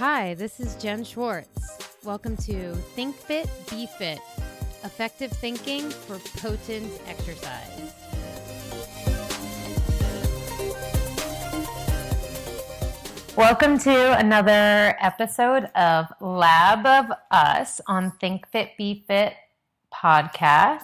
Hi, 0.00 0.32
this 0.32 0.60
is 0.60 0.76
Jen 0.76 1.04
Schwartz. 1.04 1.76
Welcome 2.04 2.34
to 2.38 2.72
Think 2.96 3.14
Fit, 3.14 3.50
Be 3.68 3.84
Fit 3.84 4.18
Effective 4.82 5.30
Thinking 5.30 5.90
for 5.90 6.18
Potent 6.40 6.90
Exercise. 7.06 7.92
Welcome 13.36 13.78
to 13.80 14.18
another 14.18 14.96
episode 15.02 15.64
of 15.74 16.06
Lab 16.22 16.86
of 16.86 17.14
Us 17.30 17.82
on 17.86 18.10
Think 18.12 18.48
Fit, 18.48 18.70
Be 18.78 19.04
Fit 19.06 19.34
podcast. 19.92 20.80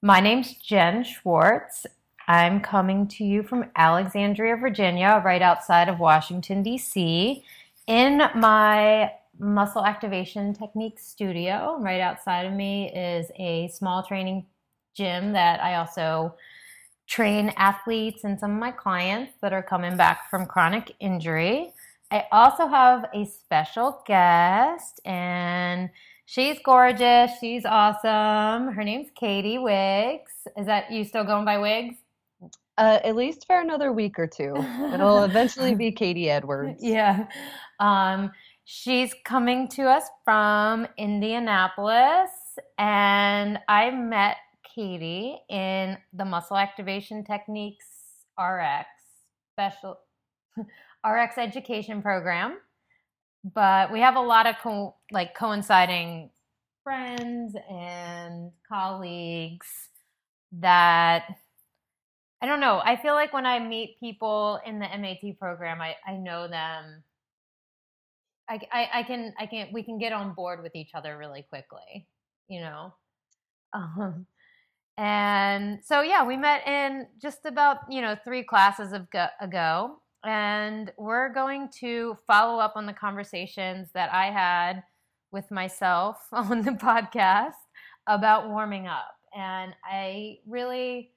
My 0.00 0.20
name's 0.20 0.54
Jen 0.54 1.04
Schwartz. 1.04 1.84
I'm 2.26 2.62
coming 2.62 3.08
to 3.08 3.24
you 3.24 3.42
from 3.42 3.66
Alexandria, 3.76 4.56
Virginia, 4.56 5.20
right 5.22 5.42
outside 5.42 5.90
of 5.90 5.98
Washington, 5.98 6.62
D.C 6.62 7.44
in 7.92 8.22
my 8.36 9.12
muscle 9.38 9.84
activation 9.84 10.54
technique 10.54 10.98
studio, 10.98 11.76
right 11.78 12.00
outside 12.00 12.46
of 12.46 12.54
me 12.54 12.90
is 12.94 13.30
a 13.38 13.68
small 13.68 14.02
training 14.02 14.46
gym 14.94 15.32
that 15.32 15.62
I 15.62 15.74
also 15.74 16.34
train 17.06 17.52
athletes 17.58 18.24
and 18.24 18.40
some 18.40 18.52
of 18.52 18.58
my 18.58 18.70
clients 18.70 19.34
that 19.42 19.52
are 19.52 19.62
coming 19.62 19.94
back 19.94 20.30
from 20.30 20.46
chronic 20.46 20.94
injury. 21.00 21.74
I 22.10 22.24
also 22.32 22.66
have 22.66 23.04
a 23.12 23.26
special 23.26 24.02
guest, 24.06 25.00
and 25.04 25.90
she's 26.24 26.58
gorgeous. 26.64 27.32
She's 27.40 27.66
awesome. 27.66 28.72
Her 28.72 28.84
name's 28.84 29.08
Katie 29.14 29.58
Wiggs. 29.58 30.32
Is 30.56 30.64
that 30.64 30.90
you 30.90 31.04
still 31.04 31.24
going 31.24 31.44
by 31.44 31.58
Wiggs? 31.58 31.96
Uh, 32.78 32.98
at 33.04 33.14
least 33.16 33.46
for 33.46 33.60
another 33.60 33.92
week 33.92 34.18
or 34.18 34.26
two. 34.26 34.54
It'll 34.94 35.24
eventually 35.24 35.74
be 35.74 35.92
Katie 35.92 36.30
Edwards. 36.30 36.82
Yeah. 36.82 37.26
Um, 37.82 38.30
she's 38.64 39.12
coming 39.24 39.66
to 39.70 39.82
us 39.82 40.04
from 40.24 40.86
Indianapolis, 40.96 42.30
and 42.78 43.58
I 43.68 43.90
met 43.90 44.36
Katie 44.74 45.36
in 45.50 45.98
the 46.12 46.24
Muscle 46.24 46.56
Activation 46.56 47.24
Techniques 47.24 47.86
RX 48.38 48.86
special 49.52 49.98
RX 51.04 51.38
education 51.38 52.02
program. 52.02 52.58
But 53.52 53.92
we 53.92 53.98
have 53.98 54.14
a 54.14 54.20
lot 54.20 54.46
of 54.46 54.54
co- 54.62 54.94
like 55.10 55.34
coinciding 55.34 56.30
friends 56.84 57.56
and 57.68 58.52
colleagues 58.68 59.66
that 60.52 61.24
I 62.40 62.46
don't 62.46 62.60
know. 62.60 62.80
I 62.84 62.94
feel 62.94 63.14
like 63.14 63.32
when 63.32 63.46
I 63.46 63.58
meet 63.58 63.98
people 63.98 64.60
in 64.64 64.78
the 64.78 64.86
MAT 64.86 65.38
program, 65.40 65.80
I, 65.80 65.96
I 66.06 66.14
know 66.14 66.46
them. 66.46 67.02
I, 68.52 68.60
I, 68.70 68.88
I 68.98 69.02
can 69.04 69.32
I 69.38 69.46
can 69.46 69.68
we 69.72 69.82
can 69.82 69.98
get 69.98 70.12
on 70.12 70.34
board 70.34 70.62
with 70.62 70.74
each 70.74 70.90
other 70.94 71.16
really 71.16 71.46
quickly, 71.48 72.06
you 72.48 72.60
know. 72.60 72.92
Um, 73.72 74.26
and 74.98 75.82
so 75.82 76.02
yeah, 76.02 76.24
we 76.24 76.36
met 76.36 76.66
in 76.66 77.06
just 77.20 77.46
about 77.46 77.78
you 77.88 78.02
know 78.02 78.14
three 78.24 78.42
classes 78.42 78.92
of 78.92 79.10
go, 79.10 79.26
ago, 79.40 79.96
and 80.24 80.92
we're 80.98 81.32
going 81.32 81.70
to 81.80 82.16
follow 82.26 82.58
up 82.60 82.74
on 82.76 82.84
the 82.84 82.92
conversations 82.92 83.88
that 83.94 84.12
I 84.12 84.26
had 84.26 84.82
with 85.30 85.50
myself 85.50 86.18
on 86.32 86.60
the 86.62 86.72
podcast 86.72 87.52
about 88.06 88.50
warming 88.50 88.86
up, 88.86 89.14
and 89.34 89.74
I 89.90 90.38
really 90.46 91.12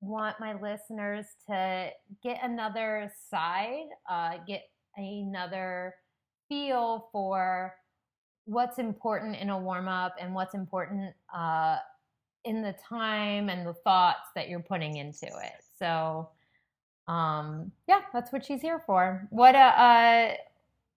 want 0.00 0.40
my 0.40 0.54
listeners 0.60 1.26
to 1.48 1.90
get 2.22 2.40
another 2.42 3.12
side, 3.30 3.86
uh, 4.10 4.38
get 4.46 4.62
another 4.96 5.94
feel 6.48 7.08
for 7.12 7.74
what's 8.44 8.78
important 8.78 9.36
in 9.36 9.50
a 9.50 9.58
warm 9.58 9.88
up 9.88 10.16
and 10.18 10.34
what's 10.34 10.54
important 10.54 11.14
uh, 11.34 11.76
in 12.44 12.62
the 12.62 12.74
time 12.88 13.50
and 13.50 13.66
the 13.66 13.74
thoughts 13.74 14.30
that 14.34 14.48
you're 14.48 14.60
putting 14.60 14.96
into 14.96 15.26
it. 15.26 15.62
So, 15.78 16.30
um, 17.06 17.70
yeah, 17.86 18.00
that's 18.12 18.32
what 18.32 18.44
she's 18.44 18.62
here 18.62 18.82
for. 18.86 19.26
What 19.30 19.54
uh, 19.54 19.58
uh, 19.58 20.34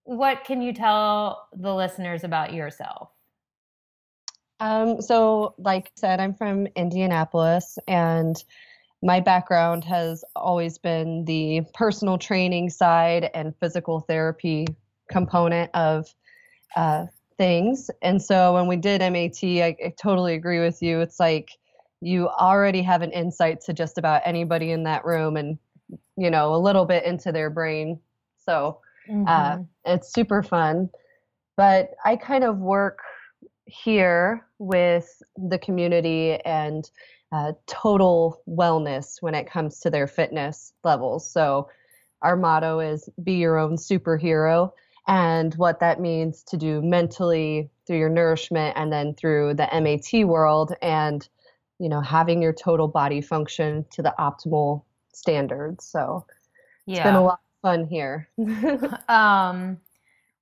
what 0.03 0.43
can 0.45 0.61
you 0.61 0.73
tell 0.73 1.47
the 1.53 1.73
listeners 1.73 2.23
about 2.23 2.53
yourself? 2.53 3.09
Um, 4.59 5.01
so, 5.01 5.55
like 5.57 5.87
I 5.87 5.91
said, 5.95 6.19
I'm 6.19 6.35
from 6.35 6.67
Indianapolis, 6.75 7.77
and 7.87 8.35
my 9.01 9.19
background 9.19 9.83
has 9.85 10.23
always 10.35 10.77
been 10.77 11.25
the 11.25 11.61
personal 11.73 12.17
training 12.17 12.69
side 12.69 13.29
and 13.33 13.55
physical 13.59 14.01
therapy 14.01 14.67
component 15.11 15.69
of 15.73 16.07
uh, 16.75 17.05
things. 17.37 17.89
And 18.01 18.21
so 18.21 18.53
when 18.53 18.67
we 18.67 18.77
did 18.77 19.01
MAT, 19.01 19.43
I, 19.43 19.75
I, 19.83 19.93
totally 20.01 20.35
agree 20.35 20.59
with 20.59 20.81
you. 20.81 21.01
It's 21.01 21.19
like 21.19 21.49
you 21.99 22.29
already 22.29 22.81
have 22.81 23.01
an 23.01 23.11
insight 23.11 23.61
to 23.61 23.73
just 23.73 23.97
about 23.97 24.21
anybody 24.25 24.71
in 24.71 24.83
that 24.83 25.05
room 25.05 25.37
and, 25.37 25.57
you 26.17 26.31
know, 26.31 26.55
a 26.55 26.57
little 26.57 26.85
bit 26.85 27.03
into 27.03 27.31
their 27.31 27.49
brain. 27.49 27.99
So 28.45 28.79
uh, 29.09 29.13
mm-hmm. 29.13 29.27
uh, 29.27 29.57
it's 29.85 30.13
super 30.13 30.43
fun. 30.43 30.89
But 31.57 31.91
I 32.05 32.15
kind 32.15 32.43
of 32.43 32.57
work 32.57 32.99
here 33.65 34.45
with 34.59 35.21
the 35.37 35.59
community 35.59 36.35
and 36.45 36.89
uh, 37.31 37.53
total 37.67 38.41
wellness 38.47 39.21
when 39.21 39.35
it 39.35 39.49
comes 39.49 39.79
to 39.79 39.89
their 39.89 40.07
fitness 40.07 40.73
levels. 40.83 41.29
So, 41.29 41.69
our 42.21 42.35
motto 42.35 42.79
is 42.79 43.09
be 43.23 43.33
your 43.33 43.57
own 43.57 43.77
superhero. 43.77 44.71
And 45.07 45.53
what 45.55 45.79
that 45.79 45.99
means 45.99 46.43
to 46.43 46.57
do 46.57 46.81
mentally 46.81 47.69
through 47.85 47.97
your 47.97 48.09
nourishment 48.09 48.77
and 48.77 48.91
then 48.91 49.15
through 49.15 49.55
the 49.55 49.67
MAT 49.73 50.27
world 50.27 50.73
and, 50.81 51.27
you 51.79 51.89
know, 51.89 52.01
having 52.01 52.41
your 52.41 52.53
total 52.53 52.87
body 52.87 53.21
function 53.21 53.85
to 53.91 54.01
the 54.01 54.13
optimal 54.19 54.83
standards. 55.13 55.85
So, 55.85 56.25
yeah. 56.85 56.97
it's 56.97 57.03
been 57.03 57.15
a 57.15 57.23
lot 57.23 57.39
of 57.39 57.61
fun 57.61 57.87
here. 57.87 58.29
um, 59.09 59.77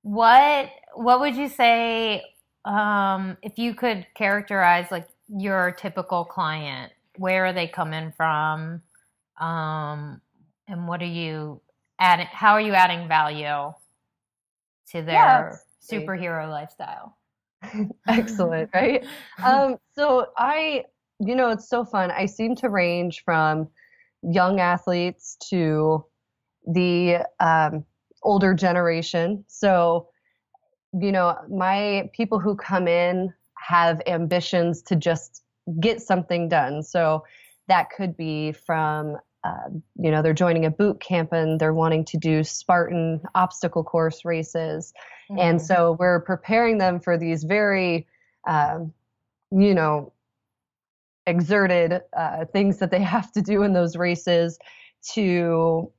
what 0.02 0.70
what 0.94 1.20
would 1.20 1.36
you 1.36 1.48
say 1.48 2.22
um, 2.64 3.36
if 3.42 3.58
you 3.58 3.74
could 3.74 4.06
characterize 4.14 4.90
like 4.90 5.08
your 5.28 5.72
typical 5.72 6.24
client? 6.24 6.92
Where 7.16 7.46
are 7.46 7.52
they 7.52 7.66
coming 7.66 8.12
from? 8.16 8.82
Um, 9.38 10.20
and 10.68 10.86
what 10.86 11.02
are 11.02 11.06
you 11.06 11.60
adding? 11.98 12.28
How 12.30 12.52
are 12.52 12.60
you 12.60 12.72
adding 12.72 13.08
value 13.08 13.72
to 14.92 15.02
their 15.02 15.60
superhero 15.80 16.50
lifestyle? 16.50 17.16
Excellent, 18.08 18.70
right? 18.74 19.04
um, 19.44 19.76
so 19.94 20.26
I, 20.36 20.84
you 21.18 21.34
know, 21.34 21.50
it's 21.50 21.68
so 21.68 21.84
fun. 21.84 22.10
I 22.10 22.26
seem 22.26 22.56
to 22.56 22.68
range 22.68 23.22
from 23.24 23.68
young 24.22 24.60
athletes 24.60 25.36
to 25.50 26.04
the 26.66 27.26
um, 27.40 27.84
older 28.22 28.54
generation. 28.54 29.44
So, 29.48 30.08
you 30.92 31.12
know, 31.12 31.36
my 31.48 32.10
people 32.12 32.38
who 32.38 32.56
come 32.56 32.88
in 32.88 33.32
have 33.56 34.00
ambitions 34.06 34.82
to 34.82 34.96
just 34.96 35.42
get 35.78 36.00
something 36.00 36.48
done. 36.48 36.82
So 36.82 37.24
that 37.68 37.90
could 37.90 38.16
be 38.16 38.52
from, 38.52 39.16
uh, 39.42 39.70
you 39.96 40.10
know, 40.10 40.22
they're 40.22 40.34
joining 40.34 40.66
a 40.66 40.70
boot 40.70 41.00
camp 41.00 41.32
and 41.32 41.60
they're 41.60 41.74
wanting 41.74 42.04
to 42.04 42.18
do 42.18 42.44
Spartan 42.44 43.22
obstacle 43.34 43.82
course 43.82 44.24
races. 44.24 44.92
Mm-hmm. 45.30 45.40
And 45.40 45.62
so 45.62 45.96
we're 45.98 46.20
preparing 46.20 46.78
them 46.78 47.00
for 47.00 47.16
these 47.16 47.44
very, 47.44 48.06
um, 48.46 48.92
you 49.50 49.74
know, 49.74 50.12
exerted 51.26 52.02
uh, 52.16 52.44
things 52.46 52.78
that 52.78 52.90
they 52.90 53.02
have 53.02 53.32
to 53.32 53.42
do 53.42 53.62
in 53.62 53.72
those 53.72 53.96
races 53.96 54.58
to 55.12 55.90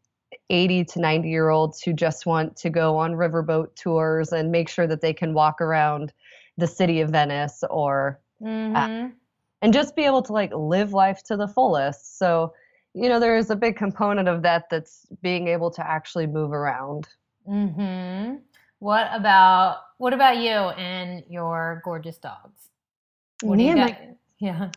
80 0.50 0.86
to 0.86 1.00
90 1.00 1.30
year 1.30 1.50
olds 1.50 1.82
who 1.82 1.94
just 1.94 2.26
want 2.26 2.56
to 2.58 2.70
go 2.70 2.98
on 2.98 3.14
riverboat 3.14 3.76
tours 3.76 4.32
and 4.32 4.52
make 4.52 4.70
sure 4.70 4.88
that 4.88 5.02
they 5.02 5.14
can 5.14 5.34
walk 5.34 5.62
around 5.62 6.14
the 6.58 6.68
city 6.68 7.02
of 7.02 7.10
Venice 7.10 7.64
or 7.70 8.20
uh, 8.44 8.48
mm-hmm. 8.48 9.08
and 9.62 9.74
just 9.74 9.96
be 9.96 10.04
able 10.04 10.22
to 10.22 10.34
like 10.34 10.52
live 10.54 10.94
life 10.94 11.24
to 11.24 11.38
the 11.38 11.48
fullest. 11.48 12.18
So, 12.20 12.54
you 12.94 13.10
know, 13.10 13.20
there 13.20 13.38
is 13.38 13.50
a 13.50 13.56
big 13.56 13.76
component 13.76 14.28
of 14.28 14.42
that 14.44 14.70
that's 14.70 15.06
being 15.22 15.48
able 15.48 15.72
to 15.72 15.88
actually 15.88 16.28
move 16.28 16.52
around. 16.52 17.08
Mhm. 17.48 18.42
What 18.80 19.08
about 19.14 19.84
what 19.98 20.14
about 20.14 20.38
you 20.38 20.50
and 20.50 21.24
your 21.30 21.82
gorgeous 21.84 22.18
dogs? 22.18 22.70
What 23.44 23.58
do 23.58 23.64
you 23.64 23.76
got? 23.76 23.92
My, 23.92 24.16
yeah. 24.40 24.70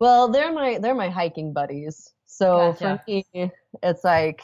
well, 0.00 0.28
they're 0.28 0.52
my 0.52 0.78
they're 0.78 0.94
my 0.94 1.08
hiking 1.08 1.52
buddies. 1.52 2.12
So 2.26 2.72
gotcha. 2.72 3.02
for 3.06 3.10
me, 3.10 3.50
it's 3.82 4.04
like 4.04 4.42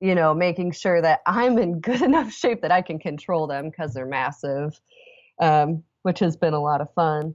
you 0.00 0.16
know, 0.16 0.34
making 0.34 0.72
sure 0.72 1.00
that 1.00 1.20
I'm 1.26 1.58
in 1.58 1.80
good 1.80 2.02
enough 2.10 2.32
shape 2.32 2.62
that 2.62 2.72
I 2.72 2.82
can 2.82 2.98
control 2.98 3.46
them 3.46 3.70
because 3.70 3.94
they're 3.94 4.06
massive 4.06 4.80
um, 5.42 5.82
which 6.02 6.20
has 6.20 6.36
been 6.36 6.54
a 6.54 6.62
lot 6.62 6.80
of 6.80 6.92
fun. 6.94 7.34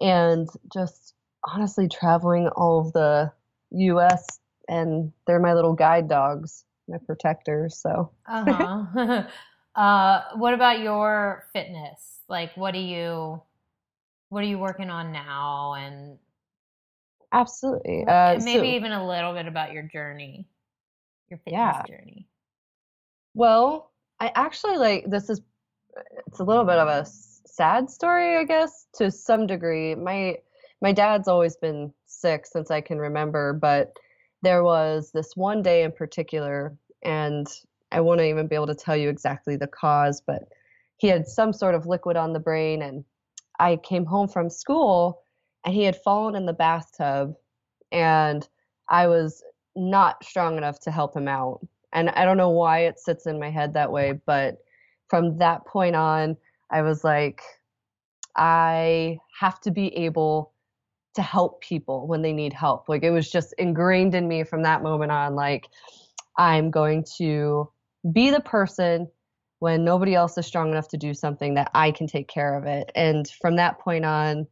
And 0.00 0.48
just 0.72 1.14
honestly 1.44 1.88
traveling 1.88 2.48
all 2.48 2.80
of 2.80 2.92
the 2.92 3.32
U.S. 3.70 4.40
and 4.68 5.12
they're 5.26 5.40
my 5.40 5.54
little 5.54 5.74
guide 5.74 6.08
dogs, 6.08 6.64
my 6.88 6.98
protectors. 7.06 7.78
So. 7.78 8.10
uh-huh. 8.26 9.24
Uh, 9.74 10.22
what 10.36 10.54
about 10.54 10.78
your 10.78 11.46
fitness? 11.52 12.20
Like, 12.28 12.56
what 12.56 12.74
do 12.74 12.78
you, 12.78 13.42
what 14.28 14.44
are 14.44 14.46
you 14.46 14.58
working 14.58 14.88
on 14.88 15.10
now? 15.10 15.74
And 15.74 16.18
absolutely, 17.32 18.04
uh, 18.06 18.38
maybe 18.38 18.70
so, 18.70 18.76
even 18.76 18.92
a 18.92 19.04
little 19.04 19.32
bit 19.32 19.46
about 19.46 19.72
your 19.72 19.82
journey, 19.82 20.46
your 21.28 21.38
fitness 21.38 21.58
yeah. 21.58 21.82
journey. 21.88 22.28
Well, 23.34 23.90
I 24.20 24.30
actually 24.34 24.76
like 24.76 25.10
this 25.10 25.28
is 25.28 25.42
it's 26.28 26.38
a 26.38 26.44
little 26.44 26.64
bit 26.64 26.78
of 26.78 26.88
a 26.88 27.04
sad 27.04 27.90
story, 27.90 28.36
I 28.36 28.44
guess, 28.44 28.86
to 28.94 29.10
some 29.10 29.46
degree. 29.46 29.94
My 29.94 30.38
my 30.80 30.92
dad's 30.92 31.28
always 31.28 31.56
been 31.56 31.92
since 32.24 32.70
I 32.70 32.80
can 32.80 32.98
remember, 32.98 33.52
but 33.52 33.92
there 34.42 34.62
was 34.62 35.10
this 35.12 35.36
one 35.36 35.62
day 35.62 35.82
in 35.82 35.92
particular, 35.92 36.76
and 37.02 37.46
I 37.92 38.00
won't 38.00 38.20
even 38.20 38.46
be 38.46 38.54
able 38.54 38.66
to 38.66 38.74
tell 38.74 38.96
you 38.96 39.08
exactly 39.08 39.56
the 39.56 39.66
cause, 39.66 40.20
but 40.20 40.48
he 40.96 41.08
had 41.08 41.26
some 41.26 41.52
sort 41.52 41.74
of 41.74 41.86
liquid 41.86 42.16
on 42.16 42.32
the 42.32 42.40
brain, 42.40 42.82
and 42.82 43.04
I 43.58 43.76
came 43.76 44.04
home 44.04 44.28
from 44.28 44.50
school, 44.50 45.22
and 45.64 45.74
he 45.74 45.84
had 45.84 45.96
fallen 45.96 46.34
in 46.34 46.46
the 46.46 46.52
bathtub, 46.52 47.34
and 47.92 48.46
I 48.88 49.06
was 49.06 49.42
not 49.76 50.24
strong 50.24 50.56
enough 50.56 50.80
to 50.80 50.90
help 50.90 51.16
him 51.16 51.28
out. 51.28 51.60
And 51.92 52.10
I 52.10 52.24
don't 52.24 52.36
know 52.36 52.50
why 52.50 52.80
it 52.80 52.98
sits 52.98 53.26
in 53.26 53.38
my 53.38 53.50
head 53.50 53.74
that 53.74 53.92
way, 53.92 54.20
but 54.26 54.58
from 55.08 55.38
that 55.38 55.64
point 55.66 55.94
on, 55.94 56.36
I 56.70 56.82
was 56.82 57.04
like, 57.04 57.40
I 58.36 59.18
have 59.38 59.60
to 59.60 59.70
be 59.70 59.94
able 59.96 60.53
to 61.14 61.22
help 61.22 61.60
people 61.60 62.06
when 62.06 62.22
they 62.22 62.32
need 62.32 62.52
help. 62.52 62.88
Like 62.88 63.02
it 63.02 63.10
was 63.10 63.30
just 63.30 63.54
ingrained 63.58 64.14
in 64.14 64.26
me 64.26 64.44
from 64.44 64.62
that 64.62 64.82
moment 64.82 65.12
on, 65.12 65.34
like, 65.34 65.68
I'm 66.36 66.70
going 66.70 67.04
to 67.18 67.70
be 68.12 68.30
the 68.30 68.40
person 68.40 69.08
when 69.60 69.84
nobody 69.84 70.14
else 70.14 70.36
is 70.36 70.46
strong 70.46 70.70
enough 70.70 70.88
to 70.88 70.96
do 70.96 71.14
something 71.14 71.54
that 71.54 71.70
I 71.74 71.92
can 71.92 72.06
take 72.06 72.28
care 72.28 72.58
of 72.58 72.66
it. 72.66 72.90
And 72.94 73.26
from 73.40 73.56
that 73.56 73.78
point 73.78 74.04
on, 74.04 74.46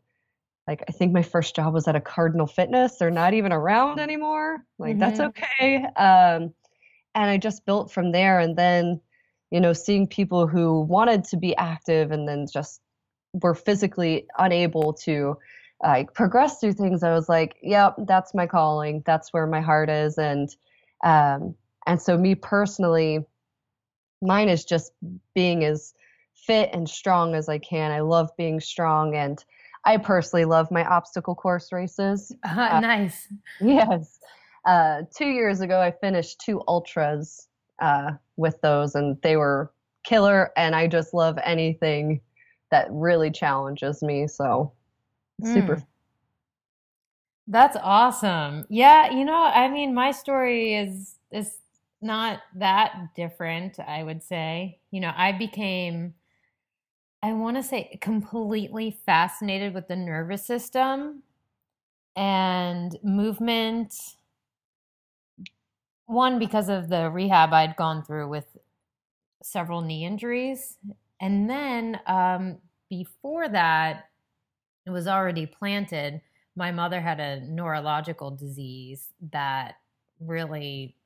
like 0.68 0.84
I 0.88 0.92
think 0.92 1.12
my 1.12 1.22
first 1.22 1.56
job 1.56 1.74
was 1.74 1.88
at 1.88 1.96
a 1.96 2.00
Cardinal 2.00 2.46
Fitness. 2.46 2.96
They're 2.96 3.10
not 3.10 3.34
even 3.34 3.52
around 3.52 3.98
anymore. 3.98 4.64
Like 4.78 4.92
mm-hmm. 4.92 5.00
that's 5.00 5.20
okay. 5.20 5.84
Um, 5.96 6.54
and 7.14 7.30
I 7.30 7.36
just 7.36 7.66
built 7.66 7.92
from 7.92 8.12
there. 8.12 8.38
And 8.38 8.56
then, 8.56 9.00
you 9.50 9.60
know, 9.60 9.72
seeing 9.72 10.06
people 10.06 10.46
who 10.46 10.80
wanted 10.82 11.24
to 11.24 11.36
be 11.36 11.56
active 11.56 12.12
and 12.12 12.28
then 12.28 12.46
just 12.50 12.80
were 13.34 13.54
physically 13.54 14.26
unable 14.38 14.92
to 14.92 15.36
like 15.82 16.14
progressed 16.14 16.60
through 16.60 16.74
things, 16.74 17.02
I 17.02 17.12
was 17.12 17.28
like, 17.28 17.56
yep, 17.62 17.94
that's 18.06 18.34
my 18.34 18.46
calling. 18.46 19.02
That's 19.04 19.32
where 19.32 19.46
my 19.46 19.60
heart 19.60 19.90
is. 19.90 20.18
And 20.18 20.54
um, 21.04 21.54
and 21.86 22.00
so 22.00 22.16
me 22.16 22.34
personally, 22.34 23.24
mine 24.20 24.48
is 24.48 24.64
just 24.64 24.92
being 25.34 25.64
as 25.64 25.94
fit 26.34 26.70
and 26.72 26.88
strong 26.88 27.34
as 27.34 27.48
I 27.48 27.58
can. 27.58 27.90
I 27.90 28.00
love 28.00 28.30
being 28.36 28.60
strong 28.60 29.16
and 29.16 29.44
I 29.84 29.96
personally 29.96 30.44
love 30.44 30.70
my 30.70 30.84
obstacle 30.84 31.34
course 31.34 31.72
races. 31.72 32.32
Uh, 32.44 32.80
nice. 32.80 33.26
Yes 33.60 34.20
uh, 34.64 35.02
two 35.16 35.26
years 35.26 35.60
ago, 35.60 35.80
I 35.80 35.90
finished 35.90 36.40
two 36.40 36.62
ultras 36.68 37.48
uh, 37.80 38.12
with 38.36 38.60
those, 38.60 38.94
and 38.94 39.20
they 39.22 39.36
were 39.36 39.72
killer. 40.04 40.50
And 40.56 40.74
I 40.74 40.86
just 40.86 41.14
love 41.14 41.38
anything 41.42 42.20
that 42.70 42.86
really 42.90 43.30
challenges 43.30 44.02
me. 44.02 44.26
So 44.28 44.72
super. 45.44 45.78
Mm. 45.78 45.86
That's 47.46 47.76
awesome. 47.82 48.66
Yeah, 48.70 49.10
you 49.10 49.24
know, 49.24 49.42
I 49.44 49.68
mean, 49.68 49.94
my 49.94 50.12
story 50.12 50.74
is 50.74 51.16
is 51.30 51.58
not 52.00 52.40
that 52.54 53.14
different. 53.16 53.78
I 53.80 54.02
would 54.02 54.22
say, 54.22 54.80
you 54.90 55.00
know, 55.00 55.12
I 55.16 55.32
became. 55.32 56.14
I 57.22 57.32
want 57.34 57.56
to 57.56 57.62
say 57.62 57.98
completely 58.00 58.90
fascinated 58.90 59.74
with 59.74 59.88
the 59.88 59.96
nervous 59.96 60.44
system 60.44 61.22
and 62.16 62.98
movement 63.02 63.94
one 66.06 66.38
because 66.38 66.68
of 66.68 66.88
the 66.88 67.10
rehab 67.10 67.52
I'd 67.52 67.76
gone 67.76 68.04
through 68.04 68.28
with 68.28 68.56
several 69.42 69.82
knee 69.82 70.04
injuries, 70.06 70.78
and 71.20 71.50
then 71.50 72.00
um, 72.06 72.58
before 72.90 73.48
that, 73.48 74.10
was 74.90 75.06
already 75.06 75.46
planted. 75.46 76.20
My 76.56 76.70
mother 76.72 77.00
had 77.00 77.20
a 77.20 77.40
neurological 77.40 78.30
disease 78.30 79.08
that 79.32 79.76
really, 80.20 80.96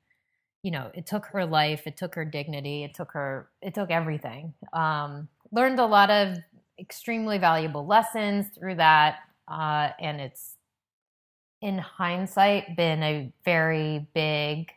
you 0.63 0.71
know, 0.71 0.91
it 0.95 1.07
took 1.07 1.27
her 1.27 1.45
life, 1.45 1.87
it 1.87 1.97
took 1.97 2.15
her 2.15 2.25
dignity, 2.25 2.85
it 2.85 2.95
took 2.95 3.13
her, 3.13 3.49
it 3.63 3.75
took 3.75 3.91
everything. 3.91 4.55
Um, 4.73 5.29
learned 5.53 5.79
a 5.79 5.87
lot 5.87 6.11
of 6.11 6.39
extremely 6.79 7.39
valuable 7.39 7.87
lessons 7.87 8.47
through 8.57 8.77
that, 8.77 9.21
uh, 9.49 9.91
and 10.01 10.21
it's 10.21 10.57
in 11.63 11.79
hindsight 11.79 12.77
been 12.77 13.03
a 13.03 13.33
very 13.45 14.07
big 14.15 14.73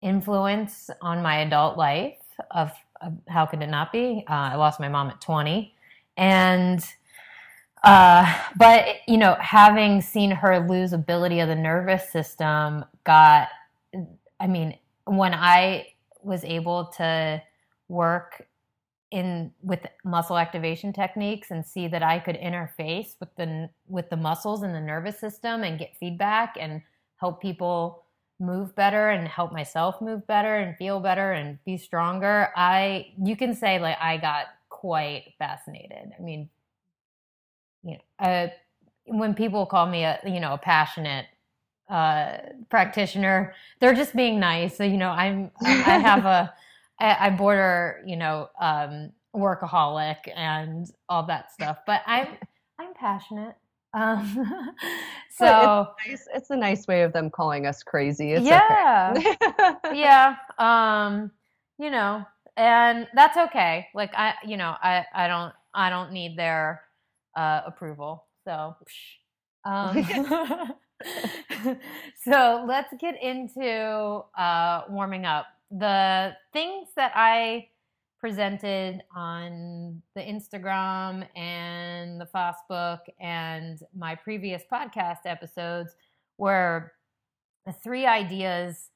influence 0.00 0.90
on 1.00 1.22
my 1.22 1.42
adult 1.42 1.78
life 1.78 2.16
of, 2.50 2.72
of 3.00 3.12
how 3.28 3.46
could 3.46 3.62
it 3.62 3.68
not 3.68 3.92
be? 3.92 4.24
Uh, 4.28 4.32
I 4.32 4.54
lost 4.56 4.80
my 4.80 4.88
mom 4.88 5.08
at 5.08 5.20
20. 5.20 5.74
And, 6.16 6.84
uh, 7.84 8.32
but, 8.56 8.86
you 9.06 9.16
know, 9.16 9.36
having 9.40 10.00
seen 10.00 10.30
her 10.30 10.66
lose 10.68 10.92
ability 10.92 11.40
of 11.40 11.48
the 11.48 11.56
nervous 11.56 12.10
system 12.10 12.84
got, 13.04 13.48
I 14.40 14.46
mean, 14.46 14.78
when 15.04 15.34
I 15.34 15.88
was 16.22 16.44
able 16.44 16.86
to 16.96 17.42
work 17.88 18.46
in 19.10 19.52
with 19.62 19.80
muscle 20.04 20.38
activation 20.38 20.92
techniques 20.92 21.50
and 21.50 21.66
see 21.66 21.86
that 21.88 22.02
I 22.02 22.18
could 22.18 22.36
interface 22.36 23.14
with 23.20 23.34
the 23.36 23.68
with 23.86 24.08
the 24.08 24.16
muscles 24.16 24.62
and 24.62 24.74
the 24.74 24.80
nervous 24.80 25.18
system 25.18 25.64
and 25.64 25.78
get 25.78 25.94
feedback 25.98 26.56
and 26.58 26.80
help 27.16 27.42
people 27.42 28.04
move 28.40 28.74
better 28.74 29.10
and 29.10 29.28
help 29.28 29.52
myself 29.52 30.00
move 30.00 30.26
better 30.26 30.56
and 30.56 30.76
feel 30.78 30.98
better 30.98 31.32
and 31.32 31.58
be 31.64 31.76
stronger 31.76 32.48
i 32.56 33.06
you 33.22 33.36
can 33.36 33.54
say 33.54 33.78
like 33.78 33.96
i 34.00 34.16
got 34.16 34.46
quite 34.82 35.34
fascinated. 35.38 36.10
I 36.18 36.20
mean 36.20 36.50
you 37.82 37.92
know 37.92 38.26
uh, 38.26 38.48
when 39.06 39.34
people 39.34 39.66
call 39.66 39.86
me 39.86 40.04
a 40.04 40.18
you 40.24 40.40
know 40.40 40.54
a 40.54 40.58
passionate 40.58 41.26
uh, 41.88 42.38
practitioner 42.70 43.54
they're 43.80 43.94
just 43.94 44.14
being 44.16 44.40
nice 44.40 44.76
so 44.76 44.84
you 44.84 44.96
know 44.96 45.10
i'm 45.10 45.50
i 45.62 45.98
have 45.98 46.24
a 46.24 46.52
i 46.98 47.28
border 47.30 48.02
you 48.06 48.16
know 48.16 48.48
um 48.60 49.10
workaholic 49.34 50.18
and 50.34 50.90
all 51.08 51.24
that 51.26 51.52
stuff 51.52 51.80
but 51.86 52.02
i'm 52.06 52.28
i'm 52.78 52.94
passionate 52.94 53.56
um, 53.94 54.26
so 55.30 55.88
it's, 56.06 56.08
nice, 56.08 56.28
it's, 56.34 56.50
a 56.50 56.56
nice 56.56 56.86
way 56.86 57.02
of 57.02 57.12
them 57.12 57.30
calling 57.30 57.66
us 57.66 57.82
crazy. 57.82 58.32
It's 58.32 58.44
yeah, 58.44 59.14
okay. 59.16 59.74
yeah. 59.98 60.36
Um, 60.58 61.30
you 61.78 61.90
know, 61.90 62.24
and 62.56 63.06
that's 63.14 63.36
okay. 63.36 63.88
Like 63.94 64.12
I, 64.14 64.34
you 64.46 64.56
know, 64.56 64.74
I, 64.82 65.04
I 65.14 65.28
don't, 65.28 65.52
I 65.74 65.90
don't 65.90 66.12
need 66.12 66.38
their 66.38 66.82
uh, 67.36 67.62
approval. 67.66 68.26
So, 68.44 68.76
um, 69.64 70.04
so 72.24 72.64
let's 72.66 72.92
get 73.00 73.20
into 73.22 74.22
uh, 74.38 74.82
warming 74.88 75.24
up. 75.24 75.46
The 75.70 76.34
things 76.52 76.88
that 76.96 77.12
I 77.14 77.68
presented 78.22 79.02
on 79.16 80.00
the 80.14 80.20
Instagram 80.20 81.26
and 81.36 82.20
the 82.20 82.28
Facebook 82.32 83.00
and 83.20 83.80
my 83.96 84.14
previous 84.14 84.62
podcast 84.72 85.20
episodes 85.24 85.96
were 86.38 86.92
the 87.66 87.72
three 87.72 88.06
ideas, 88.06 88.90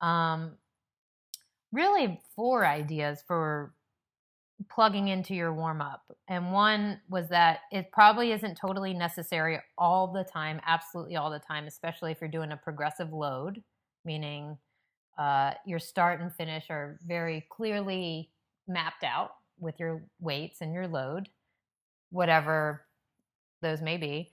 um, 0.00 0.52
really 1.70 2.20
four 2.34 2.66
ideas 2.66 3.22
for 3.26 3.72
plugging 4.70 5.08
into 5.08 5.34
your 5.34 5.52
warm 5.52 5.80
up. 5.80 6.02
And 6.28 6.52
one 6.52 7.00
was 7.08 7.28
that 7.28 7.60
it 7.70 7.92
probably 7.92 8.32
isn't 8.32 8.56
totally 8.56 8.94
necessary 8.94 9.58
all 9.76 10.12
the 10.12 10.24
time, 10.24 10.60
absolutely 10.66 11.16
all 11.16 11.30
the 11.30 11.38
time, 11.38 11.66
especially 11.66 12.12
if 12.12 12.20
you're 12.20 12.30
doing 12.30 12.52
a 12.52 12.56
progressive 12.56 13.12
load, 13.12 13.62
meaning 14.04 14.56
uh, 15.18 15.52
your 15.64 15.78
start 15.78 16.20
and 16.20 16.34
finish 16.34 16.66
are 16.70 16.98
very 17.06 17.46
clearly 17.50 18.30
mapped 18.66 19.04
out 19.04 19.32
with 19.58 19.78
your 19.78 20.02
weights 20.20 20.60
and 20.60 20.72
your 20.72 20.86
load, 20.86 21.28
whatever 22.10 22.82
those 23.62 23.80
may 23.80 23.96
be. 23.96 24.32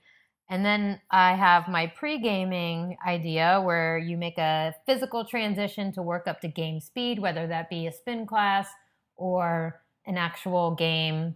And 0.50 0.64
then 0.64 1.00
I 1.10 1.34
have 1.34 1.68
my 1.68 1.86
pre 1.86 2.18
gaming 2.18 2.98
idea 3.06 3.60
where 3.64 3.96
you 3.96 4.18
make 4.18 4.36
a 4.36 4.74
physical 4.84 5.24
transition 5.24 5.90
to 5.92 6.02
work 6.02 6.26
up 6.26 6.40
to 6.42 6.48
game 6.48 6.80
speed, 6.80 7.18
whether 7.18 7.46
that 7.46 7.70
be 7.70 7.86
a 7.86 7.92
spin 7.92 8.26
class 8.26 8.68
or 9.16 9.80
an 10.06 10.16
actual 10.16 10.72
game 10.72 11.34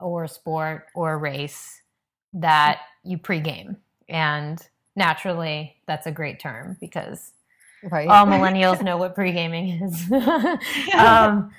or 0.00 0.26
sport 0.26 0.86
or 0.94 1.18
race 1.18 1.82
that 2.32 2.80
you 3.04 3.18
pregame. 3.18 3.76
And 4.08 4.60
naturally, 4.96 5.76
that's 5.86 6.06
a 6.06 6.12
great 6.12 6.40
term 6.40 6.76
because 6.80 7.32
right. 7.90 8.08
all 8.08 8.26
millennials 8.26 8.82
know 8.82 8.96
what 8.96 9.14
pre 9.14 9.32
gaming 9.32 9.82
is. 9.82 10.10
um, 10.94 11.52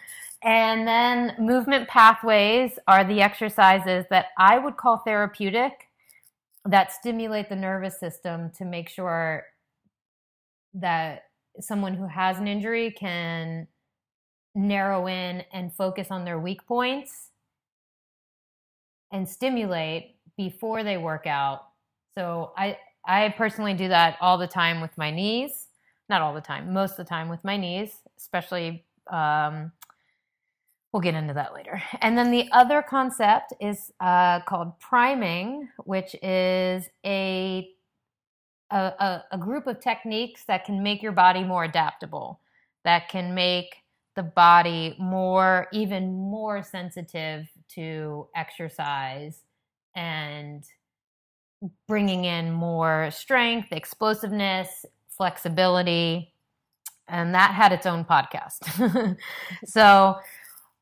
and 0.43 0.87
then 0.87 1.35
movement 1.39 1.87
pathways 1.87 2.77
are 2.87 3.03
the 3.05 3.21
exercises 3.21 4.05
that 4.09 4.27
I 4.37 4.57
would 4.57 4.75
call 4.75 4.97
therapeutic 4.97 5.89
that 6.65 6.91
stimulate 6.91 7.49
the 7.49 7.55
nervous 7.55 7.99
system 7.99 8.49
to 8.57 8.65
make 8.65 8.89
sure 8.89 9.45
that 10.73 11.23
someone 11.59 11.93
who 11.93 12.07
has 12.07 12.39
an 12.39 12.47
injury 12.47 12.91
can 12.91 13.67
narrow 14.55 15.07
in 15.07 15.43
and 15.51 15.73
focus 15.73 16.07
on 16.11 16.25
their 16.25 16.39
weak 16.39 16.65
points 16.65 17.29
and 19.11 19.27
stimulate 19.27 20.15
before 20.37 20.83
they 20.83 20.97
work 20.97 21.27
out. 21.27 21.67
So 22.17 22.53
I 22.57 22.77
I 23.05 23.29
personally 23.37 23.73
do 23.73 23.87
that 23.89 24.17
all 24.21 24.37
the 24.37 24.47
time 24.47 24.81
with 24.81 24.97
my 24.97 25.11
knees. 25.11 25.67
Not 26.09 26.21
all 26.21 26.33
the 26.33 26.41
time, 26.41 26.73
most 26.73 26.91
of 26.91 26.97
the 26.97 27.05
time 27.05 27.29
with 27.29 27.43
my 27.43 27.57
knees, 27.57 28.01
especially 28.17 28.85
um, 29.11 29.71
we'll 30.91 31.01
get 31.01 31.15
into 31.15 31.33
that 31.33 31.53
later. 31.53 31.81
And 32.01 32.17
then 32.17 32.29
the 32.29 32.49
other 32.51 32.81
concept 32.81 33.53
is 33.59 33.91
uh, 33.99 34.41
called 34.41 34.79
priming, 34.79 35.69
which 35.85 36.15
is 36.21 36.89
a, 37.05 37.69
a, 38.69 39.23
a 39.31 39.37
group 39.37 39.65
of 39.65 39.79
techniques 39.79 40.43
that 40.45 40.65
can 40.65 40.83
make 40.83 41.01
your 41.01 41.13
body 41.13 41.43
more 41.43 41.63
adaptable, 41.63 42.39
that 42.83 43.09
can 43.09 43.33
make 43.33 43.82
the 44.15 44.23
body 44.23 44.95
more, 44.99 45.67
even 45.71 46.13
more 46.13 46.63
sensitive 46.63 47.47
to 47.69 48.27
exercise 48.35 49.41
and 49.95 50.63
bringing 51.87 52.25
in 52.25 52.51
more 52.51 53.09
strength, 53.11 53.69
explosiveness, 53.71 54.85
flexibility. 55.09 56.33
And 57.07 57.33
that 57.33 57.51
had 57.51 57.71
its 57.71 57.85
own 57.85 58.05
podcast. 58.05 59.17
so, 59.65 60.17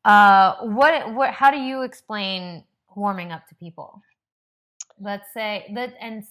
uh, 0.06 0.56
what, 0.62 1.14
what, 1.14 1.32
how 1.32 1.52
do 1.52 1.58
you 1.58 1.84
explain 1.84 2.64
warming 2.96 3.32
up 3.32 3.48
to 3.48 3.56
people? 3.56 4.02
Let's 5.00 5.34
say 5.34 5.72
that, 5.76 5.96
and 6.00 6.24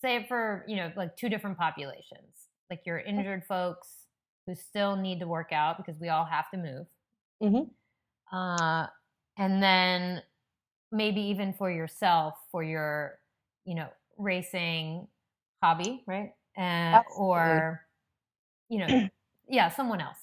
say 0.00 0.26
for, 0.28 0.64
you 0.68 0.76
know, 0.76 0.92
like 0.96 1.16
two 1.16 1.28
different 1.28 1.58
populations, 1.58 2.48
like 2.70 2.82
your 2.84 2.98
injured 2.98 3.44
folks 3.44 4.01
who 4.46 4.54
still 4.54 4.96
need 4.96 5.20
to 5.20 5.26
work 5.26 5.52
out 5.52 5.76
because 5.76 6.00
we 6.00 6.08
all 6.08 6.24
have 6.24 6.50
to 6.50 6.56
move. 6.56 6.86
Mm-hmm. 7.42 8.36
Uh, 8.36 8.86
and 9.38 9.62
then 9.62 10.22
maybe 10.90 11.20
even 11.20 11.52
for 11.52 11.70
yourself, 11.70 12.34
for 12.50 12.62
your, 12.62 13.18
you 13.64 13.74
know, 13.74 13.88
racing 14.18 15.06
hobby, 15.62 16.02
right? 16.06 16.32
And, 16.56 17.02
or, 17.16 17.86
you 18.68 18.78
know, 18.78 19.08
yeah, 19.48 19.70
someone 19.70 20.00
else. 20.00 20.18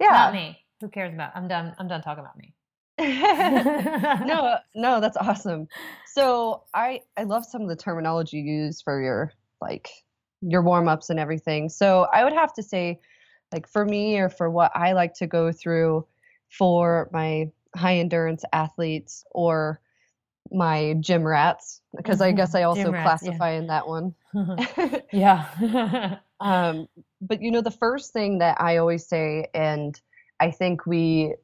Yeah. 0.00 0.10
Not 0.10 0.34
me. 0.34 0.58
Who 0.80 0.88
cares 0.88 1.14
about? 1.14 1.32
I'm 1.34 1.46
done. 1.46 1.74
I'm 1.78 1.86
done 1.86 2.02
talking 2.02 2.24
about 2.24 2.36
me. 2.36 2.54
no, 2.98 4.56
no, 4.74 5.00
that's 5.00 5.16
awesome. 5.16 5.68
So 6.06 6.64
I 6.74 7.00
I 7.16 7.22
love 7.22 7.44
some 7.44 7.62
of 7.62 7.68
the 7.68 7.76
terminology 7.76 8.38
you 8.38 8.64
use 8.64 8.82
for 8.82 9.00
your 9.00 9.32
like 9.60 9.88
your 10.40 10.62
warm 10.62 10.88
ups 10.88 11.08
and 11.08 11.18
everything. 11.20 11.68
So 11.68 12.08
I 12.12 12.24
would 12.24 12.32
have 12.32 12.52
to 12.54 12.62
say, 12.62 12.98
like 13.52 13.68
for 13.68 13.84
me 13.84 14.18
or 14.18 14.28
for 14.28 14.50
what 14.50 14.72
I 14.74 14.92
like 14.92 15.14
to 15.14 15.26
go 15.26 15.52
through 15.52 16.06
for 16.48 17.08
my 17.12 17.50
high 17.74 17.98
endurance 17.98 18.44
athletes 18.52 19.24
or 19.30 19.80
my 20.50 20.94
gym 21.00 21.26
rats 21.26 21.80
because 21.96 22.20
I 22.20 22.32
guess 22.32 22.54
I 22.54 22.62
also 22.62 22.90
rats, 22.90 23.22
classify 23.22 23.52
yeah. 23.52 23.58
in 23.58 23.66
that 23.68 23.86
one. 23.86 24.14
yeah. 25.12 26.18
um, 26.40 26.88
but 27.20 27.40
you 27.40 27.50
know, 27.50 27.60
the 27.60 27.70
first 27.70 28.12
thing 28.12 28.38
that 28.38 28.60
I 28.60 28.76
always 28.76 29.06
say, 29.06 29.46
and 29.54 29.98
I 30.40 30.50
think 30.50 30.86
we, 30.86 31.34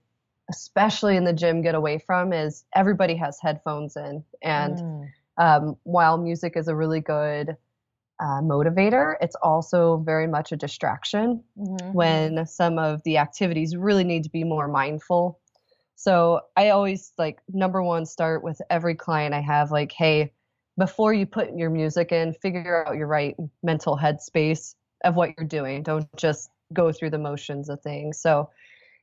especially 0.50 1.16
in 1.16 1.24
the 1.24 1.32
gym, 1.32 1.62
get 1.62 1.74
away 1.74 1.98
from 1.98 2.32
is 2.32 2.64
everybody 2.74 3.14
has 3.16 3.38
headphones 3.40 3.96
in. 3.96 4.24
And 4.42 4.78
mm. 4.78 5.08
um, 5.38 5.76
while 5.84 6.18
music 6.18 6.56
is 6.56 6.68
a 6.68 6.74
really 6.74 7.00
good 7.00 7.56
uh, 8.20 8.40
motivator, 8.40 9.14
it's 9.20 9.36
also 9.36 9.98
very 9.98 10.26
much 10.26 10.52
a 10.52 10.56
distraction 10.56 11.42
mm-hmm. 11.58 11.92
when 11.92 12.46
some 12.46 12.78
of 12.78 13.02
the 13.04 13.18
activities 13.18 13.76
really 13.76 14.04
need 14.04 14.24
to 14.24 14.30
be 14.30 14.44
more 14.44 14.68
mindful. 14.68 15.38
So 15.96 16.40
I 16.56 16.70
always 16.70 17.12
like 17.18 17.40
number 17.52 17.82
one 17.82 18.06
start 18.06 18.42
with 18.42 18.60
every 18.70 18.94
client 18.94 19.34
I 19.34 19.40
have 19.40 19.70
like, 19.70 19.92
hey, 19.92 20.32
before 20.76 21.12
you 21.12 21.26
put 21.26 21.56
your 21.56 21.70
music 21.70 22.12
in, 22.12 22.34
figure 22.34 22.86
out 22.86 22.96
your 22.96 23.08
right 23.08 23.34
mental 23.62 23.98
headspace 23.98 24.74
of 25.04 25.16
what 25.16 25.30
you're 25.36 25.46
doing. 25.46 25.82
Don't 25.82 26.06
just 26.16 26.50
go 26.72 26.92
through 26.92 27.10
the 27.10 27.18
motions 27.18 27.68
of 27.68 27.80
things. 27.80 28.20
So 28.20 28.50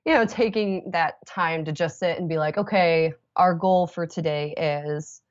you 0.05 0.13
know, 0.13 0.25
taking 0.25 0.91
that 0.91 1.25
time 1.25 1.65
to 1.65 1.71
just 1.71 1.99
sit 1.99 2.19
and 2.19 2.29
be 2.29 2.37
like, 2.37 2.57
okay, 2.57 3.13
our 3.35 3.53
goal 3.53 3.87
for 3.87 4.05
today 4.05 4.53
is 4.55 5.21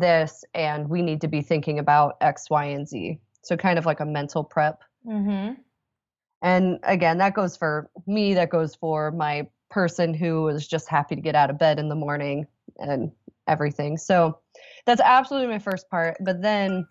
this, 0.00 0.44
and 0.54 0.88
we 0.88 1.02
need 1.02 1.20
to 1.20 1.28
be 1.28 1.42
thinking 1.42 1.78
about 1.78 2.16
X, 2.20 2.50
Y, 2.50 2.64
and 2.64 2.88
Z. 2.88 3.18
So, 3.42 3.56
kind 3.56 3.78
of 3.78 3.86
like 3.86 4.00
a 4.00 4.06
mental 4.06 4.44
prep. 4.44 4.80
Mm-hmm. 5.06 5.54
And 6.42 6.78
again, 6.82 7.18
that 7.18 7.34
goes 7.34 7.56
for 7.56 7.90
me, 8.06 8.34
that 8.34 8.50
goes 8.50 8.74
for 8.74 9.10
my 9.10 9.46
person 9.70 10.14
who 10.14 10.48
is 10.48 10.66
just 10.66 10.88
happy 10.88 11.14
to 11.14 11.20
get 11.20 11.34
out 11.34 11.50
of 11.50 11.58
bed 11.58 11.78
in 11.78 11.88
the 11.88 11.94
morning 11.94 12.46
and 12.78 13.12
everything. 13.46 13.96
So, 13.96 14.38
that's 14.86 15.00
absolutely 15.00 15.48
my 15.48 15.58
first 15.58 15.88
part. 15.90 16.16
But 16.20 16.42
then, 16.42 16.86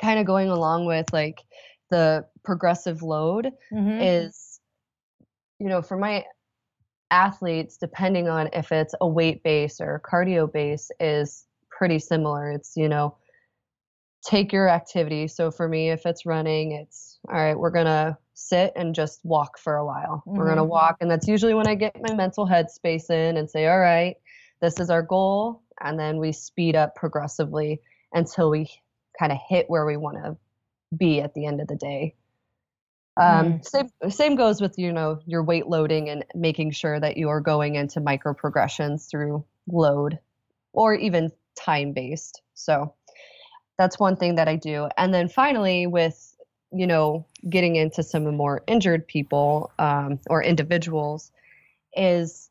kind 0.00 0.18
of 0.18 0.26
going 0.26 0.50
along 0.50 0.86
with 0.86 1.12
like 1.12 1.40
the 1.90 2.26
progressive 2.44 3.02
load 3.02 3.50
mm-hmm. 3.72 4.00
is 4.00 4.58
you 5.60 5.68
know 5.68 5.80
for 5.80 5.96
my 5.96 6.24
athletes, 7.10 7.76
depending 7.76 8.28
on 8.28 8.48
if 8.52 8.72
it's 8.72 8.94
a 9.00 9.06
weight 9.06 9.42
base 9.42 9.80
or 9.80 10.02
cardio 10.04 10.52
base, 10.52 10.90
is 10.98 11.46
pretty 11.76 11.98
similar. 11.98 12.50
It's, 12.50 12.76
you 12.76 12.88
know, 12.88 13.16
take 14.26 14.52
your 14.52 14.68
activity. 14.68 15.28
So 15.28 15.50
for 15.50 15.68
me, 15.68 15.90
if 15.90 16.06
it's 16.06 16.26
running, 16.26 16.72
it's 16.72 17.18
all 17.28 17.36
right, 17.36 17.58
we're 17.58 17.70
going 17.70 17.86
to 17.86 18.16
sit 18.34 18.72
and 18.76 18.94
just 18.94 19.20
walk 19.24 19.58
for 19.58 19.76
a 19.76 19.84
while. 19.84 20.22
Mm-hmm. 20.26 20.38
We're 20.38 20.46
going 20.46 20.56
to 20.58 20.64
walk. 20.64 20.96
And 21.00 21.10
that's 21.10 21.28
usually 21.28 21.54
when 21.54 21.66
I 21.66 21.74
get 21.74 21.96
my 22.00 22.14
mental 22.14 22.46
headspace 22.46 23.10
in 23.10 23.36
and 23.36 23.48
say, 23.48 23.66
all 23.66 23.78
right, 23.78 24.16
this 24.60 24.80
is 24.80 24.90
our 24.90 25.02
goal. 25.02 25.62
And 25.80 25.98
then 25.98 26.18
we 26.18 26.32
speed 26.32 26.76
up 26.76 26.94
progressively 26.94 27.80
until 28.12 28.50
we 28.50 28.70
kind 29.18 29.32
of 29.32 29.38
hit 29.48 29.66
where 29.68 29.86
we 29.86 29.96
want 29.96 30.18
to 30.18 30.36
be 30.96 31.20
at 31.20 31.34
the 31.34 31.46
end 31.46 31.60
of 31.60 31.68
the 31.68 31.76
day. 31.76 32.14
Um, 33.16 33.54
mm. 33.54 33.64
Same 33.64 33.88
same 34.10 34.34
goes 34.34 34.60
with 34.60 34.76
you 34.76 34.92
know 34.92 35.20
your 35.24 35.44
weight 35.44 35.68
loading 35.68 36.08
and 36.08 36.24
making 36.34 36.72
sure 36.72 36.98
that 36.98 37.16
you 37.16 37.28
are 37.28 37.40
going 37.40 37.76
into 37.76 38.00
micro 38.00 38.34
progressions 38.34 39.06
through 39.06 39.44
load, 39.68 40.18
or 40.72 40.94
even 40.94 41.30
time 41.54 41.92
based. 41.92 42.42
So 42.54 42.94
that's 43.78 43.98
one 43.98 44.16
thing 44.16 44.36
that 44.36 44.48
I 44.48 44.56
do. 44.56 44.88
And 44.96 45.12
then 45.12 45.28
finally, 45.28 45.86
with 45.86 46.30
you 46.72 46.86
know 46.86 47.26
getting 47.48 47.76
into 47.76 48.02
some 48.02 48.24
more 48.36 48.62
injured 48.66 49.06
people 49.06 49.70
um, 49.78 50.18
or 50.28 50.42
individuals, 50.42 51.30
is 51.96 52.50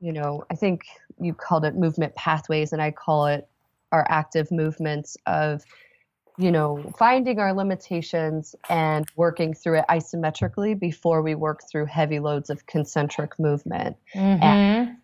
you 0.00 0.12
know 0.12 0.44
I 0.50 0.54
think 0.54 0.82
you 1.20 1.34
called 1.34 1.64
it 1.64 1.76
movement 1.76 2.14
pathways, 2.14 2.72
and 2.72 2.82
I 2.82 2.90
call 2.90 3.26
it 3.26 3.48
our 3.92 4.06
active 4.08 4.50
movements 4.50 5.16
of 5.26 5.64
you 6.36 6.50
know, 6.50 6.92
finding 6.98 7.38
our 7.38 7.52
limitations 7.52 8.56
and 8.68 9.06
working 9.16 9.54
through 9.54 9.78
it 9.78 9.84
isometrically 9.88 10.78
before 10.78 11.22
we 11.22 11.34
work 11.34 11.62
through 11.70 11.86
heavy 11.86 12.18
loads 12.18 12.50
of 12.50 12.66
concentric 12.66 13.38
movement. 13.38 13.96
Mm-hmm. 14.14 14.42
And 14.42 14.96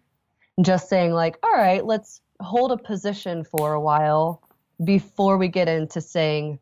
just 0.62 0.88
saying, 0.88 1.12
like, 1.12 1.38
all 1.43 1.52
right, 1.52 1.85
let's 1.85 2.21
hold 2.40 2.73
a 2.73 2.76
position 2.76 3.44
for 3.44 3.73
a 3.73 3.80
while 3.80 4.42
before 4.85 5.37
we 5.37 5.49
get 5.49 5.68
into 5.68 6.00
saying 6.00 6.59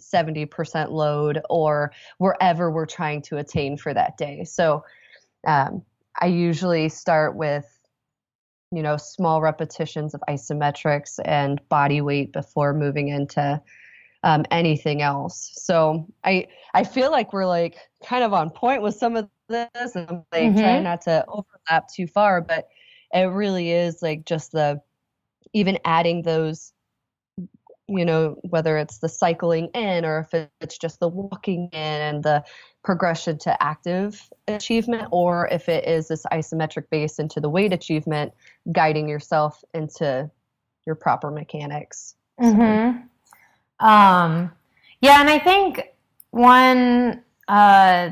70% 0.00 0.90
load 0.90 1.40
or 1.48 1.92
wherever 2.18 2.70
we're 2.70 2.86
trying 2.86 3.22
to 3.22 3.38
attain 3.38 3.76
for 3.76 3.94
that 3.94 4.16
day. 4.16 4.44
So 4.44 4.84
um, 5.46 5.82
I 6.20 6.26
usually 6.26 6.88
start 6.88 7.36
with 7.36 7.70
you 8.72 8.82
know 8.82 8.96
small 8.96 9.40
repetitions 9.40 10.14
of 10.14 10.22
isometrics 10.28 11.20
and 11.24 11.66
body 11.68 12.00
weight 12.00 12.32
before 12.32 12.74
moving 12.74 13.08
into 13.08 13.60
um, 14.24 14.44
anything 14.50 15.02
else. 15.02 15.52
So 15.54 16.06
I 16.24 16.48
I 16.72 16.84
feel 16.84 17.10
like 17.10 17.32
we're 17.32 17.46
like 17.46 17.76
kind 18.04 18.24
of 18.24 18.32
on 18.32 18.50
point 18.50 18.82
with 18.82 18.96
some 18.96 19.16
of 19.16 19.28
this, 19.48 19.94
and 19.94 20.08
I'm 20.08 20.24
like 20.32 20.42
mm-hmm. 20.42 20.58
trying 20.58 20.82
not 20.82 21.02
to 21.02 21.24
overlap 21.28 21.88
too 21.92 22.06
far, 22.06 22.40
but 22.40 22.68
it 23.12 23.26
really 23.26 23.70
is 23.70 24.02
like 24.02 24.24
just 24.24 24.52
the 24.52 24.80
even 25.54 25.78
adding 25.84 26.22
those 26.22 26.72
you 27.86 28.04
know 28.04 28.36
whether 28.48 28.78
it's 28.78 28.98
the 28.98 29.08
cycling 29.08 29.68
in 29.74 30.04
or 30.04 30.20
if 30.20 30.48
it's 30.60 30.78
just 30.78 31.00
the 31.00 31.08
walking 31.08 31.68
in 31.72 31.78
and 31.80 32.22
the 32.22 32.42
progression 32.82 33.38
to 33.38 33.62
active 33.62 34.30
achievement 34.48 35.06
or 35.10 35.48
if 35.48 35.68
it 35.68 35.86
is 35.86 36.08
this 36.08 36.24
isometric 36.32 36.88
base 36.90 37.18
into 37.18 37.40
the 37.40 37.48
weight 37.48 37.72
achievement 37.72 38.32
guiding 38.72 39.08
yourself 39.08 39.62
into 39.74 40.30
your 40.86 40.94
proper 40.94 41.30
mechanics 41.30 42.14
mm-hmm. 42.40 42.98
Um, 43.80 44.52
yeah, 45.00 45.20
and 45.20 45.28
I 45.28 45.38
think 45.38 45.92
one, 46.30 47.22
uh, 47.48 48.10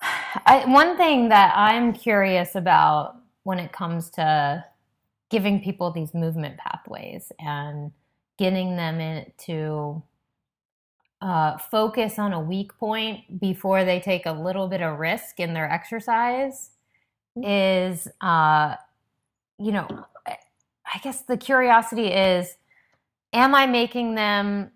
I, 0.46 0.64
one 0.66 0.96
thing 0.96 1.28
that 1.28 1.54
I'm 1.56 1.92
curious 1.92 2.54
about 2.54 3.16
when 3.44 3.58
it 3.58 3.72
comes 3.72 4.10
to 4.10 4.64
giving 5.32 5.62
people 5.62 5.90
these 5.90 6.12
movement 6.12 6.58
pathways 6.58 7.32
and 7.40 7.90
getting 8.38 8.76
them 8.76 9.00
into 9.00 10.02
uh, 11.22 11.56
focus 11.56 12.18
on 12.18 12.34
a 12.34 12.40
weak 12.40 12.76
point 12.78 13.40
before 13.40 13.82
they 13.82 13.98
take 13.98 14.26
a 14.26 14.32
little 14.32 14.68
bit 14.68 14.82
of 14.82 14.98
risk 14.98 15.40
in 15.40 15.54
their 15.54 15.70
exercise 15.70 16.72
mm-hmm. 17.36 17.48
is, 17.48 18.08
uh, 18.20 18.76
you 19.58 19.72
know, 19.72 19.88
I 20.26 20.98
guess 21.02 21.22
the 21.22 21.38
curiosity 21.38 22.08
is, 22.08 22.54
am 23.32 23.54
I 23.54 23.66
making 23.66 24.14
them 24.14 24.70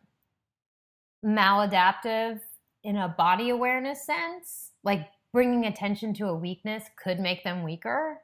maladaptive 1.22 2.40
in 2.82 2.96
a 2.96 3.08
body 3.08 3.50
awareness 3.50 4.06
sense? 4.06 4.70
Like 4.82 5.06
bringing 5.34 5.66
attention 5.66 6.14
to 6.14 6.28
a 6.28 6.34
weakness 6.34 6.84
could 7.02 7.20
make 7.20 7.44
them 7.44 7.62
weaker. 7.62 8.22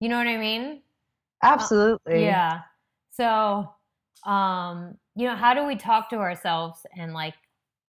You 0.00 0.10
know 0.10 0.18
what 0.18 0.26
I 0.26 0.36
mean? 0.36 0.82
Absolutely. 1.42 2.14
Uh, 2.14 2.18
yeah. 2.18 2.60
So, 3.12 3.68
um, 4.24 4.96
you 5.14 5.26
know, 5.26 5.36
how 5.36 5.54
do 5.54 5.64
we 5.66 5.76
talk 5.76 6.10
to 6.10 6.16
ourselves 6.16 6.80
and 6.96 7.12
like, 7.14 7.34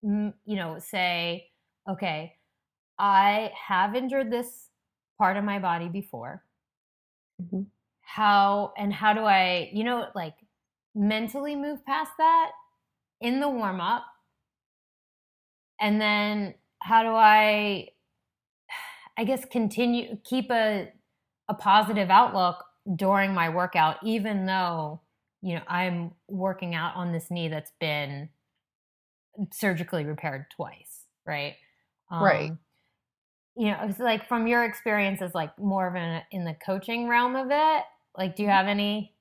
you 0.01 0.33
know, 0.45 0.77
say, 0.79 1.49
okay, 1.89 2.33
I 2.99 3.51
have 3.67 3.95
injured 3.95 4.31
this 4.31 4.69
part 5.17 5.37
of 5.37 5.43
my 5.43 5.59
body 5.59 5.89
before. 5.89 6.43
Mm-hmm. 7.41 7.63
How 8.01 8.73
and 8.77 8.93
how 8.93 9.13
do 9.13 9.21
I, 9.21 9.69
you 9.73 9.83
know, 9.83 10.07
like 10.15 10.35
mentally 10.95 11.55
move 11.55 11.85
past 11.85 12.11
that 12.17 12.51
in 13.21 13.39
the 13.39 13.49
warm 13.49 13.81
up? 13.81 14.05
And 15.79 15.99
then 15.99 16.55
how 16.79 17.03
do 17.03 17.09
I 17.09 17.89
I 19.17 19.23
guess 19.23 19.43
continue 19.45 20.17
keep 20.23 20.51
a 20.51 20.89
a 21.49 21.53
positive 21.53 22.09
outlook 22.09 22.63
during 22.95 23.33
my 23.33 23.49
workout, 23.49 23.97
even 24.03 24.45
though, 24.45 25.01
you 25.41 25.55
know, 25.55 25.61
I'm 25.67 26.11
working 26.27 26.75
out 26.75 26.95
on 26.95 27.11
this 27.11 27.29
knee 27.29 27.47
that's 27.47 27.71
been 27.79 28.29
surgically 29.51 30.05
repaired 30.05 30.45
twice, 30.55 31.05
right? 31.25 31.55
Um, 32.09 32.23
right. 32.23 32.51
You 33.55 33.71
know, 33.71 33.79
it's 33.83 33.99
like 33.99 34.27
from 34.27 34.47
your 34.47 34.63
experience 34.63 35.21
as 35.21 35.33
like 35.33 35.57
more 35.59 35.87
of 35.87 35.95
an 35.95 36.21
in 36.31 36.45
the 36.45 36.55
coaching 36.65 37.07
realm 37.07 37.35
of 37.35 37.47
it, 37.49 37.83
like 38.17 38.35
do 38.35 38.43
you 38.43 38.49
have 38.49 38.67
anything 38.67 39.11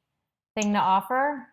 to 0.56 0.78
offer? 0.78 1.46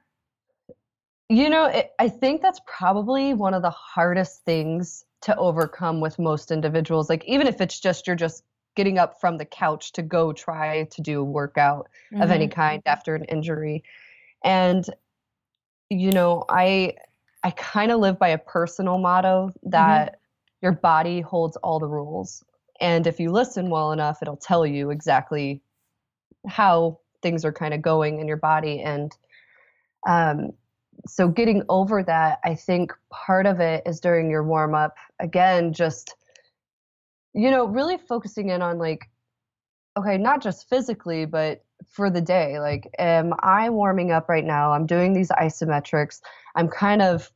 You 1.30 1.50
know, 1.50 1.66
it, 1.66 1.92
I 2.00 2.10
think 2.10 2.42
that's 2.42 2.60
probably 2.68 3.34
one 3.34 3.54
of 3.54 3.62
the 3.62 3.72
hardest 3.72 4.44
things 4.44 5.06
to 5.22 5.36
overcome 5.38 6.02
with 6.02 6.20
most 6.20 6.52
individuals. 6.52 7.10
Like 7.10 7.24
even 7.26 7.48
if 7.48 7.62
it's 7.62 7.80
just 7.80 8.06
you're 8.06 8.16
just 8.16 8.44
getting 8.76 8.98
up 8.98 9.20
from 9.20 9.38
the 9.38 9.46
couch 9.46 9.92
to 9.94 10.02
go 10.02 10.34
try 10.34 10.84
to 10.86 11.02
do 11.02 11.22
a 11.22 11.24
workout 11.24 11.90
mm-hmm. 12.12 12.22
of 12.22 12.32
any 12.32 12.48
mm-hmm. 12.48 12.60
kind 12.60 12.82
after 12.86 13.16
an 13.16 13.26
injury. 13.26 13.84
And 14.44 14.86
you 15.90 16.12
know, 16.12 16.44
I 16.50 16.96
I 17.44 17.52
kind 17.52 17.92
of 17.92 18.00
live 18.00 18.18
by 18.18 18.30
a 18.30 18.38
personal 18.38 18.98
motto 18.98 19.52
that 19.64 20.08
mm-hmm. 20.08 20.18
your 20.62 20.72
body 20.74 21.22
holds 21.22 21.58
all 21.58 21.80
the 21.80 21.88
rules. 21.88 22.44
And 22.80 23.06
if 23.06 23.20
you 23.20 23.32
listen 23.32 23.70
well 23.70 23.92
enough, 23.92 24.22
it'll 24.22 24.38
tell 24.38 24.66
you 24.66 24.90
exactly 24.90 25.62
how 26.48 27.00
things 27.22 27.46
are 27.46 27.54
kind 27.54 27.74
of 27.74 27.82
going 27.82 28.20
in 28.20 28.28
your 28.28 28.38
body 28.38 28.82
and 28.82 29.16
um 30.06 30.52
so 31.08 31.28
getting 31.28 31.64
over 31.70 32.04
that, 32.04 32.40
I 32.44 32.56
think 32.56 32.94
part 33.10 33.46
of 33.46 33.60
it 33.60 33.84
is 33.86 34.00
during 34.00 34.30
your 34.30 34.44
warm 34.44 34.76
up, 34.76 34.96
again, 35.20 35.74
just 35.74 36.16
you 37.34 37.52
know, 37.52 37.66
really 37.66 37.98
focusing 37.98 38.50
in 38.50 38.62
on 38.62 38.78
like, 38.78 39.10
okay, 39.98 40.18
not 40.18 40.42
just 40.42 40.70
physically, 40.70 41.26
but 41.26 41.64
for 41.90 42.10
the 42.10 42.22
day. 42.22 42.60
Like, 42.60 42.90
am 43.00 43.34
I 43.40 43.70
warming 43.70 44.12
up 44.12 44.30
right 44.30 44.46
now? 44.46 44.72
I'm 44.72 44.86
doing 44.86 45.14
these 45.14 45.30
isometrics. 45.30 46.22
I'm 46.56 46.68
kind 46.68 47.02
of 47.02 47.32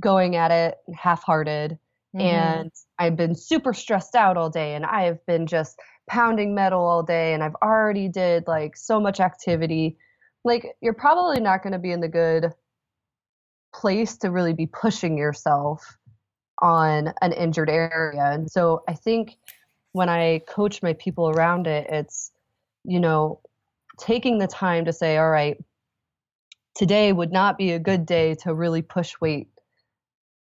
going 0.00 0.36
at 0.36 0.50
it 0.50 0.76
half 0.94 1.22
hearted. 1.22 1.78
Mm-hmm. 2.14 2.20
And 2.20 2.70
I've 2.98 3.16
been 3.16 3.34
super 3.34 3.72
stressed 3.74 4.14
out 4.14 4.36
all 4.36 4.50
day 4.50 4.74
and 4.74 4.86
I 4.86 5.02
have 5.02 5.24
been 5.26 5.46
just 5.46 5.78
pounding 6.08 6.54
metal 6.54 6.84
all 6.84 7.02
day 7.02 7.34
and 7.34 7.42
I've 7.42 7.56
already 7.56 8.08
did 8.08 8.46
like 8.46 8.76
so 8.76 9.00
much 9.00 9.20
activity. 9.20 9.96
Like, 10.44 10.76
you're 10.80 10.94
probably 10.94 11.40
not 11.40 11.62
going 11.62 11.72
to 11.72 11.78
be 11.78 11.90
in 11.90 12.00
the 12.00 12.08
good 12.08 12.52
place 13.74 14.18
to 14.18 14.30
really 14.30 14.52
be 14.52 14.66
pushing 14.66 15.18
yourself 15.18 15.98
on 16.60 17.12
an 17.20 17.32
injured 17.32 17.70
area. 17.70 18.30
And 18.32 18.50
so 18.50 18.82
I 18.88 18.94
think 18.94 19.36
when 19.92 20.08
I 20.08 20.40
coach 20.48 20.82
my 20.82 20.92
people 20.94 21.30
around 21.30 21.66
it, 21.66 21.88
it's, 21.90 22.30
you 22.84 23.00
know, 23.00 23.40
taking 23.98 24.38
the 24.38 24.46
time 24.46 24.84
to 24.84 24.92
say, 24.92 25.16
all 25.18 25.30
right, 25.30 25.56
today 26.74 27.12
would 27.12 27.32
not 27.32 27.56
be 27.56 27.72
a 27.72 27.78
good 27.78 28.06
day 28.06 28.34
to 28.34 28.54
really 28.54 28.82
push 28.82 29.14
weight 29.20 29.48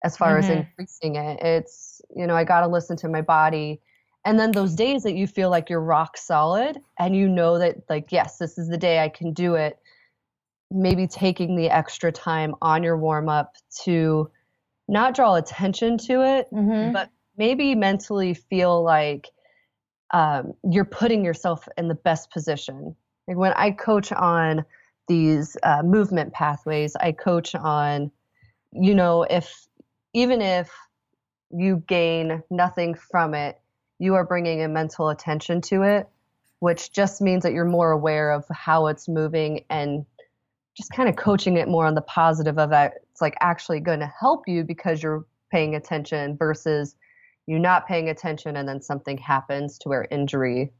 as 0.03 0.15
far 0.15 0.39
mm-hmm. 0.39 0.51
as 0.51 0.57
increasing 0.57 1.15
it. 1.15 1.39
It's, 1.41 2.01
you 2.15 2.27
know, 2.27 2.35
I 2.35 2.43
got 2.43 2.61
to 2.61 2.67
listen 2.67 2.95
to 2.97 3.09
my 3.09 3.21
body. 3.21 3.81
And 4.25 4.39
then 4.39 4.51
those 4.51 4.75
days 4.75 5.03
that 5.03 5.15
you 5.15 5.27
feel 5.27 5.49
like 5.49 5.69
you're 5.69 5.81
rock 5.81 6.17
solid 6.17 6.77
and 6.99 7.15
you 7.15 7.27
know 7.27 7.57
that, 7.57 7.77
like, 7.89 8.11
yes, 8.11 8.37
this 8.37 8.57
is 8.57 8.67
the 8.67 8.77
day 8.77 8.99
I 8.99 9.09
can 9.09 9.33
do 9.33 9.55
it, 9.55 9.79
maybe 10.69 11.07
taking 11.07 11.55
the 11.55 11.69
extra 11.69 12.11
time 12.11 12.53
on 12.61 12.83
your 12.83 12.97
warm 12.97 13.29
up 13.29 13.55
to 13.83 14.29
not 14.89 15.15
draw 15.15 15.35
attention 15.35 15.97
to 15.97 16.21
it, 16.25 16.47
mm-hmm. 16.51 16.91
but 16.91 17.09
maybe 17.37 17.75
mentally 17.75 18.33
feel 18.33 18.83
like 18.83 19.27
um, 20.11 20.53
you're 20.69 20.85
putting 20.85 21.23
yourself 21.23 21.67
in 21.77 21.87
the 21.87 21.95
best 21.95 22.31
position. 22.31 22.95
Like 23.27 23.37
when 23.37 23.53
I 23.53 23.71
coach 23.71 24.11
on 24.11 24.65
these 25.07 25.55
uh, 25.61 25.83
movement 25.83 26.33
pathways, 26.33 26.95
I 26.95 27.11
coach 27.11 27.53
on, 27.53 28.11
you 28.73 28.95
know, 28.95 29.23
if 29.23 29.67
even 30.13 30.41
if 30.41 30.71
you 31.51 31.83
gain 31.87 32.43
nothing 32.49 32.95
from 32.95 33.35
it, 33.35 33.59
you 33.99 34.15
are 34.15 34.25
bringing 34.25 34.63
a 34.63 34.67
mental 34.67 35.09
attention 35.09 35.61
to 35.61 35.83
it, 35.83 36.09
which 36.59 36.91
just 36.91 37.21
means 37.21 37.43
that 37.43 37.53
you're 37.53 37.65
more 37.65 37.91
aware 37.91 38.31
of 38.31 38.45
how 38.49 38.87
it's 38.87 39.07
moving 39.07 39.65
and 39.69 40.05
just 40.75 40.91
kind 40.91 41.09
of 41.09 41.15
coaching 41.15 41.57
it 41.57 41.67
more 41.67 41.85
on 41.85 41.95
the 41.95 42.01
positive 42.01 42.57
of 42.57 42.71
it. 42.71 42.93
It's 43.11 43.21
like 43.21 43.35
actually 43.41 43.79
going 43.79 43.99
to 43.99 44.11
help 44.19 44.47
you 44.47 44.63
because 44.63 45.03
you're 45.03 45.25
paying 45.51 45.75
attention 45.75 46.37
versus 46.37 46.95
you're 47.47 47.59
not 47.59 47.87
paying 47.87 48.09
attention 48.09 48.57
and 48.57 48.67
then 48.67 48.81
something 48.81 49.17
happens 49.17 49.77
to 49.79 49.89
where 49.89 50.07
injury 50.11 50.71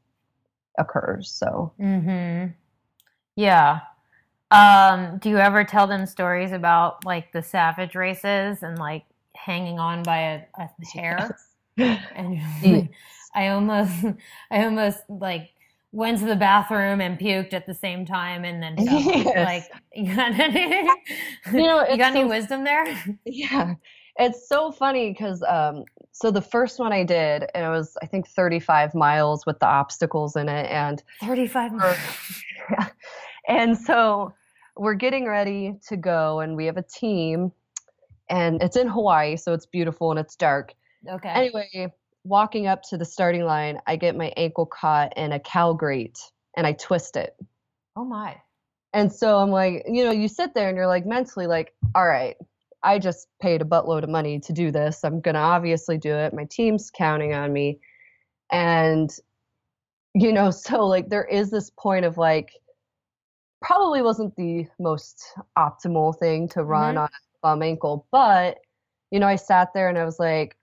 occurs. 0.77 1.31
So, 1.31 1.73
mm-hmm. 1.79 2.51
yeah. 3.35 3.79
Um, 4.51 5.17
do 5.19 5.29
you 5.29 5.37
ever 5.37 5.63
tell 5.63 5.87
them 5.87 6.05
stories 6.05 6.51
about 6.51 7.05
like 7.05 7.31
the 7.33 7.41
savage 7.41 7.95
races 7.95 8.63
and 8.63 8.77
like 8.79 9.05
hanging 9.35 9.79
on 9.79 10.03
by 10.03 10.19
a, 10.19 10.41
a 10.57 10.69
hair? 10.93 11.37
Yes. 11.77 12.05
And 12.13 12.89
I 13.35 13.47
almost, 13.49 13.93
I 14.51 14.65
almost 14.65 14.97
like 15.07 15.51
went 15.91 16.19
to 16.19 16.25
the 16.25 16.35
bathroom 16.35 17.01
and 17.01 17.17
puked 17.17 17.53
at 17.53 17.65
the 17.65 17.73
same 17.73 18.05
time 18.05 18.45
and 18.45 18.61
then 18.61 18.75
yes. 18.79 19.45
like 19.45 19.83
you 19.93 20.15
got 20.15 20.39
any, 20.39 20.87
you 21.51 21.63
know 21.63 21.87
you 21.87 21.97
got 21.97 22.13
so, 22.13 22.19
any 22.19 22.25
wisdom 22.25 22.63
there? 22.63 22.85
Yeah. 23.25 23.75
It's 24.17 24.49
so 24.49 24.71
funny 24.71 25.11
because 25.11 25.41
um 25.43 25.85
so 26.11 26.29
the 26.29 26.41
first 26.41 26.77
one 26.77 26.91
i 26.91 27.03
did 27.03 27.45
and 27.55 27.65
it 27.65 27.69
was 27.69 27.95
i 28.01 28.05
think 28.05 28.27
35 28.27 28.93
miles 28.93 29.45
with 29.45 29.59
the 29.59 29.65
obstacles 29.65 30.35
in 30.35 30.49
it 30.49 30.69
and 30.69 31.01
35 31.21 31.73
miles. 31.73 31.97
Yeah. 32.69 32.87
and 33.47 33.77
so 33.77 34.33
we're 34.75 34.95
getting 34.95 35.25
ready 35.25 35.75
to 35.87 35.97
go 35.97 36.41
and 36.41 36.55
we 36.55 36.65
have 36.65 36.77
a 36.77 36.83
team 36.83 37.51
and 38.29 38.61
it's 38.61 38.75
in 38.75 38.87
hawaii 38.87 39.37
so 39.37 39.53
it's 39.53 39.65
beautiful 39.65 40.11
and 40.11 40.19
it's 40.19 40.35
dark. 40.35 40.73
Okay. 41.09 41.29
Anyway 41.29 41.93
walking 42.23 42.67
up 42.67 42.83
to 42.89 42.97
the 42.97 43.05
starting 43.05 43.45
line, 43.45 43.79
I 43.87 43.95
get 43.95 44.15
my 44.15 44.33
ankle 44.37 44.65
caught 44.65 45.17
in 45.17 45.31
a 45.31 45.39
cow 45.39 45.73
grate 45.73 46.19
and 46.55 46.67
I 46.67 46.73
twist 46.73 47.15
it. 47.15 47.35
Oh 47.95 48.05
my. 48.05 48.37
And 48.93 49.11
so 49.11 49.37
I'm 49.37 49.51
like, 49.51 49.85
you 49.87 50.03
know, 50.03 50.11
you 50.11 50.27
sit 50.27 50.53
there 50.53 50.67
and 50.67 50.75
you're 50.75 50.87
like 50.87 51.05
mentally 51.05 51.47
like, 51.47 51.73
all 51.95 52.07
right, 52.07 52.35
I 52.83 52.97
just 52.97 53.27
paid 53.41 53.61
a 53.61 53.65
buttload 53.65 54.03
of 54.03 54.09
money 54.09 54.39
to 54.39 54.53
do 54.53 54.71
this. 54.71 55.03
I'm 55.03 55.21
going 55.21 55.35
to 55.35 55.41
obviously 55.41 55.97
do 55.97 56.13
it. 56.13 56.33
My 56.33 56.45
team's 56.45 56.89
counting 56.89 57.33
on 57.33 57.53
me. 57.53 57.79
And, 58.51 59.11
you 60.13 60.33
know, 60.33 60.51
so 60.51 60.85
like 60.87 61.09
there 61.09 61.25
is 61.25 61.51
this 61.51 61.71
point 61.77 62.05
of 62.05 62.17
like, 62.17 62.51
probably 63.61 64.01
wasn't 64.01 64.35
the 64.37 64.65
most 64.79 65.33
optimal 65.57 66.17
thing 66.17 66.47
to 66.49 66.63
run 66.63 66.95
mm-hmm. 66.95 67.03
on 67.03 67.09
a 67.09 67.37
bum 67.41 67.61
ankle, 67.61 68.07
but, 68.11 68.57
you 69.11 69.19
know, 69.19 69.27
I 69.27 69.35
sat 69.35 69.73
there 69.73 69.89
and 69.89 69.97
I 69.97 70.05
was 70.05 70.19
like, 70.19 70.55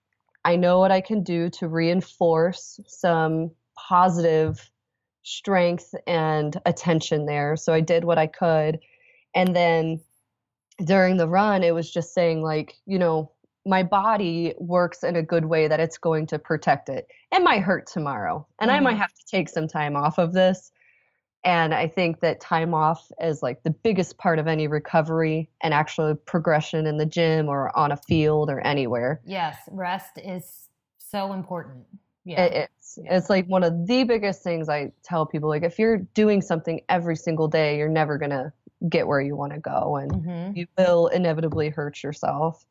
I 0.46 0.54
know 0.54 0.78
what 0.78 0.92
I 0.92 1.00
can 1.00 1.24
do 1.24 1.50
to 1.50 1.66
reinforce 1.66 2.78
some 2.86 3.50
positive 3.76 4.70
strength 5.24 5.92
and 6.06 6.56
attention 6.64 7.26
there. 7.26 7.56
So 7.56 7.72
I 7.72 7.80
did 7.80 8.04
what 8.04 8.16
I 8.16 8.28
could. 8.28 8.78
And 9.34 9.56
then 9.56 10.00
during 10.84 11.16
the 11.16 11.26
run, 11.26 11.64
it 11.64 11.74
was 11.74 11.90
just 11.90 12.14
saying, 12.14 12.42
like, 12.42 12.76
you 12.86 12.96
know, 12.96 13.32
my 13.66 13.82
body 13.82 14.54
works 14.58 15.02
in 15.02 15.16
a 15.16 15.22
good 15.22 15.46
way 15.46 15.66
that 15.66 15.80
it's 15.80 15.98
going 15.98 16.28
to 16.28 16.38
protect 16.38 16.88
it. 16.88 17.08
It 17.32 17.42
might 17.42 17.62
hurt 17.62 17.88
tomorrow, 17.88 18.46
and 18.60 18.70
mm-hmm. 18.70 18.76
I 18.76 18.80
might 18.80 18.90
mm-hmm. 18.92 19.00
have 19.00 19.14
to 19.14 19.26
take 19.28 19.48
some 19.48 19.66
time 19.66 19.96
off 19.96 20.18
of 20.18 20.32
this. 20.32 20.70
And 21.46 21.72
I 21.72 21.86
think 21.86 22.20
that 22.20 22.40
time 22.40 22.74
off 22.74 23.12
is 23.20 23.40
like 23.40 23.62
the 23.62 23.70
biggest 23.70 24.18
part 24.18 24.40
of 24.40 24.48
any 24.48 24.66
recovery 24.66 25.48
and 25.62 25.72
actual 25.72 26.16
progression 26.16 26.86
in 26.86 26.96
the 26.96 27.06
gym 27.06 27.48
or 27.48 27.74
on 27.78 27.92
a 27.92 27.96
field 27.96 28.50
or 28.50 28.58
anywhere. 28.66 29.20
Yes, 29.24 29.56
rest 29.70 30.18
is 30.18 30.68
so 30.98 31.32
important. 31.32 31.84
Yeah. 32.24 32.42
It 32.42 32.70
is. 32.70 32.98
Yeah. 33.00 33.16
It's 33.16 33.30
like 33.30 33.46
one 33.46 33.62
of 33.62 33.86
the 33.86 34.02
biggest 34.02 34.42
things 34.42 34.68
I 34.68 34.90
tell 35.04 35.24
people. 35.24 35.48
Like, 35.48 35.62
if 35.62 35.78
you're 35.78 35.98
doing 35.98 36.42
something 36.42 36.80
every 36.88 37.14
single 37.14 37.46
day, 37.46 37.78
you're 37.78 37.88
never 37.88 38.18
going 38.18 38.32
to 38.32 38.52
get 38.88 39.06
where 39.06 39.20
you 39.20 39.36
want 39.36 39.52
to 39.52 39.60
go 39.60 39.96
and 39.96 40.10
mm-hmm. 40.10 40.56
you 40.56 40.66
will 40.76 41.06
inevitably 41.06 41.68
hurt 41.68 42.02
yourself. 42.02 42.66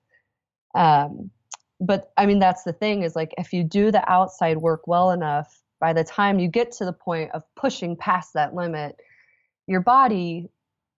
Um, 0.75 1.31
but 1.79 2.11
I 2.17 2.25
mean, 2.25 2.39
that's 2.39 2.63
the 2.63 2.73
thing 2.73 3.03
is 3.03 3.15
like, 3.15 3.33
if 3.37 3.53
you 3.53 3.63
do 3.63 3.89
the 3.89 4.03
outside 4.11 4.57
work 4.57 4.85
well 4.85 5.11
enough, 5.11 5.61
by 5.79 5.93
the 5.93 6.03
time 6.03 6.39
you 6.39 6.47
get 6.47 6.71
to 6.73 6.85
the 6.85 6.93
point 6.93 7.31
of 7.33 7.43
pushing 7.55 7.95
past 7.95 8.33
that 8.33 8.55
limit, 8.55 8.95
your 9.67 9.81
body 9.81 10.49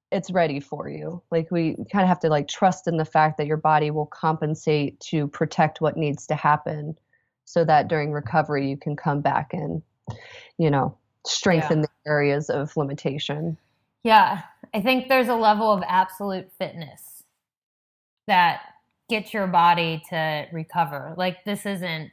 it's 0.10 0.32
ready 0.32 0.62
for 0.62 0.88
you. 0.88 1.22
Like 1.32 1.52
we 1.52 1.76
kind 1.92 2.04
of 2.04 2.08
have 2.08 2.22
to 2.22 2.30
like 2.30 2.48
trust 2.48 2.88
in 2.88 2.96
the 2.96 3.04
fact 3.04 3.38
that 3.38 3.46
your 3.46 3.58
body 3.58 3.92
will 3.92 4.06
compensate 4.06 4.98
to 5.02 5.28
protect 5.28 5.82
what 5.82 5.98
needs 5.98 6.28
to 6.28 6.36
happen 6.36 6.98
so 7.48 7.63
that 7.63 7.88
during 7.88 8.12
recovery 8.12 8.70
you 8.70 8.78
can 8.78 8.96
come 8.96 9.22
back 9.22 9.54
and 9.54 9.82
you 10.58 10.70
know 10.70 10.96
strengthen 11.26 11.80
yeah. 11.80 11.86
the 11.86 12.10
areas 12.10 12.50
of 12.50 12.76
limitation 12.78 13.58
yeah 14.04 14.42
i 14.74 14.82
think 14.82 15.08
there's 15.08 15.30
a 15.30 15.36
level 15.36 15.72
of 15.72 15.82
absolute 15.88 16.52
fitness 16.60 17.24
that 18.28 18.62
gets 19.10 19.34
your 19.34 19.48
body 19.48 20.04
to 20.10 20.46
recover 20.52 21.13
like 21.18 21.44
this 21.46 21.66
isn't 21.66 22.12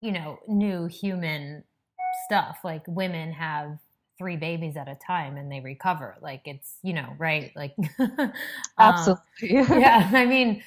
you 0.00 0.12
know 0.12 0.38
new 0.48 0.86
human 0.86 1.64
stuff 2.26 2.58
like 2.64 2.82
women 2.86 3.32
have 3.32 3.78
three 4.18 4.36
babies 4.36 4.76
at 4.76 4.88
a 4.88 4.94
time 5.06 5.36
and 5.36 5.50
they 5.50 5.60
recover 5.60 6.16
like 6.22 6.42
it's 6.46 6.76
you 6.82 6.92
know 6.92 7.14
right 7.18 7.52
like 7.54 7.74
um, 7.98 8.32
absolutely. 8.78 9.20
yeah 9.80 10.10
i 10.12 10.24
mean 10.24 10.62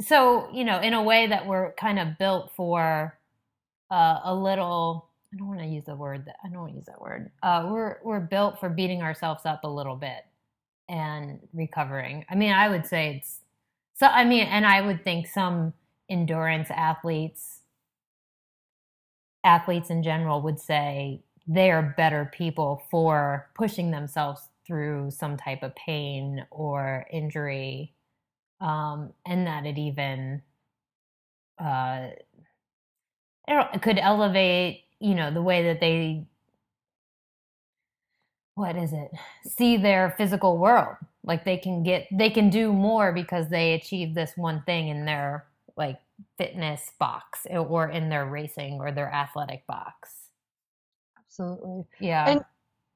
so 0.00 0.48
you 0.52 0.64
know 0.64 0.80
in 0.80 0.94
a 0.94 1.02
way 1.02 1.26
that 1.26 1.46
we're 1.46 1.72
kind 1.72 1.98
of 1.98 2.18
built 2.18 2.50
for 2.56 3.16
uh, 3.90 4.20
a 4.24 4.34
little 4.34 5.08
i 5.32 5.36
don't 5.36 5.48
want 5.48 5.60
to 5.60 5.66
use 5.66 5.84
the 5.84 5.94
word 5.94 6.24
that 6.26 6.36
i 6.44 6.48
don't 6.48 6.60
want 6.60 6.72
to 6.72 6.76
use 6.76 6.86
that 6.86 7.00
word 7.00 7.30
uh, 7.42 7.68
we're 7.70 7.98
we're 8.02 8.20
built 8.20 8.58
for 8.58 8.68
beating 8.68 9.02
ourselves 9.02 9.46
up 9.46 9.64
a 9.64 9.68
little 9.68 9.96
bit 9.96 10.24
and 10.88 11.38
recovering. 11.52 12.24
I 12.30 12.34
mean 12.34 12.52
i 12.52 12.68
would 12.68 12.86
say 12.86 13.16
it's 13.16 13.40
so 13.94 14.06
i 14.06 14.24
mean 14.24 14.46
and 14.46 14.66
i 14.66 14.80
would 14.80 15.04
think 15.04 15.26
some 15.26 15.72
endurance 16.08 16.70
athletes 16.70 17.57
athletes 19.48 19.88
in 19.88 20.02
general 20.02 20.42
would 20.42 20.60
say 20.60 21.22
they 21.46 21.70
are 21.70 21.94
better 21.96 22.30
people 22.34 22.82
for 22.90 23.48
pushing 23.54 23.90
themselves 23.90 24.42
through 24.66 25.10
some 25.10 25.38
type 25.38 25.62
of 25.62 25.74
pain 25.74 26.46
or 26.50 27.06
injury 27.10 27.94
um, 28.60 29.14
and 29.26 29.46
that 29.46 29.64
it 29.64 29.78
even 29.78 30.42
uh, 31.58 32.08
it 33.48 33.82
could 33.82 33.98
elevate, 33.98 34.84
you 35.00 35.14
know, 35.14 35.32
the 35.32 35.42
way 35.42 35.62
that 35.64 35.80
they 35.80 36.26
what 38.54 38.76
is 38.76 38.92
it? 38.92 39.10
See 39.46 39.76
their 39.76 40.14
physical 40.18 40.58
world. 40.58 40.96
Like 41.24 41.44
they 41.44 41.56
can 41.56 41.82
get 41.82 42.08
they 42.12 42.28
can 42.28 42.50
do 42.50 42.72
more 42.72 43.12
because 43.12 43.48
they 43.48 43.74
achieve 43.74 44.14
this 44.14 44.32
one 44.36 44.62
thing 44.66 44.88
in 44.88 45.04
their 45.06 45.46
like 45.76 45.98
fitness 46.36 46.92
box 46.98 47.46
eh, 47.50 47.56
or 47.56 47.88
in 47.88 48.08
their 48.08 48.26
racing 48.26 48.78
or 48.80 48.92
their 48.92 49.12
athletic 49.12 49.66
box. 49.66 50.14
Absolutely. 51.18 51.84
Yeah. 52.00 52.28
And 52.28 52.44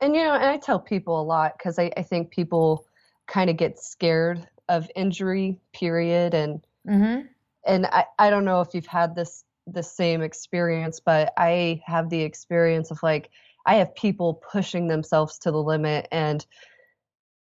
and 0.03 0.15
you 0.15 0.23
know 0.23 0.35
and 0.35 0.45
i 0.45 0.59
tell 0.59 0.79
people 0.79 1.19
a 1.19 1.23
lot 1.23 1.57
because 1.57 1.79
I, 1.79 1.91
I 1.97 2.03
think 2.03 2.31
people 2.31 2.85
kind 3.27 3.49
of 3.49 3.57
get 3.57 3.79
scared 3.79 4.47
of 4.69 4.91
injury 4.95 5.59
period 5.73 6.35
and 6.35 6.61
mm-hmm. 6.87 7.27
and 7.67 7.87
I, 7.87 8.05
I 8.19 8.29
don't 8.29 8.45
know 8.45 8.61
if 8.61 8.75
you've 8.75 8.87
had 8.87 9.15
this 9.15 9.45
the 9.67 9.83
same 9.83 10.21
experience 10.23 11.01
but 11.01 11.33
i 11.39 11.81
have 11.87 12.11
the 12.11 12.21
experience 12.21 12.91
of 12.91 13.03
like 13.03 13.31
i 13.65 13.77
have 13.77 13.95
people 13.95 14.43
pushing 14.51 14.89
themselves 14.89 15.39
to 15.39 15.51
the 15.51 15.63
limit 15.63 16.09
and 16.11 16.45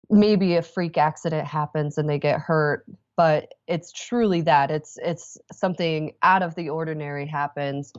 maybe 0.10 0.56
a 0.56 0.62
freak 0.62 0.98
accident 0.98 1.48
happens 1.48 1.98
and 1.98 2.08
they 2.08 2.20
get 2.20 2.40
hurt 2.40 2.86
but 3.18 3.54
it's 3.68 3.92
truly 3.92 4.42
that 4.42 4.72
it's 4.72 4.98
it's 5.04 5.38
something 5.52 6.14
out 6.24 6.44
of 6.44 6.56
the 6.56 6.70
ordinary 6.70 7.28
happens 7.28 7.94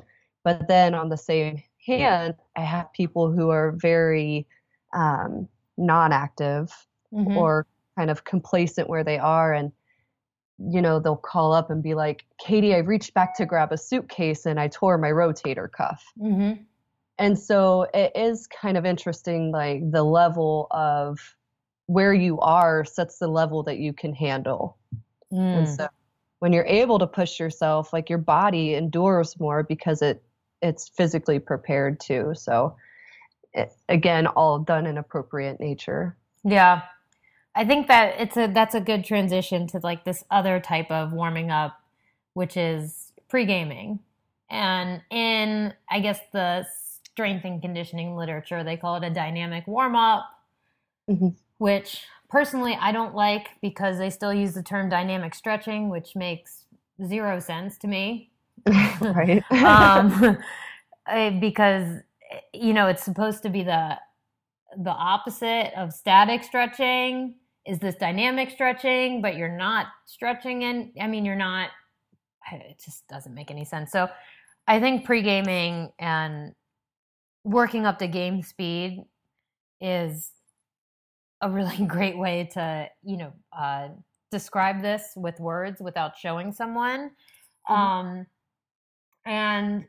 but 0.44 0.66
then 0.68 0.94
on 0.94 1.09
the 1.09 1.16
same 1.16 1.62
hand 1.87 2.35
i 2.57 2.61
have 2.61 2.92
people 2.92 3.31
who 3.31 3.51
are 3.51 3.72
very 3.72 4.46
um, 4.94 5.48
non-active 5.77 6.70
mm-hmm. 7.12 7.37
or 7.37 7.66
kind 7.96 8.11
of 8.11 8.25
complacent 8.25 8.88
where 8.88 9.05
they 9.05 9.18
are 9.18 9.53
and 9.53 9.72
you 10.59 10.81
know 10.81 11.01
they'll 11.01 11.16
call 11.16 11.53
up 11.53 11.70
and 11.70 11.83
be 11.83 11.94
like 11.94 12.25
katie 12.38 12.75
i 12.75 12.79
reached 12.79 13.14
back 13.14 13.35
to 13.35 13.46
grab 13.46 13.72
a 13.72 13.79
suitcase 13.79 14.46
and 14.46 14.61
i 14.61 14.68
tore 14.68 14.98
my 14.98 15.11
rotator 15.11 15.70
cuff 15.70 16.05
mm-hmm. 16.20 16.61
and 17.18 17.38
so 17.38 17.87
it 17.94 18.12
is 18.14 18.46
kind 18.46 18.77
of 18.77 18.85
interesting 18.85 19.51
like 19.51 19.90
the 19.90 20.03
level 20.03 20.68
of 20.70 21.18
where 21.87 22.14
you 22.14 22.38
are 22.40 22.85
sets 22.85 23.18
the 23.18 23.27
level 23.27 23.62
that 23.62 23.79
you 23.79 23.92
can 23.92 24.14
handle 24.14 24.79
mm. 25.33 25.59
and 25.59 25.68
so 25.68 25.88
when 26.40 26.53
you're 26.53 26.66
able 26.66 26.99
to 26.99 27.07
push 27.07 27.40
yourself 27.40 27.92
like 27.92 28.09
your 28.09 28.18
body 28.18 28.75
endures 28.75 29.38
more 29.40 29.62
because 29.62 30.03
it 30.03 30.23
it's 30.61 30.88
physically 30.88 31.38
prepared 31.38 31.99
to 31.99 32.35
so 32.35 32.77
it, 33.53 33.73
again 33.88 34.27
all 34.27 34.59
done 34.59 34.87
in 34.87 34.99
appropriate 34.99 35.59
nature 35.59 36.16
yeah 36.45 36.83
I 37.55 37.64
think 37.64 37.88
that 37.88 38.18
it's 38.18 38.37
a 38.37 38.47
that's 38.47 38.75
a 38.75 38.81
good 38.81 39.05
transition 39.05 39.66
to 39.68 39.81
like 39.83 40.05
this 40.05 40.25
other 40.31 40.59
type 40.59 40.90
of 40.90 41.12
warming 41.12 41.51
up, 41.51 41.79
which 42.35 42.57
is 42.57 43.12
pre 43.29 43.45
gaming. 43.45 44.01
And 44.49 45.03
in 45.11 45.75
I 45.90 46.01
guess 46.01 46.18
the 46.33 46.66
strength 47.12 47.45
and 47.45 47.61
conditioning 47.61 48.16
literature, 48.16 48.64
they 48.64 48.77
call 48.77 48.97
it 48.97 49.05
a 49.05 49.11
dynamic 49.11 49.66
warm 49.66 49.97
up, 49.97 50.25
mm-hmm. 51.11 51.29
which 51.59 52.05
personally 52.33 52.77
I 52.81 52.90
don't 52.90 53.14
like 53.14 53.51
because 53.61 53.99
they 53.99 54.11
still 54.11 54.33
use 54.33 54.55
the 54.55 54.62
term 54.62 54.88
dynamic 54.88 55.35
stretching, 55.35 55.90
which 55.90 56.16
makes 56.16 56.64
zero 57.07 57.38
sense 57.38 57.77
to 57.79 57.87
me. 57.87 58.31
right. 59.01 59.45
um, 59.53 60.38
eh, 61.09 61.38
because 61.38 62.01
you 62.55 62.73
know 62.73 62.88
it's 62.88 63.05
supposed 63.05 63.42
to 63.42 63.51
be 63.51 63.62
the 63.62 63.99
the 64.83 64.90
opposite 64.90 65.73
of 65.77 65.92
static 65.92 66.42
stretching 66.42 67.35
is 67.66 67.79
this 67.79 67.95
dynamic 67.95 68.51
stretching, 68.51 69.21
but 69.21 69.37
you're 69.37 69.57
not 69.57 69.87
stretching 70.07 70.64
and 70.64 70.90
I 71.01 71.07
mean, 71.07 71.25
you're 71.25 71.37
not, 71.37 71.68
it 72.51 72.81
just 72.85 73.07
doesn't 73.09 73.35
make 73.35 73.51
any 73.51 73.64
sense. 73.64 73.92
So 73.92 74.09
I 74.66 74.81
think 74.81 75.05
pre 75.05 75.23
gaming 75.23 75.92
and 75.99 76.55
working 77.45 77.87
up 77.87 77.99
to 77.99 78.09
game 78.09 78.42
speed 78.42 79.05
is 79.81 80.31
a 81.42 81.50
really 81.50 81.85
great 81.87 82.16
way 82.16 82.48
to, 82.55 82.88
you 83.02 83.18
know, 83.18 83.33
uh, 83.57 83.88
describe 84.31 84.81
this 84.81 85.12
with 85.16 85.38
words 85.38 85.81
without 85.81 86.16
showing 86.16 86.52
someone. 86.52 87.11
Mm-hmm. 87.68 87.74
Um, 87.74 88.26
and 89.26 89.85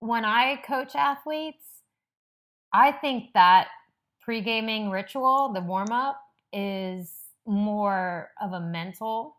when 0.00 0.24
I 0.24 0.56
coach 0.66 0.94
athletes, 0.96 1.64
I 2.72 2.90
think 2.90 3.32
that 3.34 3.68
pre 4.22 4.40
gaming 4.40 4.90
ritual, 4.90 5.52
the 5.52 5.60
warm 5.60 5.92
up, 5.92 6.18
is 6.52 7.12
more 7.46 8.30
of 8.40 8.52
a 8.52 8.60
mental 8.60 9.36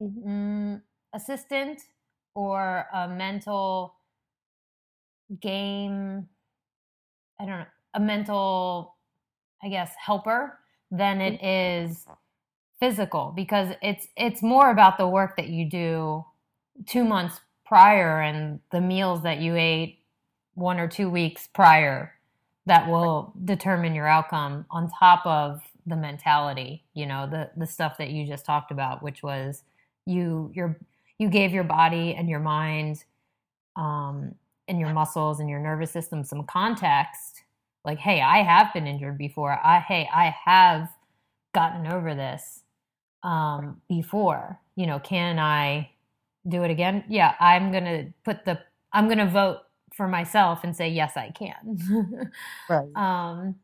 mm-hmm. 0.00 0.76
assistant 1.14 1.80
or 2.34 2.86
a 2.92 3.08
mental 3.08 3.94
game 5.40 6.26
i 7.40 7.44
don't 7.44 7.58
know 7.58 7.66
a 7.94 8.00
mental 8.00 8.96
i 9.62 9.68
guess 9.68 9.92
helper 10.04 10.58
than 10.90 11.20
it 11.20 11.40
mm-hmm. 11.40 12.12
physical 12.80 13.32
because 13.34 13.74
it's 13.82 14.08
it's 14.16 14.42
more 14.42 14.70
about 14.70 14.98
the 14.98 15.06
work 15.06 15.36
that 15.36 15.48
you 15.48 15.68
do 15.68 16.24
2 16.86 17.04
months 17.04 17.40
prior 17.64 18.20
and 18.20 18.60
the 18.70 18.80
meals 18.80 19.22
that 19.22 19.38
you 19.38 19.54
ate 19.56 19.98
one 20.54 20.80
or 20.80 20.88
two 20.88 21.08
weeks 21.08 21.48
prior 21.54 22.14
that 22.66 22.88
will 22.88 23.32
determine 23.44 23.94
your 23.94 24.06
outcome 24.06 24.66
on 24.70 24.90
top 24.90 25.24
of 25.24 25.62
the 25.86 25.96
mentality, 25.96 26.84
you 26.94 27.06
know, 27.06 27.26
the 27.26 27.50
the 27.56 27.66
stuff 27.66 27.96
that 27.98 28.10
you 28.10 28.26
just 28.26 28.44
talked 28.44 28.70
about, 28.70 29.02
which 29.02 29.22
was 29.22 29.62
you 30.06 30.52
your 30.54 30.78
you 31.18 31.28
gave 31.28 31.52
your 31.52 31.64
body 31.64 32.14
and 32.14 32.28
your 32.28 32.40
mind 32.40 33.04
um, 33.76 34.34
and 34.68 34.78
your 34.78 34.92
muscles 34.92 35.40
and 35.40 35.48
your 35.48 35.60
nervous 35.60 35.90
system 35.90 36.22
some 36.24 36.44
context. 36.44 37.42
Like, 37.88 37.98
hey, 37.98 38.20
I 38.20 38.42
have 38.42 38.74
been 38.74 38.86
injured 38.86 39.16
before. 39.16 39.58
I 39.64 39.80
hey, 39.80 40.06
I 40.14 40.36
have 40.44 40.90
gotten 41.54 41.86
over 41.86 42.14
this 42.14 42.64
um, 43.22 43.80
before. 43.88 44.60
You 44.76 44.86
know, 44.86 44.98
can 44.98 45.38
I 45.38 45.88
do 46.46 46.64
it 46.64 46.70
again, 46.70 47.02
yeah, 47.08 47.34
I'm 47.40 47.72
gonna 47.72 48.12
put 48.26 48.44
the 48.44 48.58
I'm 48.92 49.08
gonna 49.08 49.26
vote 49.30 49.60
for 49.94 50.06
myself 50.06 50.64
and 50.64 50.76
say 50.76 50.90
yes, 50.90 51.16
I 51.16 51.30
can. 51.30 52.30
right. 52.68 52.94
Um, 52.94 53.56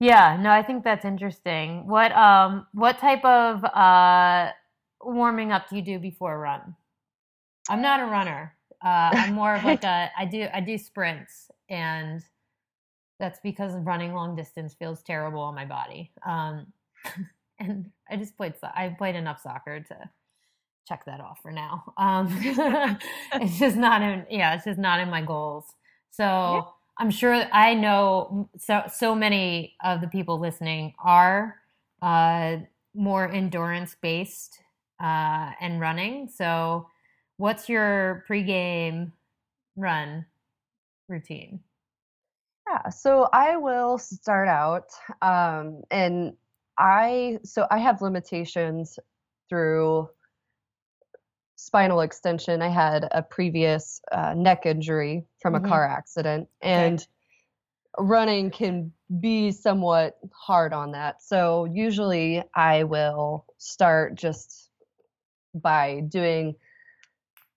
yeah, 0.00 0.36
no, 0.40 0.50
I 0.50 0.64
think 0.64 0.82
that's 0.82 1.04
interesting. 1.04 1.86
What 1.86 2.10
um 2.10 2.66
what 2.72 2.98
type 2.98 3.24
of 3.24 3.64
uh 3.64 4.50
warming 5.00 5.52
up 5.52 5.68
do 5.68 5.76
you 5.76 5.82
do 5.82 6.00
before 6.00 6.34
a 6.34 6.38
run? 6.38 6.74
I'm 7.68 7.80
not 7.80 8.00
a 8.00 8.06
runner. 8.06 8.56
Uh, 8.84 9.14
I'm 9.14 9.32
more 9.32 9.54
of 9.54 9.62
like 9.62 9.84
a 9.84 10.10
I 10.18 10.24
do 10.24 10.48
I 10.52 10.60
do 10.60 10.76
sprints 10.76 11.52
and 11.70 12.20
that's 13.24 13.40
because 13.40 13.72
running 13.76 14.12
long 14.12 14.36
distance 14.36 14.74
feels 14.74 15.02
terrible 15.02 15.40
on 15.40 15.54
my 15.54 15.64
body. 15.64 16.12
Um, 16.26 16.66
and 17.58 17.90
I 18.10 18.16
just 18.16 18.36
played 18.36 18.52
I've 18.76 18.98
played 18.98 19.14
enough 19.14 19.40
soccer 19.40 19.80
to 19.80 20.10
check 20.86 21.06
that 21.06 21.20
off 21.20 21.38
for 21.40 21.50
now. 21.50 21.94
Um, 21.96 22.28
it's 23.32 23.58
just 23.58 23.76
not 23.76 24.02
in 24.02 24.26
yeah, 24.28 24.54
it's 24.54 24.64
just 24.64 24.78
not 24.78 25.00
in 25.00 25.08
my 25.08 25.22
goals. 25.22 25.64
So 26.10 26.22
yeah. 26.22 26.62
I'm 26.98 27.10
sure 27.10 27.46
I 27.50 27.72
know 27.72 28.50
so 28.58 28.82
so 28.92 29.14
many 29.14 29.74
of 29.82 30.02
the 30.02 30.08
people 30.08 30.38
listening 30.38 30.92
are 31.02 31.56
uh, 32.02 32.58
more 32.94 33.26
endurance 33.30 33.96
based 34.02 34.58
uh, 35.02 35.52
and 35.62 35.80
running. 35.80 36.28
So, 36.28 36.90
what's 37.38 37.70
your 37.70 38.22
pregame 38.28 39.12
run 39.76 40.26
routine? 41.08 41.60
Yeah, 42.66 42.88
so 42.88 43.28
I 43.32 43.56
will 43.56 43.98
start 43.98 44.48
out, 44.48 44.86
um, 45.20 45.82
and 45.90 46.34
I 46.78 47.38
so 47.44 47.66
I 47.70 47.78
have 47.78 48.00
limitations 48.00 48.98
through 49.48 50.08
spinal 51.56 52.00
extension. 52.00 52.62
I 52.62 52.68
had 52.68 53.06
a 53.10 53.22
previous 53.22 54.00
uh, 54.10 54.34
neck 54.34 54.64
injury 54.64 55.24
from 55.40 55.54
mm-hmm. 55.54 55.66
a 55.66 55.68
car 55.68 55.86
accident, 55.86 56.48
and 56.62 57.00
okay. 57.00 57.06
running 57.98 58.50
can 58.50 58.92
be 59.20 59.50
somewhat 59.50 60.18
hard 60.32 60.72
on 60.72 60.92
that. 60.92 61.22
So 61.22 61.66
usually 61.66 62.42
I 62.54 62.84
will 62.84 63.44
start 63.58 64.14
just 64.14 64.70
by 65.54 66.00
doing 66.08 66.54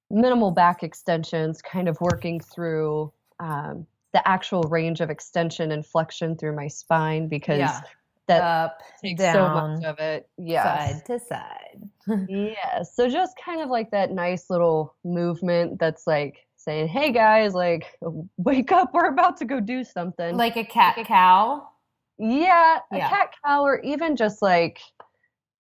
minimal 0.09 0.51
back 0.51 0.83
extensions, 0.83 1.61
kind 1.61 1.87
of 1.87 1.99
working 2.01 2.39
through 2.39 3.11
um, 3.39 3.87
the 4.17 4.27
actual 4.27 4.63
range 4.63 4.99
of 4.99 5.11
extension 5.11 5.71
and 5.71 5.85
flexion 5.85 6.35
through 6.35 6.55
my 6.55 6.67
spine 6.67 7.27
because 7.27 7.59
yeah. 7.59 7.81
that 8.27 8.41
Up, 8.41 8.79
takes 8.99 9.19
down, 9.19 9.33
so 9.35 9.67
much 9.67 9.83
of 9.83 9.99
it. 9.99 10.27
Yeah, 10.39 10.87
side 10.87 11.05
to 11.05 11.19
side. 11.19 11.89
yeah. 12.27 12.81
So 12.81 13.07
just 13.07 13.37
kind 13.43 13.61
of 13.61 13.69
like 13.69 13.91
that 13.91 14.11
nice 14.11 14.49
little 14.49 14.95
movement 15.03 15.77
that's 15.79 16.07
like 16.07 16.47
saying, 16.55 16.87
"Hey 16.87 17.11
guys, 17.11 17.53
like 17.53 17.95
wake 18.37 18.71
up, 18.71 18.91
we're 18.91 19.09
about 19.09 19.37
to 19.37 19.45
go 19.45 19.59
do 19.59 19.83
something." 19.83 20.35
Like 20.35 20.57
a 20.57 20.65
cat 20.65 20.97
cow. 21.05 21.69
Yeah, 22.17 22.79
a 22.91 22.97
yeah. 22.97 23.09
cat 23.09 23.33
cow, 23.45 23.61
or 23.61 23.79
even 23.81 24.15
just 24.15 24.41
like 24.41 24.79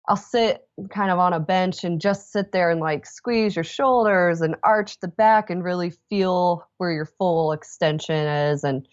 I'll 0.08 0.16
sit 0.16 0.66
kind 0.90 1.10
of 1.10 1.18
on 1.18 1.32
a 1.32 1.40
bench 1.40 1.82
and 1.82 2.00
just 2.00 2.32
sit 2.32 2.52
there 2.52 2.70
and 2.70 2.80
like 2.80 3.06
squeeze 3.06 3.56
your 3.56 3.64
shoulders 3.64 4.40
and 4.40 4.54
arch 4.62 5.00
the 5.00 5.08
back 5.08 5.50
and 5.50 5.64
really 5.64 5.92
feel 6.08 6.68
where 6.78 6.92
your 6.92 7.06
full 7.06 7.52
extension 7.52 8.14
is 8.14 8.62
and 8.62 8.86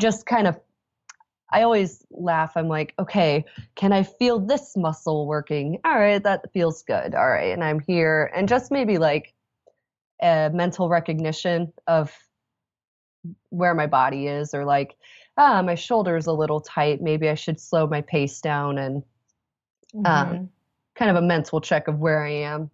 just 0.00 0.24
kind 0.24 0.46
of 0.46 0.58
I 1.52 1.62
always 1.62 2.04
laugh. 2.10 2.56
I'm 2.56 2.68
like, 2.68 2.92
okay, 2.98 3.44
can 3.76 3.92
I 3.92 4.02
feel 4.02 4.40
this 4.40 4.76
muscle 4.76 5.26
working? 5.26 5.78
All 5.84 5.96
right, 5.98 6.22
that 6.22 6.52
feels 6.52 6.82
good. 6.82 7.14
All 7.14 7.28
right, 7.28 7.52
and 7.52 7.62
I'm 7.62 7.78
here. 7.78 8.32
And 8.34 8.48
just 8.48 8.72
maybe 8.72 8.98
like 8.98 9.32
a 10.20 10.50
mental 10.52 10.88
recognition 10.88 11.72
of 11.86 12.12
where 13.50 13.74
my 13.74 13.86
body 13.86 14.26
is, 14.26 14.54
or 14.54 14.64
like, 14.64 14.96
ah, 15.36 15.62
my 15.62 15.76
shoulder's 15.76 16.26
a 16.26 16.32
little 16.32 16.60
tight. 16.60 17.00
Maybe 17.00 17.28
I 17.28 17.34
should 17.34 17.60
slow 17.60 17.86
my 17.86 18.00
pace 18.00 18.40
down 18.40 18.78
and 18.78 19.04
mm-hmm. 19.96 20.06
um, 20.06 20.50
kind 20.94 21.10
of 21.10 21.16
a 21.16 21.26
mental 21.26 21.60
check 21.60 21.88
of 21.88 21.98
where 21.98 22.24
I 22.24 22.30
am 22.30 22.70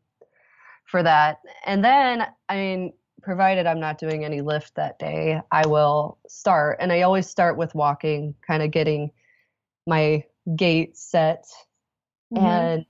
for 0.87 1.03
that. 1.03 1.41
And 1.67 1.85
then, 1.85 2.27
I 2.49 2.57
mean, 2.57 2.93
provided 3.23 3.67
I'm 3.67 3.81
not 3.81 3.99
doing 3.99 4.25
any 4.25 4.41
lift 4.41 4.75
that 4.75 4.99
day, 4.99 5.41
I 5.51 5.67
will 5.67 6.19
start. 6.29 6.79
And 6.81 6.93
I 6.93 7.03
always 7.03 7.29
start 7.29 7.57
with 7.57 7.75
walking, 7.75 8.35
kind 8.47 8.63
of 8.63 8.71
getting 8.71 9.11
my 9.87 10.25
gait 10.57 10.97
set. 10.97 11.47
Mm-hmm. 12.35 12.45
And 12.45 12.87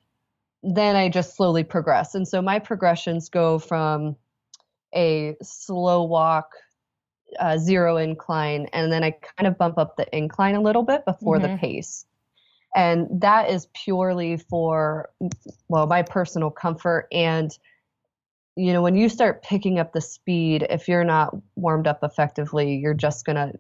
then 0.62 0.97
I 0.97 1.09
just 1.09 1.37
slowly 1.37 1.64
progress. 1.64 2.14
And 2.14 2.27
so 2.27 2.40
my 2.40 2.59
progressions 2.59 3.29
go 3.29 3.59
from 3.59 4.16
a 4.95 5.37
slow 5.42 6.05
walk, 6.05 6.53
uh, 7.38 7.59
zero 7.59 7.97
incline, 7.97 8.66
and 8.73 8.92
then 8.92 9.03
I 9.03 9.11
kind 9.11 9.47
of 9.47 9.59
bump 9.59 9.79
up 9.79 9.97
the 9.97 10.07
incline 10.16 10.55
a 10.55 10.61
little 10.61 10.83
bit 10.83 11.05
before 11.05 11.38
mm-hmm. 11.38 11.53
the 11.53 11.59
pace. 11.59 12.07
And 12.75 13.07
that 13.21 13.51
is 13.51 13.69
purely 13.75 14.39
for, 14.39 15.11
well, 15.69 15.87
my 15.87 16.03
personal 16.03 16.51
comfort 16.51 17.07
and 17.13 17.57
you 18.57 18.73
know, 18.73 18.83
when 18.83 18.97
you 18.97 19.09
start 19.09 19.43
picking 19.43 19.79
up 19.79 19.93
the 19.93 20.01
speed, 20.01 20.67
if 20.69 20.89
you're 20.89 21.05
not 21.05 21.35
warmed 21.57 21.87
up 21.87 22.01
effectively, 22.03 22.77
you're 22.77 22.95
just 22.95 23.25
going 23.25 23.37
to. 23.37 23.53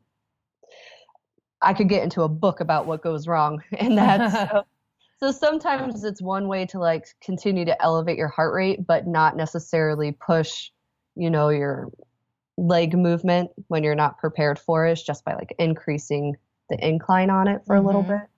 I 1.62 1.74
could 1.74 1.88
get 1.88 2.02
into 2.02 2.22
a 2.22 2.28
book 2.28 2.60
about 2.60 2.86
what 2.86 3.02
goes 3.02 3.26
wrong 3.26 3.62
and 3.78 3.96
that. 3.96 4.50
so, 4.50 4.62
so 5.18 5.30
sometimes 5.30 6.04
it's 6.04 6.20
one 6.20 6.48
way 6.48 6.66
to 6.66 6.78
like 6.78 7.06
continue 7.22 7.64
to 7.64 7.82
elevate 7.82 8.18
your 8.18 8.28
heart 8.28 8.52
rate, 8.54 8.86
but 8.86 9.06
not 9.06 9.36
necessarily 9.36 10.12
push, 10.12 10.70
you 11.14 11.30
know, 11.30 11.48
your 11.48 11.90
leg 12.58 12.96
movement 12.96 13.50
when 13.68 13.82
you're 13.82 13.94
not 13.94 14.18
prepared 14.18 14.58
for 14.58 14.86
it, 14.86 15.00
just 15.06 15.24
by 15.24 15.34
like 15.34 15.54
increasing 15.58 16.36
the 16.68 16.86
incline 16.86 17.30
on 17.30 17.48
it 17.48 17.62
for 17.64 17.76
mm-hmm. 17.76 17.84
a 17.84 17.86
little 17.86 18.02
mm-hmm. 18.02 18.12
bit. 18.12 18.28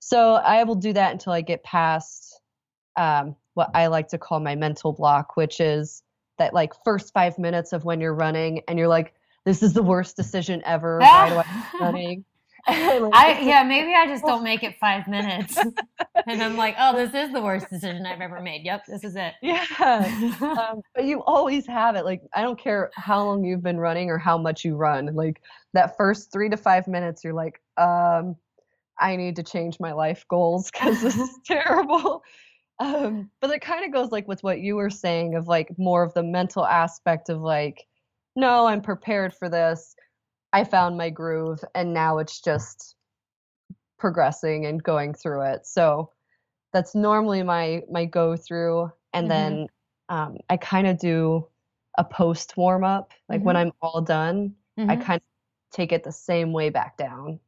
So 0.00 0.34
I 0.34 0.64
will 0.64 0.74
do 0.74 0.92
that 0.92 1.12
until 1.12 1.32
I 1.32 1.40
get 1.40 1.62
past 1.62 2.40
um, 2.96 3.36
what 3.54 3.70
I 3.74 3.86
like 3.88 4.08
to 4.08 4.18
call 4.18 4.40
my 4.40 4.54
mental 4.54 4.92
block, 4.92 5.36
which 5.36 5.60
is 5.60 6.02
that 6.38 6.54
like 6.54 6.72
first 6.84 7.12
five 7.12 7.38
minutes 7.38 7.72
of 7.72 7.84
when 7.84 8.00
you're 8.00 8.14
running 8.14 8.62
and 8.68 8.78
you're 8.78 8.88
like, 8.88 9.14
this 9.44 9.62
is 9.62 9.72
the 9.72 9.82
worst 9.82 10.16
decision 10.16 10.62
ever. 10.64 10.98
Why 11.00 11.28
do 11.28 11.36
I 11.38 11.42
keep 11.42 11.80
running? 11.80 12.24
like, 12.68 13.14
I 13.14 13.40
yeah, 13.40 13.62
maybe 13.62 13.94
I 13.94 14.06
just 14.06 14.24
don't 14.24 14.42
make 14.42 14.62
it 14.62 14.76
five 14.78 15.08
minutes, 15.08 15.56
and 16.26 16.42
I'm 16.42 16.56
like, 16.56 16.74
oh, 16.78 16.94
this 16.94 17.14
is 17.14 17.32
the 17.32 17.40
worst 17.40 17.70
decision 17.70 18.04
I've 18.04 18.20
ever 18.20 18.40
made. 18.40 18.64
Yep, 18.64 18.84
this 18.86 19.04
is 19.04 19.16
it. 19.16 19.34
Yeah, 19.40 19.64
um, 20.40 20.82
but 20.94 21.04
you 21.04 21.22
always 21.22 21.66
have 21.66 21.94
it. 21.94 22.04
Like 22.04 22.20
I 22.34 22.42
don't 22.42 22.58
care 22.58 22.90
how 22.94 23.24
long 23.24 23.44
you've 23.44 23.62
been 23.62 23.78
running 23.78 24.10
or 24.10 24.18
how 24.18 24.36
much 24.36 24.66
you 24.66 24.76
run. 24.76 25.14
Like 25.14 25.40
that 25.72 25.96
first 25.96 26.30
three 26.30 26.50
to 26.50 26.58
five 26.58 26.88
minutes, 26.88 27.24
you're 27.24 27.32
like, 27.32 27.62
um, 27.78 28.36
I 29.00 29.16
need 29.16 29.36
to 29.36 29.42
change 29.42 29.78
my 29.80 29.92
life 29.92 30.24
goals 30.28 30.70
because 30.70 31.00
this 31.00 31.16
is 31.16 31.30
terrible. 31.46 32.22
Um, 32.80 33.30
but 33.40 33.50
it 33.50 33.60
kind 33.60 33.84
of 33.84 33.92
goes 33.92 34.12
like 34.12 34.28
with 34.28 34.42
what 34.42 34.60
you 34.60 34.76
were 34.76 34.90
saying 34.90 35.34
of 35.34 35.48
like 35.48 35.76
more 35.78 36.02
of 36.02 36.14
the 36.14 36.22
mental 36.22 36.64
aspect 36.64 37.28
of 37.28 37.40
like, 37.40 37.86
no, 38.36 38.66
I'm 38.66 38.82
prepared 38.82 39.34
for 39.34 39.48
this. 39.48 39.94
I 40.52 40.64
found 40.64 40.96
my 40.96 41.10
groove, 41.10 41.62
and 41.74 41.92
now 41.92 42.18
it's 42.18 42.40
just 42.40 42.94
progressing 43.98 44.66
and 44.66 44.82
going 44.82 45.12
through 45.12 45.42
it. 45.42 45.66
So 45.66 46.10
that's 46.72 46.94
normally 46.94 47.42
my 47.42 47.82
my 47.90 48.04
go 48.04 48.36
through, 48.36 48.90
and 49.12 49.28
mm-hmm. 49.28 49.28
then 49.28 49.66
um, 50.08 50.36
I 50.48 50.56
kind 50.56 50.86
of 50.86 50.98
do 50.98 51.48
a 51.98 52.04
post 52.04 52.56
warm 52.56 52.84
up. 52.84 53.12
Like 53.28 53.38
mm-hmm. 53.38 53.46
when 53.46 53.56
I'm 53.56 53.72
all 53.82 54.00
done, 54.00 54.54
mm-hmm. 54.78 54.88
I 54.88 54.96
kind 54.96 55.16
of 55.16 55.76
take 55.76 55.92
it 55.92 56.04
the 56.04 56.12
same 56.12 56.52
way 56.52 56.70
back 56.70 56.96
down 56.96 57.40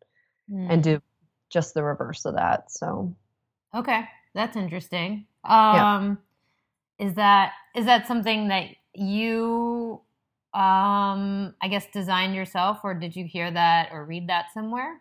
and 0.51 0.81
mm. 0.81 0.83
do 0.83 1.03
just 1.51 1.75
the 1.75 1.83
reverse 1.83 2.25
of 2.25 2.35
that. 2.35 2.71
So 2.71 3.15
okay. 3.75 4.05
That's 4.35 4.57
interesting. 4.57 5.27
Um, 5.45 6.19
yeah. 6.99 7.07
Is 7.07 7.15
that 7.15 7.53
is 7.75 7.87
that 7.87 8.07
something 8.07 8.49
that 8.49 8.69
you, 8.95 10.01
um, 10.55 11.55
I 11.63 11.69
guess, 11.69 11.87
designed 11.93 12.35
yourself, 12.35 12.81
or 12.85 12.95
did 12.95 13.17
you 13.17 13.25
hear 13.25 13.51
that 13.51 13.91
or 13.93 14.05
read 14.05 14.29
that 14.29 14.47
somewhere? 14.53 15.01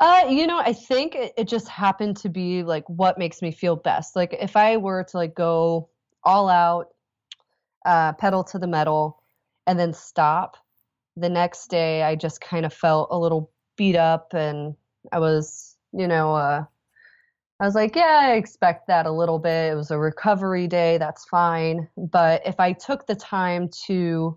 Uh, 0.00 0.26
you 0.28 0.46
know, 0.46 0.58
I 0.58 0.72
think 0.72 1.14
it, 1.14 1.32
it 1.36 1.46
just 1.46 1.68
happened 1.68 2.16
to 2.18 2.28
be 2.28 2.62
like 2.62 2.84
what 2.88 3.18
makes 3.18 3.42
me 3.42 3.52
feel 3.52 3.76
best. 3.76 4.16
Like 4.16 4.34
if 4.40 4.56
I 4.56 4.76
were 4.76 5.04
to 5.04 5.16
like 5.16 5.34
go 5.34 5.88
all 6.24 6.48
out, 6.48 6.88
uh, 7.84 8.12
pedal 8.14 8.42
to 8.44 8.58
the 8.58 8.66
metal, 8.66 9.22
and 9.66 9.78
then 9.78 9.92
stop, 9.92 10.56
the 11.16 11.28
next 11.28 11.68
day 11.68 12.02
I 12.02 12.16
just 12.16 12.40
kind 12.40 12.64
of 12.66 12.72
felt 12.72 13.08
a 13.10 13.18
little 13.18 13.50
beat 13.76 13.96
up 13.96 14.34
and 14.34 14.74
I 15.10 15.18
was, 15.18 15.76
you 15.92 16.06
know, 16.06 16.34
uh, 16.34 16.64
I 17.60 17.64
was 17.64 17.74
like, 17.74 17.94
yeah, 17.96 18.20
I 18.22 18.32
expect 18.32 18.88
that 18.88 19.06
a 19.06 19.12
little 19.12 19.38
bit. 19.38 19.72
It 19.72 19.76
was 19.76 19.90
a 19.90 19.98
recovery 19.98 20.66
day, 20.66 20.98
that's 20.98 21.24
fine. 21.24 21.88
But 21.96 22.42
if 22.46 22.58
I 22.58 22.72
took 22.72 23.06
the 23.06 23.14
time 23.14 23.68
to 23.86 24.36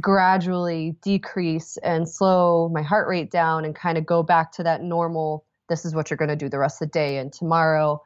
gradually 0.00 0.96
decrease 1.02 1.76
and 1.78 2.08
slow 2.08 2.68
my 2.68 2.82
heart 2.82 3.08
rate 3.08 3.30
down 3.30 3.64
and 3.64 3.74
kind 3.74 3.98
of 3.98 4.06
go 4.06 4.22
back 4.22 4.52
to 4.52 4.62
that 4.62 4.82
normal, 4.82 5.44
this 5.68 5.84
is 5.84 5.94
what 5.94 6.10
you're 6.10 6.16
going 6.16 6.28
to 6.28 6.36
do 6.36 6.48
the 6.48 6.58
rest 6.58 6.80
of 6.80 6.88
the 6.88 6.92
day 6.92 7.18
and 7.18 7.32
tomorrow, 7.32 8.02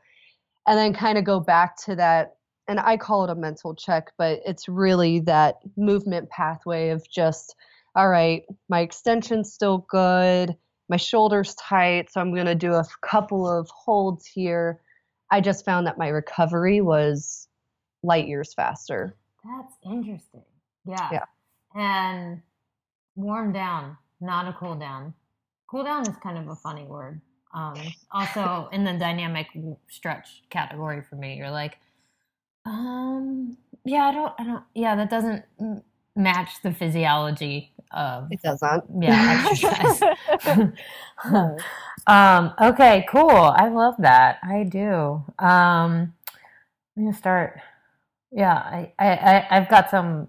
and 0.67 0.79
then 0.79 0.95
kind 0.95 1.19
of 1.19 1.25
go 1.25 1.41
back 1.41 1.77
to 1.85 1.97
that 1.97 2.37
and 2.69 2.79
I 2.79 2.97
call 2.97 3.25
it 3.25 3.31
a 3.31 3.35
mental 3.35 3.75
check, 3.75 4.13
but 4.17 4.41
it's 4.47 4.69
really 4.69 5.21
that 5.21 5.57
movement 5.77 6.31
pathway 6.31 6.91
of 6.91 7.07
just, 7.11 7.57
all 7.97 8.09
right, 8.09 8.45
my 8.69 8.81
extension's 8.81 9.53
still 9.53 9.85
good, 9.91 10.57
my 10.93 10.99
shoulder's 10.99 11.55
tight, 11.55 12.13
so 12.13 12.21
I'm 12.21 12.35
going 12.35 12.45
to 12.45 12.55
do 12.55 12.75
a 12.75 12.85
couple 13.01 13.49
of 13.49 13.67
holds 13.71 14.27
here. 14.27 14.83
I 15.31 15.41
just 15.41 15.65
found 15.65 15.87
that 15.87 15.97
my 15.97 16.09
recovery 16.09 16.83
was 16.83 17.49
light 18.03 18.29
years 18.29 18.53
faster. 18.53 19.17
That's 19.43 19.75
interesting. 19.87 20.43
Yeah. 20.85 21.09
Yeah. 21.11 21.25
And 21.75 22.43
warm 23.17 23.55
down, 23.55 23.97
not 24.21 24.47
a 24.47 24.53
cool 24.53 24.75
down. 24.75 25.15
Cool 25.67 25.85
down 25.85 26.03
is 26.03 26.15
kind 26.23 26.37
of 26.37 26.49
a 26.49 26.57
funny 26.57 26.85
word. 26.85 27.23
Um, 27.55 27.81
also, 28.11 28.69
in 28.71 28.85
the 28.85 28.93
dynamic 28.93 29.47
stretch 29.89 30.43
category 30.51 31.01
for 31.01 31.17
me, 31.17 31.39
you're 31.39 31.51
like, 31.51 31.79
um, 32.67 33.57
yeah, 33.87 34.05
I 34.05 34.13
don't, 34.13 34.35
I 34.39 34.45
don't, 34.45 34.65
yeah, 34.75 34.95
that 34.97 35.09
doesn't 35.09 35.43
match 36.17 36.51
the 36.63 36.73
physiology 36.73 37.73
of 37.93 38.29
It 38.31 38.41
doesn't. 38.43 38.85
yeah 39.01 39.47
exercise. 39.51 40.03
um, 42.07 42.55
okay, 42.61 43.07
cool. 43.09 43.31
I 43.31 43.69
love 43.69 43.95
that. 43.99 44.39
I 44.43 44.65
do. 44.65 45.25
Um, 45.39 46.15
I'm 46.97 47.05
gonna 47.05 47.15
start. 47.15 47.61
Yeah, 48.31 48.55
I, 48.55 48.93
I, 48.99 49.09
I, 49.11 49.47
I've 49.51 49.69
got 49.69 49.91
some 49.91 50.29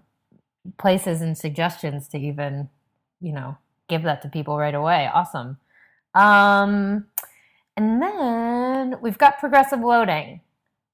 places 0.78 1.22
and 1.22 1.38
suggestions 1.38 2.08
to 2.10 2.18
even, 2.18 2.70
you 3.22 3.32
know, 3.34 3.58
give 3.90 4.04
that 4.04 4.22
to 4.24 4.30
people 4.30 4.58
right 4.58 4.76
away. 4.76 5.10
Awesome. 5.14 5.58
Um, 6.14 7.06
and 7.78 8.02
then 8.02 9.02
we've 9.02 9.18
got 9.18 9.40
progressive 9.40 9.80
loading. 9.80 10.42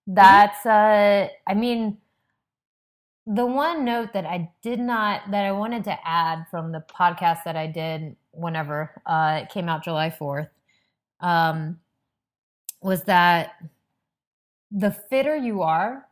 That's, 0.08 0.66
uh, 0.66 1.30
I 1.48 1.54
mean, 1.54 1.98
the 3.32 3.46
one 3.46 3.86
note 3.86 4.12
that 4.14 4.26
I 4.26 4.52
did 4.64 4.80
not, 4.80 5.30
that 5.30 5.46
I 5.46 5.52
wanted 5.52 5.84
to 5.84 5.98
add 6.04 6.48
from 6.50 6.72
the 6.72 6.84
podcast 6.90 7.44
that 7.46 7.56
I 7.56 7.68
did 7.68 8.16
whenever 8.32 9.00
uh, 9.06 9.42
it 9.44 9.50
came 9.50 9.70
out 9.70 9.84
July 9.84 10.10
4th, 10.10 10.50
um, 11.20 11.80
was 12.82 13.04
that 13.04 13.52
the 14.72 14.90
fitter 14.90 15.36
you 15.36 15.62
are, 15.62 16.08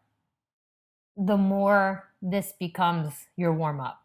the 1.17 1.38
more 1.38 2.08
this 2.21 2.53
becomes 2.60 3.12
your 3.36 3.51
warm 3.51 3.80
up. 3.80 3.99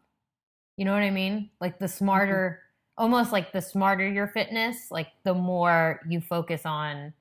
You 0.75 0.85
know 0.85 0.93
what 0.93 1.03
I 1.03 1.11
mean? 1.11 1.51
Like 1.61 1.77
the 1.77 1.87
smarter, 1.87 2.63
almost 2.97 3.31
like 3.31 3.53
the 3.53 3.61
smarter 3.61 4.09
your 4.09 4.27
fitness, 4.27 4.87
like 4.89 5.09
the 5.23 5.35
more 5.35 6.01
you 6.09 6.19
focus 6.19 6.61
on 6.65 7.13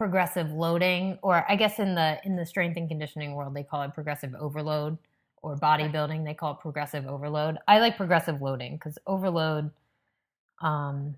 progressive 0.00 0.50
loading 0.50 1.18
or 1.22 1.44
I 1.46 1.56
guess 1.56 1.78
in 1.78 1.94
the 1.94 2.18
in 2.24 2.34
the 2.34 2.46
strength 2.46 2.78
and 2.78 2.88
conditioning 2.88 3.34
world 3.34 3.52
they 3.52 3.62
call 3.62 3.82
it 3.82 3.92
progressive 3.92 4.34
overload 4.34 4.96
or 5.42 5.58
bodybuilding 5.58 6.24
they 6.24 6.32
call 6.32 6.54
it 6.54 6.60
progressive 6.60 7.06
overload. 7.06 7.58
I 7.68 7.80
like 7.80 7.98
progressive 7.98 8.40
loading 8.40 8.78
cuz 8.78 8.96
overload 9.06 9.70
um 10.62 11.16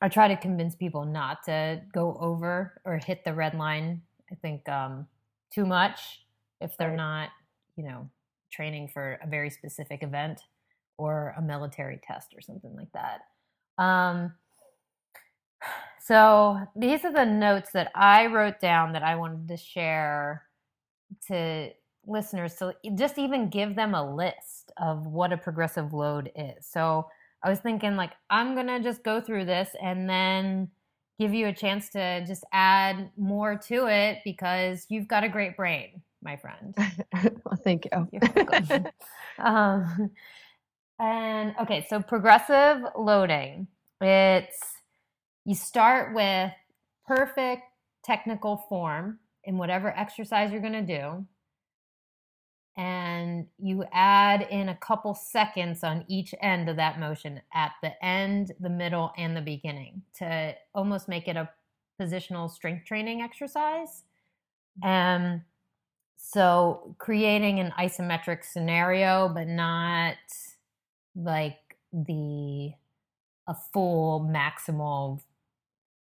I 0.00 0.08
try 0.08 0.28
to 0.28 0.36
convince 0.36 0.76
people 0.76 1.06
not 1.06 1.42
to 1.46 1.82
go 1.92 2.16
over 2.20 2.80
or 2.84 2.98
hit 2.98 3.24
the 3.24 3.34
red 3.34 3.54
line. 3.54 4.02
I 4.30 4.36
think 4.36 4.68
um 4.68 5.08
too 5.52 5.66
much 5.66 6.24
if 6.60 6.76
they're 6.76 6.96
not, 6.96 7.30
you 7.74 7.82
know, 7.82 8.08
training 8.52 8.86
for 8.94 9.18
a 9.24 9.26
very 9.26 9.50
specific 9.50 10.04
event 10.04 10.40
or 10.98 11.34
a 11.36 11.42
military 11.42 11.98
test 12.00 12.32
or 12.32 12.40
something 12.40 12.76
like 12.76 12.92
that. 12.92 13.22
Um, 13.82 14.34
so 16.06 16.60
these 16.76 17.04
are 17.04 17.12
the 17.12 17.24
notes 17.24 17.70
that 17.72 17.90
I 17.96 18.26
wrote 18.26 18.60
down 18.60 18.92
that 18.92 19.02
I 19.02 19.16
wanted 19.16 19.48
to 19.48 19.56
share 19.56 20.44
to 21.26 21.70
listeners 22.06 22.54
to 22.56 22.74
just 22.94 23.18
even 23.18 23.48
give 23.48 23.74
them 23.74 23.92
a 23.92 24.14
list 24.14 24.70
of 24.76 25.08
what 25.08 25.32
a 25.32 25.36
progressive 25.36 25.92
load 25.92 26.30
is. 26.36 26.64
So 26.64 27.08
I 27.42 27.50
was 27.50 27.58
thinking 27.58 27.96
like 27.96 28.12
I'm 28.30 28.54
going 28.54 28.68
to 28.68 28.80
just 28.80 29.02
go 29.02 29.20
through 29.20 29.46
this 29.46 29.70
and 29.82 30.08
then 30.08 30.70
give 31.18 31.34
you 31.34 31.48
a 31.48 31.52
chance 31.52 31.88
to 31.90 32.24
just 32.24 32.44
add 32.52 33.10
more 33.16 33.56
to 33.56 33.88
it 33.88 34.18
because 34.24 34.86
you've 34.88 35.08
got 35.08 35.24
a 35.24 35.28
great 35.28 35.56
brain, 35.56 36.02
my 36.22 36.36
friend. 36.36 36.72
well, 37.44 37.58
thank 37.64 37.88
you. 37.90 38.80
Um, 39.38 40.12
and 40.98 41.54
okay, 41.60 41.86
so 41.90 42.00
progressive 42.00 42.82
loading. 42.96 43.66
It's 44.00 44.75
you 45.46 45.54
start 45.54 46.12
with 46.12 46.50
perfect 47.06 47.62
technical 48.04 48.66
form 48.68 49.20
in 49.44 49.56
whatever 49.56 49.96
exercise 49.96 50.50
you're 50.50 50.60
going 50.60 50.72
to 50.72 50.82
do. 50.82 51.24
And 52.76 53.46
you 53.56 53.84
add 53.92 54.42
in 54.50 54.68
a 54.68 54.74
couple 54.74 55.14
seconds 55.14 55.84
on 55.84 56.04
each 56.08 56.34
end 56.42 56.68
of 56.68 56.76
that 56.76 56.98
motion 56.98 57.40
at 57.54 57.72
the 57.80 58.04
end, 58.04 58.52
the 58.60 58.68
middle, 58.68 59.12
and 59.16 59.36
the 59.36 59.40
beginning 59.40 60.02
to 60.18 60.54
almost 60.74 61.08
make 61.08 61.28
it 61.28 61.36
a 61.36 61.48
positional 61.98 62.50
strength 62.50 62.84
training 62.84 63.22
exercise. 63.22 64.02
And 64.82 65.42
so 66.16 66.96
creating 66.98 67.60
an 67.60 67.72
isometric 67.78 68.44
scenario, 68.44 69.30
but 69.32 69.46
not 69.46 70.16
like 71.14 71.78
the 71.92 72.72
a 73.48 73.54
full 73.72 74.28
maximal 74.28 75.20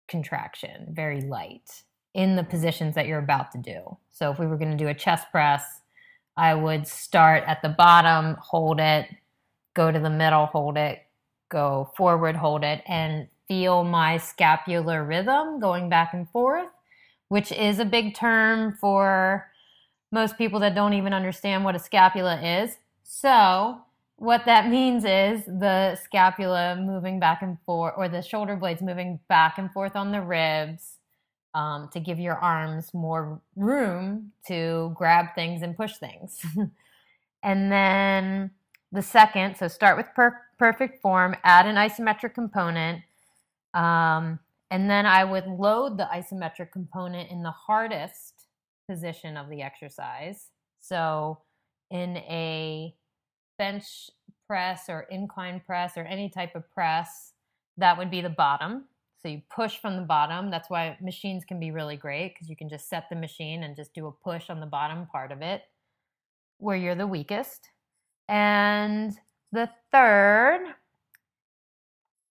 contraction, 0.07 0.87
very 0.91 1.21
light 1.21 1.83
in 2.13 2.35
the 2.35 2.43
positions 2.43 2.95
that 2.95 3.07
you're 3.07 3.19
about 3.19 3.51
to 3.51 3.57
do. 3.57 3.97
So 4.11 4.31
if 4.31 4.39
we 4.39 4.45
were 4.45 4.57
going 4.57 4.71
to 4.71 4.77
do 4.77 4.87
a 4.87 4.93
chest 4.93 5.27
press, 5.31 5.81
I 6.37 6.53
would 6.53 6.87
start 6.87 7.43
at 7.47 7.61
the 7.61 7.69
bottom, 7.69 8.35
hold 8.39 8.79
it, 8.79 9.07
go 9.73 9.91
to 9.91 9.99
the 9.99 10.09
middle, 10.09 10.47
hold 10.47 10.77
it, 10.77 11.03
go 11.49 11.91
forward, 11.95 12.35
hold 12.35 12.63
it, 12.63 12.83
and 12.87 13.27
feel 13.47 13.83
my 13.83 14.17
scapular 14.17 15.03
rhythm 15.03 15.59
going 15.59 15.89
back 15.89 16.13
and 16.13 16.29
forth, 16.29 16.69
which 17.27 17.51
is 17.51 17.79
a 17.79 17.85
big 17.85 18.15
term 18.15 18.77
for 18.79 19.51
most 20.11 20.37
people 20.37 20.59
that 20.59 20.75
don't 20.75 20.93
even 20.93 21.13
understand 21.13 21.63
what 21.63 21.75
a 21.75 21.79
scapula 21.79 22.39
is. 22.41 22.77
So, 23.03 23.81
what 24.23 24.45
that 24.45 24.69
means 24.69 25.03
is 25.03 25.43
the 25.43 25.97
scapula 26.01 26.77
moving 26.77 27.19
back 27.19 27.41
and 27.41 27.57
forth, 27.65 27.93
or 27.97 28.07
the 28.07 28.21
shoulder 28.21 28.55
blades 28.55 28.81
moving 28.81 29.19
back 29.27 29.57
and 29.57 29.69
forth 29.73 29.97
on 29.97 30.13
the 30.13 30.21
ribs 30.21 30.97
um, 31.53 31.89
to 31.91 31.99
give 31.99 32.19
your 32.19 32.36
arms 32.36 32.93
more 32.93 33.41
room 33.57 34.31
to 34.47 34.93
grab 34.95 35.36
things 35.36 35.62
and 35.62 35.75
push 35.75 35.97
things. 35.97 36.39
and 37.43 37.69
then 37.69 38.51
the 38.93 39.01
second, 39.01 39.57
so 39.57 39.67
start 39.67 39.97
with 39.97 40.07
per- 40.15 40.39
perfect 40.57 41.01
form, 41.01 41.36
add 41.43 41.65
an 41.65 41.75
isometric 41.75 42.33
component. 42.33 43.01
Um, 43.73 44.39
and 44.71 44.89
then 44.89 45.05
I 45.05 45.25
would 45.25 45.47
load 45.47 45.97
the 45.97 46.07
isometric 46.13 46.71
component 46.71 47.29
in 47.29 47.43
the 47.43 47.51
hardest 47.51 48.47
position 48.89 49.36
of 49.36 49.49
the 49.49 49.62
exercise. 49.62 50.47
So 50.79 51.39
in 51.91 52.15
a 52.15 52.95
bench 53.57 54.09
press 54.47 54.85
or 54.89 55.01
incline 55.09 55.61
press 55.65 55.97
or 55.97 56.03
any 56.03 56.29
type 56.29 56.55
of 56.55 56.69
press, 56.71 57.33
that 57.77 57.97
would 57.97 58.11
be 58.11 58.21
the 58.21 58.29
bottom. 58.29 58.85
So 59.21 59.29
you 59.29 59.41
push 59.49 59.77
from 59.77 59.95
the 59.95 60.01
bottom. 60.01 60.51
That's 60.51 60.69
why 60.69 60.97
machines 61.01 61.45
can 61.45 61.59
be 61.59 61.71
really 61.71 61.95
great 61.95 62.33
because 62.33 62.49
you 62.49 62.57
can 62.57 62.67
just 62.67 62.89
set 62.89 63.05
the 63.09 63.15
machine 63.15 63.63
and 63.63 63.75
just 63.75 63.93
do 63.93 64.07
a 64.07 64.11
push 64.11 64.49
on 64.49 64.59
the 64.59 64.65
bottom 64.65 65.07
part 65.07 65.31
of 65.31 65.41
it 65.41 65.63
where 66.57 66.75
you're 66.75 66.95
the 66.95 67.07
weakest. 67.07 67.69
And 68.27 69.13
the 69.51 69.69
third, 69.91 70.61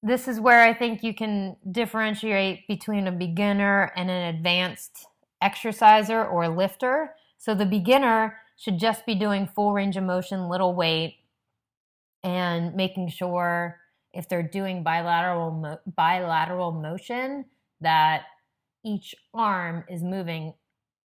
this 0.02 0.28
is 0.28 0.38
where 0.38 0.62
I 0.62 0.74
think 0.74 1.02
you 1.02 1.14
can 1.14 1.56
differentiate 1.70 2.66
between 2.66 3.06
a 3.06 3.12
beginner 3.12 3.92
and 3.96 4.10
an 4.10 4.34
advanced 4.34 5.06
exerciser 5.40 6.24
or 6.24 6.48
lifter. 6.48 7.14
So 7.38 7.54
the 7.54 7.66
beginner 7.66 8.36
should 8.62 8.78
just 8.78 9.04
be 9.04 9.16
doing 9.16 9.48
full 9.48 9.72
range 9.72 9.96
of 9.96 10.04
motion, 10.04 10.48
little 10.48 10.72
weight, 10.72 11.16
and 12.22 12.76
making 12.76 13.08
sure 13.08 13.80
if 14.12 14.28
they're 14.28 14.40
doing 14.40 14.84
bilateral 14.84 15.50
mo- 15.50 15.80
bilateral 15.96 16.70
motion 16.70 17.44
that 17.80 18.22
each 18.84 19.16
arm 19.34 19.82
is 19.88 20.04
moving 20.04 20.54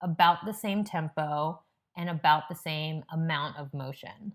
about 0.01 0.39
the 0.47 0.55
same 0.55 0.83
tempo 0.83 1.61
and 1.95 2.09
about 2.09 2.45
the 2.49 2.55
same 2.55 3.05
amount 3.13 3.59
of 3.59 3.75
motion. 3.75 4.33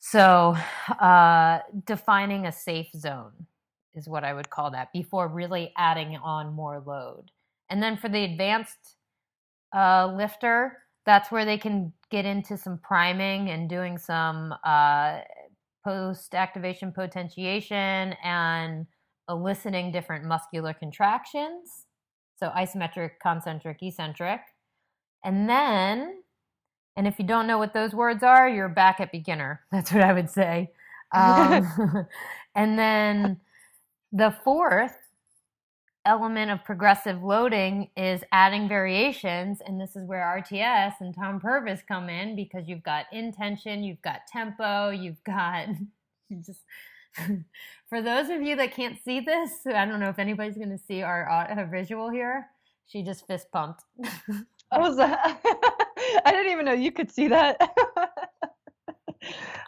So, 0.00 0.58
uh, 1.00 1.60
defining 1.86 2.44
a 2.44 2.52
safe 2.52 2.90
zone 2.94 3.46
is 3.94 4.10
what 4.10 4.24
I 4.24 4.34
would 4.34 4.50
call 4.50 4.70
that 4.72 4.92
before 4.92 5.26
really 5.26 5.72
adding 5.78 6.18
on 6.18 6.52
more 6.52 6.82
load. 6.86 7.30
And 7.70 7.82
then 7.82 7.96
for 7.96 8.10
the 8.10 8.24
advanced 8.24 8.96
uh, 9.74 10.12
lifter, 10.14 10.76
that's 11.06 11.30
where 11.30 11.44
they 11.44 11.58
can 11.58 11.92
get 12.10 12.24
into 12.24 12.56
some 12.56 12.78
priming 12.78 13.50
and 13.50 13.68
doing 13.68 13.98
some 13.98 14.54
uh, 14.64 15.20
post 15.84 16.34
activation 16.34 16.92
potentiation 16.92 18.14
and 18.22 18.86
eliciting 19.28 19.92
different 19.92 20.24
muscular 20.24 20.74
contractions. 20.74 21.86
So, 22.38 22.50
isometric, 22.56 23.12
concentric, 23.22 23.82
eccentric. 23.82 24.40
And 25.24 25.48
then, 25.48 26.22
and 26.96 27.06
if 27.06 27.18
you 27.18 27.24
don't 27.26 27.46
know 27.46 27.58
what 27.58 27.74
those 27.74 27.94
words 27.94 28.22
are, 28.22 28.48
you're 28.48 28.68
back 28.68 29.00
at 29.00 29.12
beginner. 29.12 29.60
That's 29.72 29.92
what 29.92 30.02
I 30.02 30.12
would 30.12 30.30
say. 30.30 30.70
Um, 31.12 32.06
and 32.54 32.78
then 32.78 33.40
the 34.12 34.34
fourth 34.44 34.96
element 36.10 36.50
of 36.50 36.64
progressive 36.64 37.22
loading 37.22 37.88
is 37.96 38.24
adding 38.32 38.68
variations. 38.68 39.60
And 39.64 39.80
this 39.80 39.94
is 39.94 40.04
where 40.04 40.42
RTS 40.44 40.94
and 41.00 41.14
Tom 41.14 41.38
Purvis 41.38 41.82
come 41.86 42.08
in 42.08 42.34
because 42.34 42.66
you've 42.66 42.82
got 42.82 43.06
intention, 43.12 43.84
you've 43.84 44.02
got 44.02 44.26
tempo, 44.26 44.90
you've 44.90 45.22
got 45.24 45.68
just. 46.44 46.60
For 47.88 48.00
those 48.00 48.28
of 48.30 48.40
you 48.40 48.54
that 48.54 48.72
can't 48.72 48.96
see 49.04 49.18
this, 49.18 49.50
I 49.66 49.84
don't 49.84 49.98
know 49.98 50.10
if 50.10 50.20
anybody's 50.20 50.56
going 50.56 50.70
to 50.70 50.78
see 50.78 51.02
our, 51.02 51.28
our 51.28 51.66
visual 51.66 52.08
here. 52.08 52.46
She 52.86 53.02
just 53.02 53.26
fist 53.26 53.48
pumped. 53.52 53.82
I 54.70 54.78
was, 54.78 54.96
I 55.00 55.36
didn't 56.26 56.52
even 56.52 56.66
know 56.66 56.72
you 56.72 56.92
could 56.92 57.10
see 57.10 57.26
that. 57.26 57.56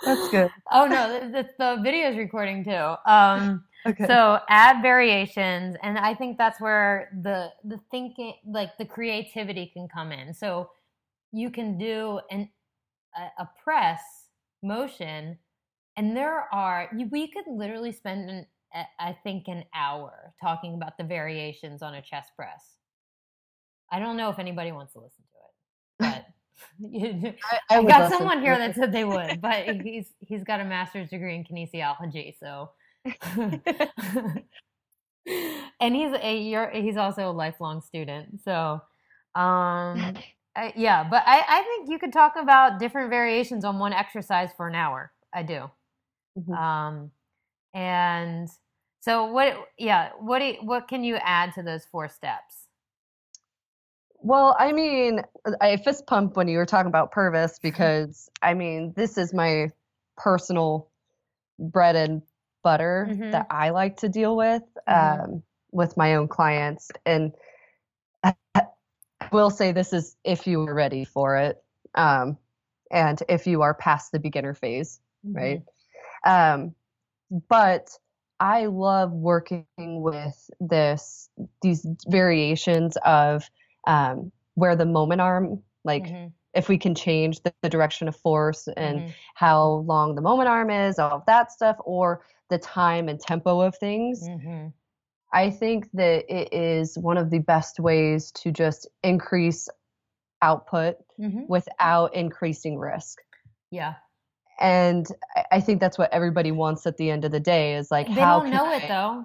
That's 0.04 0.28
good. 0.30 0.50
Oh 0.70 0.86
no, 0.86 1.28
the, 1.30 1.48
the, 1.58 1.80
video 1.82 2.10
is 2.10 2.16
recording 2.16 2.62
too. 2.62 2.94
Um, 3.06 3.64
okay. 3.86 4.06
So 4.06 4.38
add 4.48 4.82
variations, 4.82 5.76
and 5.82 5.98
I 5.98 6.14
think 6.14 6.38
that's 6.38 6.60
where 6.60 7.10
the 7.22 7.50
the 7.64 7.78
thinking, 7.90 8.34
like 8.46 8.76
the 8.78 8.84
creativity, 8.84 9.70
can 9.72 9.88
come 9.88 10.12
in. 10.12 10.34
So 10.34 10.70
you 11.32 11.50
can 11.50 11.78
do 11.78 12.20
an 12.30 12.48
a, 13.16 13.42
a 13.42 13.50
press 13.62 14.00
motion, 14.62 15.38
and 15.96 16.16
there 16.16 16.46
are 16.52 16.90
we 17.10 17.28
could 17.28 17.46
literally 17.48 17.92
spend 17.92 18.30
an 18.30 18.46
I 18.98 19.16
think 19.22 19.48
an 19.48 19.64
hour 19.74 20.34
talking 20.40 20.74
about 20.74 20.96
the 20.96 21.04
variations 21.04 21.82
on 21.82 21.94
a 21.94 22.02
chest 22.02 22.32
press. 22.36 22.76
I 23.90 23.98
don't 23.98 24.16
know 24.16 24.30
if 24.30 24.38
anybody 24.38 24.72
wants 24.72 24.94
to 24.94 25.00
listen 25.00 25.24
to 25.30 26.06
it, 26.06 26.14
but. 26.14 26.26
I, 26.94 27.34
I, 27.70 27.78
I 27.78 27.82
got 27.82 28.10
someone 28.10 28.40
here 28.40 28.56
that 28.56 28.76
said 28.76 28.92
they 28.92 29.04
would, 29.04 29.40
but 29.42 29.66
he's 29.82 30.12
he's 30.20 30.44
got 30.44 30.60
a 30.60 30.64
master's 30.64 31.10
degree 31.10 31.34
in 31.34 31.44
kinesiology, 31.44 32.34
so 32.38 32.70
and 35.80 35.94
he's 35.94 36.12
a 36.20 36.38
year 36.38 36.70
he's 36.70 36.96
also 36.96 37.30
a 37.30 37.32
lifelong 37.32 37.80
student. 37.80 38.40
So 38.44 38.80
um 39.34 40.16
I, 40.54 40.72
yeah, 40.76 41.02
but 41.08 41.22
I, 41.26 41.42
I 41.48 41.62
think 41.62 41.88
you 41.88 41.98
could 41.98 42.12
talk 42.12 42.34
about 42.36 42.78
different 42.78 43.08
variations 43.10 43.64
on 43.64 43.78
one 43.78 43.94
exercise 43.94 44.50
for 44.56 44.68
an 44.68 44.74
hour. 44.74 45.12
I 45.34 45.42
do. 45.42 45.70
Mm-hmm. 46.38 46.52
Um 46.52 47.10
and 47.74 48.48
so 49.00 49.26
what 49.26 49.56
yeah, 49.78 50.10
what 50.20 50.38
do 50.38 50.44
you, 50.46 50.56
what 50.62 50.88
can 50.88 51.02
you 51.02 51.16
add 51.16 51.54
to 51.54 51.62
those 51.62 51.84
four 51.90 52.08
steps? 52.08 52.68
Well, 54.24 54.54
I 54.58 54.72
mean, 54.72 55.22
I 55.60 55.76
fist 55.78 56.06
pump 56.06 56.36
when 56.36 56.46
you 56.46 56.58
were 56.58 56.66
talking 56.66 56.86
about 56.86 57.10
Purvis 57.10 57.58
because 57.62 58.30
I 58.42 58.54
mean, 58.54 58.92
this 58.96 59.18
is 59.18 59.34
my 59.34 59.70
personal 60.16 60.88
bread 61.58 61.96
and 61.96 62.22
butter 62.62 63.08
mm-hmm. 63.10 63.30
that 63.32 63.46
I 63.50 63.70
like 63.70 63.98
to 63.98 64.08
deal 64.08 64.36
with 64.36 64.62
mm-hmm. 64.88 65.22
um, 65.32 65.42
with 65.70 65.96
my 65.96 66.16
own 66.16 66.28
clients, 66.28 66.90
and 67.04 67.32
I 68.22 68.34
will 69.30 69.50
say 69.50 69.72
this 69.72 69.92
is 69.92 70.16
if 70.24 70.46
you 70.46 70.62
are 70.62 70.74
ready 70.74 71.04
for 71.04 71.36
it, 71.36 71.62
um, 71.94 72.36
and 72.90 73.22
if 73.28 73.46
you 73.46 73.62
are 73.62 73.74
past 73.74 74.12
the 74.12 74.20
beginner 74.20 74.54
phase, 74.54 75.00
mm-hmm. 75.26 75.36
right? 75.36 75.62
Um, 76.24 76.74
but 77.48 77.90
I 78.38 78.66
love 78.66 79.12
working 79.12 79.66
with 79.76 80.50
this 80.60 81.28
these 81.62 81.86
variations 82.08 82.96
of 83.04 83.48
um, 83.86 84.32
where 84.54 84.76
the 84.76 84.86
moment 84.86 85.20
arm, 85.20 85.62
like 85.84 86.04
mm-hmm. 86.04 86.28
If 86.54 86.68
we 86.68 86.78
can 86.78 86.94
change 86.94 87.42
the, 87.42 87.52
the 87.62 87.68
direction 87.68 88.08
of 88.08 88.16
force 88.16 88.68
and 88.76 88.98
mm-hmm. 88.98 89.10
how 89.34 89.84
long 89.86 90.14
the 90.14 90.22
moment 90.22 90.48
arm 90.48 90.70
is, 90.70 90.98
all 90.98 91.12
of 91.12 91.26
that 91.26 91.50
stuff, 91.50 91.76
or 91.84 92.24
the 92.50 92.58
time 92.58 93.08
and 93.08 93.18
tempo 93.18 93.60
of 93.60 93.76
things. 93.76 94.26
Mm-hmm. 94.28 94.68
I 95.32 95.50
think 95.50 95.88
that 95.94 96.24
it 96.28 96.52
is 96.52 96.98
one 96.98 97.16
of 97.16 97.30
the 97.30 97.38
best 97.38 97.80
ways 97.80 98.30
to 98.32 98.52
just 98.52 98.86
increase 99.02 99.68
output 100.42 100.96
mm-hmm. 101.18 101.44
without 101.48 102.14
increasing 102.14 102.78
risk. 102.78 103.18
Yeah. 103.70 103.94
And 104.60 105.06
I 105.50 105.60
think 105.60 105.80
that's 105.80 105.96
what 105.96 106.12
everybody 106.12 106.52
wants 106.52 106.86
at 106.86 106.98
the 106.98 107.10
end 107.10 107.24
of 107.24 107.32
the 107.32 107.40
day 107.40 107.76
is 107.76 107.90
like, 107.90 108.08
they 108.08 108.20
how 108.20 108.40
don't 108.40 108.50
know 108.50 108.66
I, 108.66 108.76
it 108.76 108.88
though. 108.88 109.24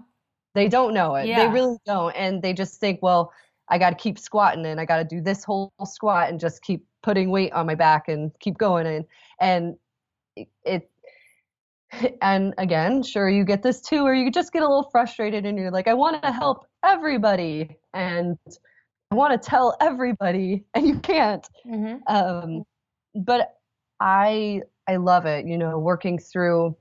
They 0.56 0.70
don't 0.70 0.94
know 0.94 1.16
it. 1.16 1.28
Yeah. 1.28 1.46
They 1.46 1.54
really 1.54 1.78
don't. 1.86 2.16
And 2.16 2.42
they 2.42 2.54
just 2.54 2.80
think, 2.80 3.02
well, 3.02 3.34
I 3.70 3.78
got 3.78 3.90
to 3.90 3.96
keep 3.96 4.18
squatting 4.18 4.66
and 4.66 4.80
I 4.80 4.86
got 4.86 4.98
to 4.98 5.04
do 5.04 5.22
this 5.22 5.44
whole 5.44 5.74
squat 5.84 6.30
and 6.30 6.40
just 6.40 6.62
keep 6.62 6.86
putting 7.04 7.30
weight 7.30 7.52
on 7.54 7.66
my 7.66 7.76
back 7.76 8.08
and 8.08 8.32
keep 8.40 8.58
going 8.58 8.88
and 8.88 9.06
and 9.40 9.76
it 10.66 10.90
and 12.22 12.54
again, 12.58 13.04
sure 13.04 13.30
you 13.30 13.46
get 13.46 13.64
this 13.64 13.82
too 13.82 14.06
or 14.06 14.14
you 14.14 14.32
just 14.32 14.52
get 14.52 14.62
a 14.62 14.68
little 14.68 14.90
frustrated 14.92 15.46
and 15.46 15.58
you're 15.58 15.72
like 15.72 15.88
I 15.88 15.94
want 15.94 16.22
to 16.22 16.32
help 16.32 16.66
everybody 16.84 17.78
and 17.94 18.38
I 19.12 19.16
want 19.16 19.42
to 19.42 19.50
tell 19.50 19.76
everybody 19.82 20.66
and 20.74 20.88
you 20.88 21.00
can't. 21.00 21.48
Mm-hmm. 21.66 22.14
Um, 22.14 22.64
but 23.16 23.56
I 24.00 24.62
I 24.88 24.98
love 24.98 25.26
it, 25.26 25.46
you 25.46 25.58
know, 25.58 25.78
working 25.80 26.20
through 26.20 26.76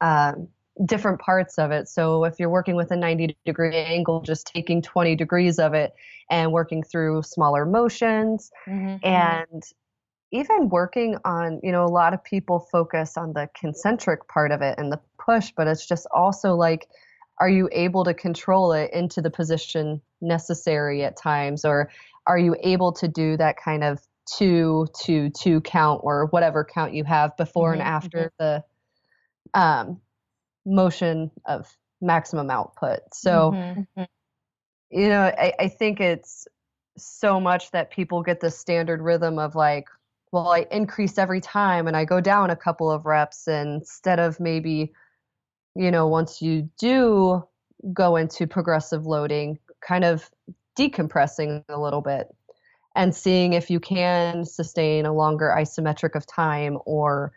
um, 0.00 0.48
different 0.84 1.20
parts 1.20 1.58
of 1.58 1.70
it. 1.70 1.88
So 1.88 2.24
if 2.24 2.38
you're 2.38 2.50
working 2.50 2.76
with 2.76 2.90
a 2.90 2.96
90 2.96 3.36
degree 3.46 3.76
angle, 3.76 4.20
just 4.20 4.46
taking 4.46 4.82
20 4.82 5.16
degrees 5.16 5.58
of 5.58 5.74
it 5.74 5.94
and 6.30 6.52
working 6.52 6.82
through 6.82 7.22
smaller 7.22 7.64
motions 7.64 8.50
mm-hmm. 8.68 8.96
and 9.06 9.62
even 10.32 10.68
working 10.68 11.16
on, 11.24 11.60
you 11.62 11.72
know, 11.72 11.84
a 11.84 11.88
lot 11.88 12.12
of 12.12 12.22
people 12.24 12.68
focus 12.70 13.16
on 13.16 13.32
the 13.32 13.48
concentric 13.58 14.28
part 14.28 14.50
of 14.50 14.60
it 14.60 14.78
and 14.78 14.92
the 14.92 15.00
push, 15.18 15.52
but 15.56 15.66
it's 15.66 15.86
just 15.86 16.06
also 16.12 16.54
like, 16.54 16.88
are 17.38 17.48
you 17.48 17.68
able 17.72 18.04
to 18.04 18.14
control 18.14 18.72
it 18.72 18.92
into 18.92 19.22
the 19.22 19.30
position 19.30 20.00
necessary 20.20 21.04
at 21.04 21.16
times? 21.16 21.64
Or 21.64 21.90
are 22.26 22.38
you 22.38 22.56
able 22.62 22.92
to 22.94 23.08
do 23.08 23.36
that 23.36 23.56
kind 23.56 23.84
of 23.84 24.00
two, 24.26 24.88
two, 24.98 25.30
two 25.30 25.60
count 25.60 26.00
or 26.02 26.26
whatever 26.26 26.64
count 26.64 26.92
you 26.92 27.04
have 27.04 27.36
before 27.36 27.72
mm-hmm. 27.72 27.80
and 27.80 27.88
after 27.88 28.32
mm-hmm. 28.40 28.44
the 29.54 29.58
um, 29.58 30.00
motion 30.66 31.30
of 31.46 31.74
maximum 32.00 32.50
output. 32.50 33.00
So, 33.12 33.52
mm-hmm. 33.52 33.80
mm-hmm. 33.80 34.02
you 34.90 35.08
know, 35.08 35.22
I, 35.22 35.52
I 35.58 35.68
think 35.68 36.00
it's 36.00 36.46
so 36.98 37.40
much 37.40 37.70
that 37.70 37.90
people 37.90 38.22
get 38.22 38.40
the 38.40 38.50
standard 38.50 39.00
rhythm 39.00 39.38
of 39.38 39.54
like, 39.54 39.88
well, 40.32 40.48
I 40.48 40.66
increase 40.70 41.18
every 41.18 41.40
time 41.40 41.86
and 41.86 41.96
I 41.96 42.04
go 42.04 42.20
down 42.20 42.50
a 42.50 42.56
couple 42.56 42.90
of 42.90 43.06
reps 43.06 43.48
instead 43.48 44.18
of 44.18 44.40
maybe, 44.40 44.92
you 45.74 45.90
know, 45.90 46.08
once 46.08 46.42
you 46.42 46.68
do 46.78 47.46
go 47.92 48.16
into 48.16 48.46
progressive 48.46 49.06
loading, 49.06 49.58
kind 49.80 50.04
of 50.04 50.28
decompressing 50.78 51.64
a 51.68 51.78
little 51.78 52.00
bit 52.00 52.28
and 52.94 53.14
seeing 53.14 53.52
if 53.52 53.70
you 53.70 53.78
can 53.78 54.44
sustain 54.44 55.06
a 55.06 55.12
longer 55.12 55.54
isometric 55.56 56.14
of 56.14 56.26
time 56.26 56.78
or 56.86 57.32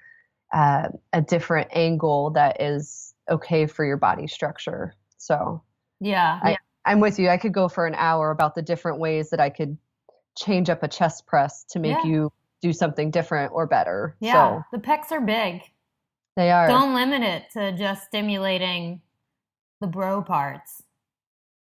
uh, 0.53 0.88
a 1.13 1.21
different 1.21 1.69
angle 1.73 2.32
that 2.32 2.61
is 2.61 3.09
okay 3.30 3.65
for 3.65 3.86
your 3.86 3.97
body 3.97 4.27
structure. 4.27 4.93
So 5.17 5.61
yeah, 5.99 6.39
I, 6.41 6.57
I'm 6.86 6.99
with 6.99 7.19
you. 7.19 7.30
I 7.30 7.38
could 7.38 7.53
go 7.53 7.67
for 7.67 7.86
an 7.86 7.95
hour 7.95 8.32
about 8.32 8.55
the 8.55 8.61
different 8.61 8.99
ways 8.99 9.30
that 9.30 9.39
I 9.39 9.49
could 9.49 9.77
change 10.38 10.69
up 10.69 10.84
a 10.84 10.88
chest 10.88 11.25
press 11.27 11.65
to 11.71 11.80
make 11.80 11.97
yeah. 12.03 12.09
you 12.09 12.34
do 12.61 12.73
something 12.73 13.11
different 13.11 13.51
or 13.53 13.67
better. 13.67 14.15
Yeah, 14.19 14.61
so, 14.61 14.63
the 14.71 14.84
pecs 14.84 15.11
are 15.11 15.21
big. 15.21 15.61
They 16.36 16.51
are. 16.51 16.67
Don't 16.67 16.93
limit 16.93 17.21
it 17.21 17.43
to 17.53 17.71
just 17.77 18.07
stimulating 18.07 19.01
the 19.82 19.88
bro 19.88 20.21
parts. 20.21 20.84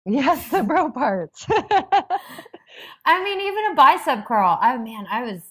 Yes, 0.04 0.50
the 0.50 0.62
bro 0.62 0.90
parts. 0.90 1.46
I 3.04 3.24
mean, 3.24 3.40
even 3.40 3.72
a 3.72 3.74
bicep 3.74 4.24
curl. 4.26 4.58
Oh 4.62 4.78
man, 4.78 5.06
I 5.10 5.22
was 5.22 5.42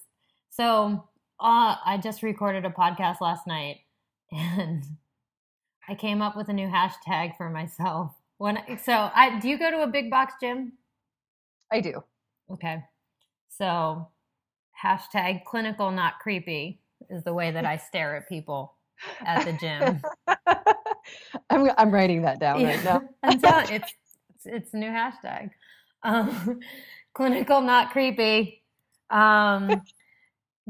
so. 0.50 1.04
Uh, 1.40 1.76
I 1.84 2.00
just 2.02 2.24
recorded 2.24 2.64
a 2.64 2.70
podcast 2.70 3.20
last 3.20 3.46
night, 3.46 3.76
and 4.32 4.82
I 5.88 5.94
came 5.94 6.20
up 6.20 6.36
with 6.36 6.48
a 6.48 6.52
new 6.52 6.68
hashtag 6.68 7.36
for 7.36 7.48
myself. 7.48 8.12
When 8.36 8.58
so 8.84 9.10
I 9.14 9.38
do 9.40 9.48
you 9.48 9.58
go 9.58 9.70
to 9.70 9.82
a 9.82 9.86
big 9.86 10.10
box 10.10 10.34
gym? 10.40 10.72
I 11.72 11.80
do. 11.80 12.04
Okay. 12.50 12.84
So 13.48 14.08
hashtag 14.84 15.44
clinical 15.44 15.90
not 15.90 16.18
creepy 16.20 16.80
is 17.10 17.24
the 17.24 17.32
way 17.34 17.50
that 17.50 17.64
I 17.64 17.76
stare 17.78 18.16
at 18.16 18.28
people 18.28 18.74
at 19.24 19.44
the 19.44 19.52
gym. 19.54 20.02
I'm 21.50 21.70
I'm 21.76 21.90
writing 21.90 22.22
that 22.22 22.38
down 22.38 22.60
yeah. 22.60 22.68
right 22.68 22.84
now. 22.84 23.02
I'm 23.22 23.40
telling 23.40 23.72
it's, 23.72 23.92
it's 24.28 24.46
it's 24.46 24.74
a 24.74 24.76
new 24.76 24.90
hashtag. 24.90 25.50
Um, 26.02 26.60
clinical 27.14 27.60
not 27.60 27.90
creepy. 27.90 28.62
Um, 29.10 29.82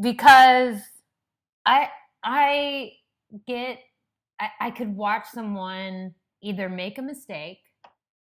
because 0.00 0.78
I 1.66 1.88
I 2.22 2.92
get 3.46 3.80
I, 4.40 4.48
I 4.60 4.70
could 4.70 4.94
watch 4.96 5.26
someone 5.32 6.14
either 6.42 6.68
make 6.68 6.98
a 6.98 7.02
mistake 7.02 7.58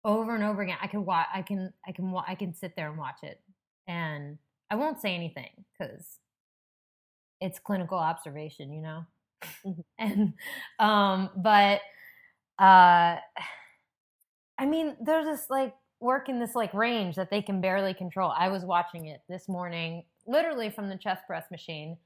over 0.05 0.35
and 0.35 0.45
over 0.45 0.63
again. 0.63 0.79
I 0.83 0.87
can 0.87 1.05
watch. 1.05 1.27
I 1.35 1.43
can. 1.43 1.73
I 1.87 1.93
can. 1.93 2.15
I 2.27 2.35
can 2.35 2.55
sit 2.55 2.75
there 2.77 2.91
and 2.91 2.99
watch 2.99 3.23
it, 3.23 3.41
and 3.89 4.39
I 4.71 4.77
won't 4.77 5.01
say 5.01 5.15
anything 5.15 5.65
because 5.79 6.19
it's 7.41 7.59
clinical 7.59 7.99
observation, 7.99 8.73
you 8.73 8.83
know. 8.83 9.05
Mhm. 9.65 9.85
and 9.99 10.35
um, 10.79 11.31
but 11.37 11.81
uh, 12.59 13.19
I 14.59 14.67
mean, 14.67 14.97
they're 15.01 15.25
just 15.25 15.51
like 15.51 15.75
working 16.01 16.39
this 16.39 16.55
like 16.55 16.73
range 16.75 17.17
that 17.17 17.31
they 17.31 17.43
can 17.43 17.61
barely 17.61 17.95
control. 17.95 18.33
I 18.37 18.49
was 18.49 18.65
watching 18.65 19.07
it 19.07 19.21
this 19.29 19.49
morning, 19.49 20.05
literally 20.27 20.71
from 20.71 20.89
the 20.89 20.97
chest 20.97 21.25
press 21.27 21.51
machine, 21.51 21.97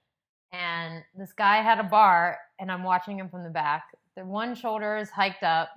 and 0.53 1.05
this 1.17 1.33
guy 1.33 1.59
had 1.63 1.79
a 1.79 1.85
bar, 1.85 2.39
and 2.59 2.71
I'm 2.71 2.83
watching 2.83 3.19
him 3.19 3.29
from 3.29 3.45
the 3.45 3.51
back. 3.51 3.85
The 4.17 4.25
one 4.25 4.55
shoulder 4.55 4.97
is 4.97 5.11
hiked 5.11 5.43
up, 5.43 5.71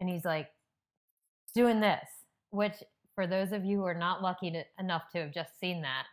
and 0.00 0.08
he's 0.08 0.24
like 0.24 0.48
doing 1.54 1.80
this, 1.80 2.06
which 2.50 2.74
for 3.14 3.26
those 3.26 3.52
of 3.52 3.64
you 3.64 3.78
who 3.78 3.84
are 3.84 3.94
not 3.94 4.22
lucky 4.22 4.50
to, 4.52 4.64
enough 4.78 5.10
to 5.12 5.18
have 5.18 5.32
just 5.32 5.58
seen 5.58 5.82
that. 5.82 6.06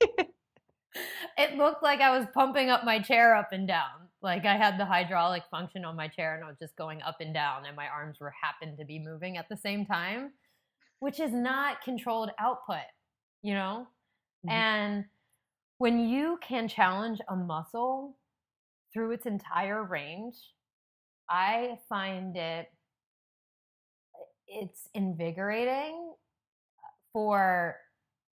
it 1.38 1.56
looked 1.56 1.82
like 1.82 2.00
I 2.00 2.16
was 2.16 2.26
pumping 2.32 2.70
up 2.70 2.84
my 2.84 3.00
chair 3.00 3.34
up 3.34 3.52
and 3.52 3.66
down. 3.66 4.08
Like 4.22 4.46
I 4.46 4.56
had 4.56 4.78
the 4.78 4.84
hydraulic 4.84 5.44
function 5.50 5.84
on 5.84 5.96
my 5.96 6.08
chair 6.08 6.34
and 6.34 6.44
I 6.44 6.48
was 6.48 6.58
just 6.58 6.76
going 6.76 7.02
up 7.02 7.16
and 7.20 7.34
down, 7.34 7.66
and 7.66 7.76
my 7.76 7.88
arms 7.88 8.18
were 8.20 8.32
happened 8.40 8.78
to 8.78 8.84
be 8.84 8.98
moving 8.98 9.36
at 9.36 9.48
the 9.48 9.56
same 9.56 9.86
time, 9.86 10.32
which 11.00 11.20
is 11.20 11.32
not 11.32 11.82
controlled 11.82 12.30
output, 12.38 12.86
you 13.42 13.54
know? 13.54 13.88
Mhm. 14.46 14.50
And 14.50 15.04
when 15.78 16.08
you 16.08 16.38
can 16.42 16.68
challenge 16.68 17.20
a 17.28 17.36
muscle 17.36 18.16
through 18.92 19.12
its 19.12 19.26
entire 19.26 19.84
range, 19.84 20.36
I 21.30 21.78
find 21.88 22.36
it 22.36 22.68
it's 24.46 24.88
invigorating 24.94 26.14
for 27.12 27.76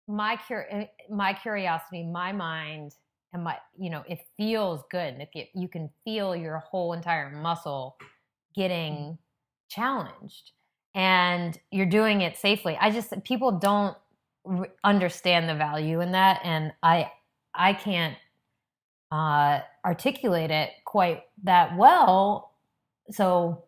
my 0.08 0.38
cur- 0.48 0.66
eh, 0.70 0.86
my 1.10 1.34
curiosity, 1.34 2.02
my 2.02 2.32
mind, 2.32 2.94
and 3.32 3.44
my 3.44 3.58
you 3.78 3.90
know 3.90 4.02
it 4.08 4.20
feels 4.36 4.82
good. 4.90 5.14
And 5.14 5.22
if 5.22 5.28
you, 5.34 5.44
you 5.54 5.68
can 5.68 5.90
feel 6.04 6.34
your 6.34 6.58
whole 6.58 6.92
entire 6.94 7.30
muscle 7.30 7.98
getting 8.54 9.18
challenged, 9.68 10.52
and 10.94 11.58
you're 11.70 11.86
doing 11.86 12.22
it 12.22 12.36
safely, 12.38 12.76
I 12.80 12.90
just 12.90 13.22
people 13.24 13.52
don't 13.52 13.96
understand 14.82 15.48
the 15.48 15.54
value 15.54 16.00
in 16.00 16.12
that, 16.12 16.40
and 16.42 16.72
I 16.82 17.12
I 17.58 17.74
can't 17.74 18.16
uh, 19.10 19.60
articulate 19.84 20.50
it 20.50 20.70
quite 20.84 21.24
that 21.42 21.76
well. 21.76 22.52
So 23.10 23.64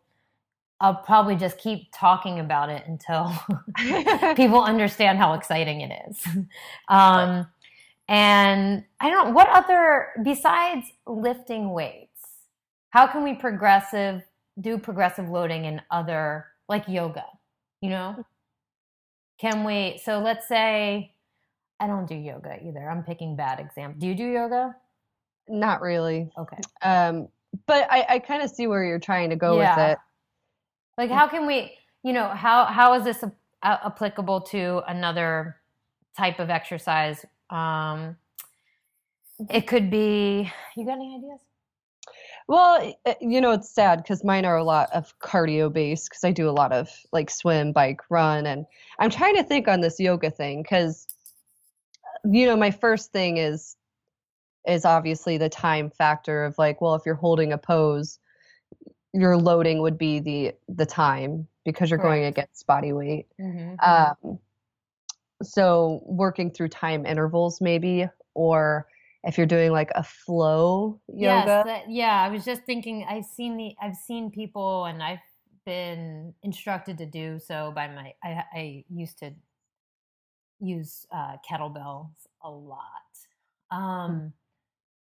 I'll 0.80 0.95
probably 0.95 1.36
just 1.36 1.59
keep 1.59 1.88
talking 1.93 2.41
about 2.41 2.70
it 2.70 2.84
until 2.86 3.32
people 4.36 4.62
understand 4.62 5.18
how 5.18 5.34
exciting 5.34 5.82
it 5.82 5.93
is. 6.09 6.26
Um, 6.88 7.47
and 8.09 8.82
I 8.99 9.09
don't 9.09 9.28
know 9.28 9.32
what 9.32 9.49
other 9.51 10.09
besides 10.24 10.86
lifting 11.07 11.72
weights. 11.72 12.26
How 12.91 13.07
can 13.07 13.22
we 13.22 13.34
progressive 13.34 14.22
do 14.61 14.78
progressive 14.78 15.28
loading 15.28 15.64
in 15.66 15.80
other 15.93 16.47
like 16.68 16.88
yoga? 16.88 17.24
You 17.80 17.91
know, 17.91 18.24
can 19.38 19.62
we? 19.62 20.01
So 20.05 20.18
let's 20.18 20.49
say 20.49 21.14
I 21.81 21.87
don't 21.87 22.07
do 22.07 22.14
yoga 22.14 22.59
either. 22.62 22.89
I'm 22.89 23.03
picking 23.03 23.35
bad 23.37 23.59
example. 23.59 23.99
Do 23.99 24.07
you 24.07 24.14
do 24.14 24.24
yoga? 24.26 24.76
Not 25.49 25.81
really. 25.81 26.31
Okay. 26.39 26.59
Um, 26.83 27.28
but 27.66 27.91
I, 27.91 28.07
I 28.09 28.18
kind 28.18 28.43
of 28.43 28.51
see 28.51 28.66
where 28.66 28.85
you're 28.85 28.99
trying 29.01 29.31
to 29.31 29.37
go 29.37 29.59
Yeah. 29.59 29.76
with 29.76 29.93
it. 29.93 29.99
Like, 30.99 31.11
how 31.11 31.26
can 31.26 31.47
we, 31.47 31.72
you 32.03 32.12
know, 32.12 32.28
how 32.28 32.66
how 32.66 32.93
is 32.95 33.05
this 33.05 33.22
a, 33.22 33.33
a- 33.62 33.87
applicable 33.87 34.43
to 34.43 34.83
another 34.87 35.57
type 36.16 36.39
of 36.39 36.51
exercise? 36.51 37.24
Um, 37.49 38.16
it 39.49 39.66
could 39.66 39.91
be. 39.91 40.53
You 40.76 40.85
got 40.85 40.93
any 40.97 41.16
ideas? 41.16 41.41
Well, 42.47 42.95
uh, 43.07 43.14
you 43.20 43.41
know, 43.41 43.53
it's 43.53 43.70
sad 43.70 44.03
because 44.03 44.24
mine 44.24 44.45
are 44.45 44.57
a 44.57 44.64
lot 44.64 44.91
of 44.93 45.16
cardio 45.20 45.72
based 45.72 46.11
because 46.11 46.24
I 46.24 46.33
do 46.33 46.49
a 46.49 46.53
lot 46.53 46.72
of 46.72 46.91
like 47.12 47.31
swim, 47.31 47.72
bike, 47.72 48.01
run. 48.11 48.45
And 48.47 48.66
I'm 48.99 49.11
trying 49.11 49.37
to 49.37 49.43
think 49.45 49.68
on 49.68 49.81
this 49.81 49.99
yoga 50.01 50.31
thing 50.31 50.62
because, 50.62 51.07
you 52.25 52.47
know, 52.47 52.57
my 52.57 52.71
first 52.71 53.12
thing 53.12 53.37
is 53.37 53.77
is 54.66 54.85
obviously 54.85 55.39
the 55.39 55.49
time 55.49 55.91
factor 55.91 56.45
of 56.45 56.59
like, 56.59 56.81
well, 56.81 56.95
if 56.95 57.03
you're 57.07 57.14
holding 57.14 57.53
a 57.53 57.59
pose, 57.59 58.18
your 59.12 59.37
loading 59.37 59.81
would 59.81 59.99
be 59.99 60.21
the 60.21 60.55
the 60.68 60.87
time 60.87 61.49
because 61.64 61.91
you're 61.91 61.99
going 61.99 62.25
against 62.25 62.66
body 62.66 62.93
weight. 62.93 63.27
Mm-hmm. 63.41 63.75
Um, 63.81 64.39
so 65.43 66.03
working 66.05 66.51
through 66.51 66.68
time 66.68 67.07
intervals 67.07 67.61
maybe, 67.61 68.09
or 68.35 68.87
if 69.25 69.37
you're 69.37 69.47
doing 69.47 69.73
like 69.73 69.91
a 69.95 70.03
flow 70.03 71.01
yoga. 71.09 71.47
Yes, 71.47 71.66
that, 71.66 71.91
yeah. 71.91 72.23
I 72.23 72.29
was 72.29 72.45
just 72.45 72.62
thinking. 72.64 73.07
I've 73.09 73.25
seen 73.25 73.57
the. 73.57 73.75
I've 73.81 73.97
seen 73.97 74.31
people, 74.31 74.85
and 74.85 75.03
I've 75.03 75.18
been 75.66 76.35
instructed 76.43 76.99
to 76.99 77.07
do 77.07 77.39
so 77.39 77.73
by 77.75 77.89
my. 77.89 78.14
I, 78.23 78.45
I 78.53 78.85
used 78.89 79.18
to 79.18 79.33
use 80.61 81.07
uh, 81.13 81.37
kettlebells 81.49 82.13
a 82.43 82.51
lot. 82.51 82.87
Um, 83.71 84.33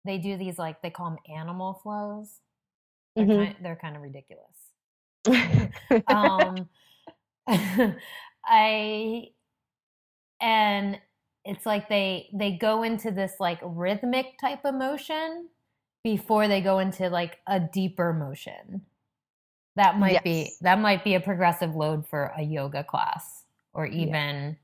They 0.05 0.17
do 0.19 0.37
these 0.37 0.59
like 0.59 0.81
they 0.81 0.91
call 0.91 1.09
them 1.11 1.19
animal 1.35 1.75
flows. 1.83 2.41
They're, 3.15 3.25
Mhm. 3.25 3.35
kind, 3.35 3.55
they're 3.61 3.75
kind 3.75 3.95
of 3.95 4.01
ridiculous. 4.03 4.71
um 6.07 6.69
i 8.45 9.29
and 10.39 10.99
it's 11.43 11.65
like 11.65 11.89
they 11.89 12.29
they 12.33 12.51
go 12.57 12.83
into 12.83 13.11
this 13.11 13.33
like 13.39 13.59
rhythmic 13.63 14.37
type 14.39 14.65
of 14.65 14.75
motion 14.75 15.49
before 16.03 16.47
they 16.47 16.61
go 16.61 16.79
into 16.79 17.09
like 17.09 17.39
a 17.47 17.59
deeper 17.59 18.13
motion 18.13 18.85
that 19.75 19.99
might 19.99 20.23
be 20.23 20.51
that 20.61 20.79
might 20.79 21.03
be 21.03 21.15
a 21.15 21.19
progressive 21.19 21.75
load 21.75 22.07
for 22.07 22.33
a 22.37 22.41
yoga 22.43 22.83
class 22.83 23.45
or 23.73 23.85
even 23.87 24.57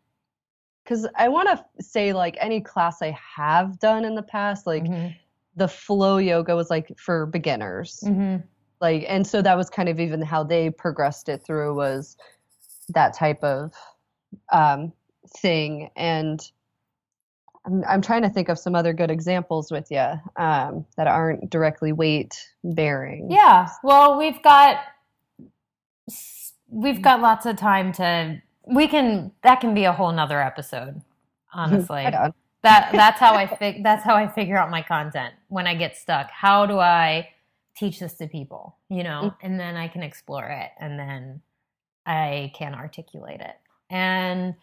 because 0.84 1.08
I 1.16 1.30
want 1.30 1.48
to 1.50 1.84
say 1.84 2.14
like 2.14 2.38
any 2.40 2.62
class 2.62 3.02
I 3.02 3.18
have 3.36 3.80
done 3.80 4.06
in 4.06 4.16
the 4.16 4.24
past, 4.24 4.66
like 4.68 4.84
Mhm, 4.84 5.16
the 5.56 5.68
flow 5.68 6.18
yoga 6.18 6.56
was 6.56 6.70
like 6.70 6.98
for 6.98 7.26
beginners, 7.26 8.04
mhm. 8.06 8.44
like, 8.80 9.06
and 9.08 9.26
so 9.26 9.42
that 9.42 9.58
was 9.58 9.70
kind 9.70 9.90
of 9.90 10.00
even 10.00 10.22
how 10.22 10.44
they 10.44 10.70
progressed 10.70 11.30
it 11.30 11.44
through 11.44 11.76
was 11.76 12.18
that 12.90 13.14
type 13.14 13.44
of 13.44 13.74
um, 14.52 14.92
thing. 15.38 15.90
And 15.96 16.42
I'm 17.66 17.84
I'm 17.88 18.02
trying 18.02 18.24
to 18.24 18.30
think 18.30 18.50
of 18.50 18.58
some 18.58 18.74
other 18.76 18.92
good 18.94 19.12
examples 19.12 19.72
with 19.72 19.92
you 19.92 20.08
um, 20.36 20.86
that 20.98 21.08
aren't 21.08 21.50
directly 21.50 21.92
weight 21.92 22.50
bearing. 22.64 23.30
yeah 23.30 23.70
well 23.84 24.18
we've 24.18 24.42
got 24.42 24.80
we've 26.70 27.02
got 27.02 27.22
lots 27.22 27.46
of 27.46 27.56
time 27.58 27.92
to 27.94 28.42
we 28.72 28.88
can 28.88 29.32
that 29.43 29.61
can 29.61 29.74
be 29.74 29.84
a 29.84 29.93
whole 29.93 30.11
nother 30.11 30.41
episode 30.41 31.01
honestly 31.53 32.05
that 32.63 32.91
that's 32.91 33.19
how 33.19 33.34
I 33.34 33.47
fig- 33.47 33.84
that's 33.84 34.03
how 34.03 34.15
I 34.15 34.28
figure 34.28 34.57
out 34.57 34.69
my 34.69 34.82
content 34.82 35.34
when 35.47 35.67
I 35.67 35.76
get 35.76 35.97
stuck. 35.97 36.30
How 36.30 36.65
do 36.65 36.80
I 36.80 37.30
teach 37.76 37.99
this 37.99 38.13
to 38.15 38.28
people? 38.28 38.78
You 38.89 39.03
know, 39.03 39.34
and 39.41 39.59
then 39.59 39.76
I 39.76 39.88
can 39.88 40.03
explore 40.03 40.47
it, 40.47 40.69
and 40.80 40.99
then 40.99 41.41
I 42.05 42.51
can 42.55 42.76
articulate 42.76 43.41
it. 43.41 43.55
And 43.89 44.55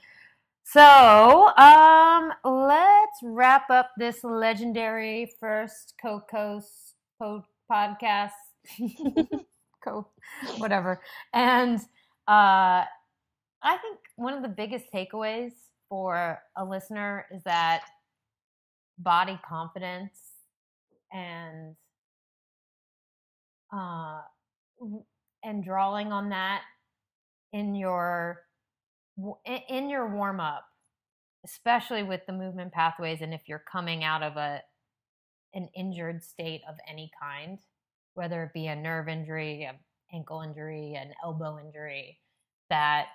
so, 0.64 1.48
um, 1.56 2.32
let's 2.44 3.18
wrap 3.22 3.70
up 3.70 3.90
this 3.96 4.22
legendary 4.22 5.32
first 5.40 5.94
Coco's 6.00 6.94
po- 7.18 7.44
podcast. 7.70 8.30
Co, 9.84 10.06
whatever. 10.58 11.00
And 11.32 11.80
uh, 12.26 12.84
I 13.62 13.76
think 13.78 13.98
one 14.16 14.34
of 14.34 14.42
the 14.42 14.48
biggest 14.48 14.86
takeaways 14.92 15.52
for 15.88 16.38
a 16.56 16.64
listener 16.64 17.26
is 17.30 17.42
that 17.44 17.82
body 18.98 19.38
confidence 19.48 20.18
and 21.12 21.74
uh, 23.72 24.20
and 25.44 25.64
drawing 25.64 26.12
on 26.12 26.30
that 26.30 26.62
in 27.52 27.74
your 27.74 28.42
in 29.68 29.88
your 29.88 30.08
warm 30.08 30.40
up, 30.40 30.64
especially 31.44 32.02
with 32.02 32.20
the 32.26 32.32
movement 32.32 32.72
pathways, 32.72 33.20
and 33.20 33.34
if 33.34 33.42
you're 33.46 33.64
coming 33.70 34.04
out 34.04 34.22
of 34.22 34.36
a 34.36 34.62
an 35.54 35.68
injured 35.74 36.22
state 36.22 36.60
of 36.68 36.76
any 36.88 37.10
kind, 37.20 37.58
whether 38.14 38.42
it 38.44 38.52
be 38.52 38.66
a 38.66 38.76
nerve 38.76 39.08
injury, 39.08 39.64
an 39.64 39.76
ankle 40.12 40.42
injury, 40.42 40.94
an 40.94 41.12
elbow 41.24 41.58
injury, 41.58 42.18
that 42.70 43.06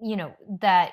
you 0.00 0.16
know 0.16 0.34
that 0.60 0.92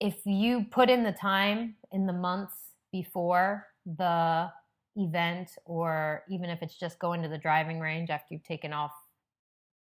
if 0.00 0.26
you 0.26 0.64
put 0.70 0.90
in 0.90 1.02
the 1.04 1.12
time 1.12 1.76
in 1.92 2.06
the 2.06 2.12
months 2.12 2.54
before 2.92 3.66
the 3.86 4.50
event 4.96 5.50
or 5.64 6.22
even 6.28 6.50
if 6.50 6.62
it's 6.62 6.76
just 6.78 6.98
going 6.98 7.22
to 7.22 7.28
the 7.28 7.38
driving 7.38 7.80
range 7.80 8.10
after 8.10 8.34
you've 8.34 8.44
taken 8.44 8.72
off 8.72 8.92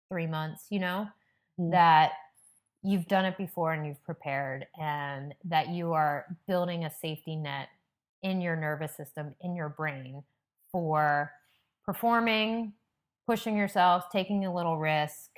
3 0.10 0.28
months 0.28 0.66
you 0.70 0.80
know 0.80 1.08
Mm. 1.60 1.72
that 1.72 2.12
you've 2.84 3.08
done 3.08 3.26
it 3.26 3.38
before 3.38 3.74
and 3.74 3.86
you've 3.86 4.02
prepared 4.04 4.66
and 4.80 5.36
that 5.44 5.70
you 5.70 5.92
are 5.94 6.38
building 6.48 6.86
a 6.86 6.90
safety 6.90 7.36
net 7.36 7.68
in 8.24 8.40
your 8.42 8.56
nervous 8.56 8.96
system 8.96 9.36
in 9.42 9.56
your 9.56 9.70
brain 9.70 10.24
for 10.72 11.32
performing 11.86 12.74
pushing 13.28 13.58
yourself 13.58 14.06
taking 14.12 14.46
a 14.46 14.54
little 14.54 14.78
risk 14.78 15.30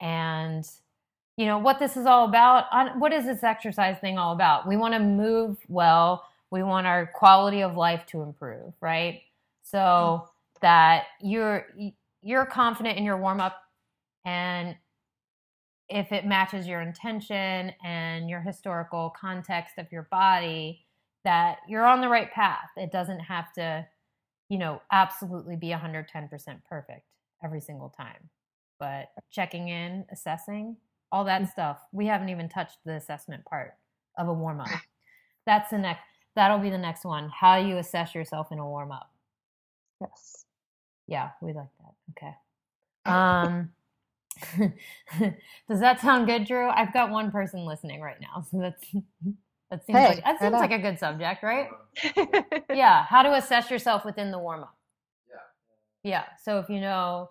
and 0.00 0.64
you 1.36 1.44
know 1.46 1.58
what 1.58 1.78
this 1.78 1.96
is 1.96 2.06
all 2.06 2.24
about 2.26 2.64
on 2.72 2.98
what 2.98 3.12
is 3.12 3.24
this 3.26 3.42
exercise 3.42 3.98
thing 4.00 4.18
all 4.18 4.32
about? 4.32 4.66
We 4.66 4.76
want 4.76 4.94
to 4.94 5.00
move 5.00 5.58
well. 5.68 6.24
We 6.50 6.62
want 6.62 6.86
our 6.86 7.06
quality 7.06 7.62
of 7.62 7.76
life 7.76 8.06
to 8.06 8.22
improve 8.22 8.72
right? 8.80 9.22
So 9.62 10.28
that 10.62 11.04
you're 11.20 11.66
you're 12.22 12.46
confident 12.46 12.96
in 12.96 13.04
your 13.04 13.18
warm 13.18 13.40
up 13.40 13.62
and 14.24 14.76
if 15.88 16.10
it 16.10 16.26
matches 16.26 16.66
your 16.66 16.80
intention 16.80 17.72
and 17.84 18.28
your 18.28 18.40
historical 18.40 19.10
context 19.10 19.74
of 19.78 19.90
your 19.92 20.08
body 20.10 20.84
that 21.24 21.58
you're 21.68 21.84
on 21.84 22.00
the 22.00 22.08
right 22.08 22.32
path. 22.32 22.68
It 22.76 22.90
doesn't 22.90 23.20
have 23.20 23.52
to 23.54 23.86
you 24.48 24.58
know 24.58 24.80
absolutely 24.90 25.56
be 25.56 25.68
110% 25.68 26.08
perfect 26.68 27.06
every 27.44 27.60
single 27.60 27.90
time. 27.90 28.30
But 28.78 29.08
checking 29.30 29.68
in 29.68 30.04
assessing 30.10 30.76
all 31.16 31.24
that 31.24 31.48
stuff 31.50 31.78
we 31.92 32.06
haven't 32.06 32.28
even 32.28 32.48
touched 32.48 32.78
the 32.84 32.92
assessment 32.92 33.44
part 33.44 33.74
of 34.18 34.28
a 34.28 34.32
warm 34.32 34.60
up 34.60 34.68
that's 35.46 35.70
the 35.70 35.78
next 35.78 36.02
that'll 36.34 36.58
be 36.58 36.70
the 36.70 36.78
next 36.78 37.04
one 37.04 37.30
how 37.30 37.56
you 37.56 37.78
assess 37.78 38.14
yourself 38.14 38.48
in 38.52 38.58
a 38.58 38.66
warm 38.66 38.92
up 38.92 39.10
yes 40.00 40.44
yeah 41.06 41.30
we 41.40 41.52
like 41.52 41.68
that 41.80 41.94
okay 42.10 42.34
um 43.06 43.70
Does 45.66 45.80
that 45.80 45.98
sound 46.00 46.26
good, 46.26 46.46
Drew? 46.46 46.68
I've 46.68 46.92
got 46.92 47.10
one 47.10 47.30
person 47.30 47.64
listening 47.64 48.02
right 48.02 48.20
now, 48.20 48.44
so 48.50 48.58
that's 48.58 48.84
that 49.70 49.84
seems 49.86 49.98
hey, 49.98 50.08
like 50.08 50.24
that 50.24 50.38
seems 50.38 50.52
like 50.52 50.72
a 50.72 50.78
good 50.78 50.98
subject, 50.98 51.42
right? 51.42 51.68
yeah. 52.74 53.04
How 53.04 53.22
to 53.22 53.34
assess 53.34 53.70
yourself 53.70 54.04
within 54.04 54.30
the 54.30 54.38
warm 54.38 54.62
up. 54.62 54.76
Yeah. 55.28 56.10
Yeah. 56.10 56.24
So 56.42 56.58
if 56.58 56.68
you 56.68 56.80
know, 56.80 57.30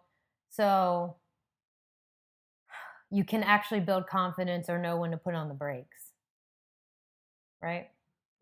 so 0.49 1.15
you 3.15 3.23
can 3.23 3.43
actually 3.43 3.79
build 3.79 4.07
confidence 4.07 4.69
or 4.69 4.77
know 4.77 4.97
when 4.97 5.11
to 5.11 5.17
put 5.17 5.33
on 5.33 5.47
the 5.47 5.53
brakes. 5.53 6.11
Right? 7.63 7.87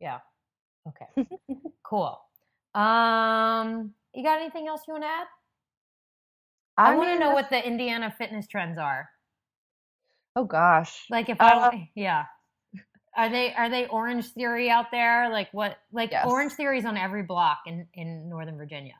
Yeah. 0.01 0.17
Okay. 0.87 1.27
cool. 1.83 2.19
Um, 2.73 3.93
you 4.15 4.23
got 4.23 4.41
anything 4.41 4.67
else 4.67 4.81
you 4.87 4.93
want 4.93 5.03
to 5.03 5.09
add? 5.09 5.27
I, 6.75 6.93
I 6.93 6.95
want 6.95 7.11
to 7.11 7.19
know 7.19 7.29
what 7.29 7.51
the 7.51 7.63
Indiana 7.63 8.11
fitness 8.17 8.47
trends 8.47 8.79
are. 8.79 9.09
Oh 10.35 10.43
gosh. 10.43 11.05
Like 11.11 11.29
if 11.29 11.39
I 11.39 11.51
uh, 11.51 11.71
yeah. 11.93 12.23
Are 13.15 13.29
they 13.29 13.53
are 13.53 13.69
they 13.69 13.85
Orange 13.85 14.25
Theory 14.29 14.71
out 14.71 14.87
there? 14.91 15.29
Like 15.31 15.49
what 15.51 15.77
like 15.91 16.09
yes. 16.09 16.25
Orange 16.27 16.53
Theory's 16.53 16.85
on 16.85 16.97
every 16.97 17.21
block 17.21 17.59
in 17.67 17.85
in 17.93 18.27
Northern 18.27 18.57
Virginia. 18.57 18.95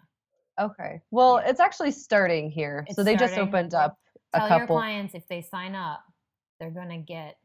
Okay. 0.61 1.01
Well, 1.09 1.41
yeah. 1.41 1.49
it's 1.49 1.59
actually 1.59 1.89
starting 1.89 2.51
here. 2.51 2.85
It's 2.87 2.95
so 2.95 3.03
they 3.03 3.15
starting. 3.15 3.35
just 3.35 3.47
opened 3.47 3.73
up 3.73 3.97
Tell 4.33 4.47
couple. 4.47 4.57
your 4.57 4.67
clients 4.67 5.15
if 5.15 5.27
they 5.27 5.41
sign 5.41 5.75
up, 5.75 6.03
they're 6.59 6.71
going 6.71 6.89
to 6.89 6.97
get 6.97 7.37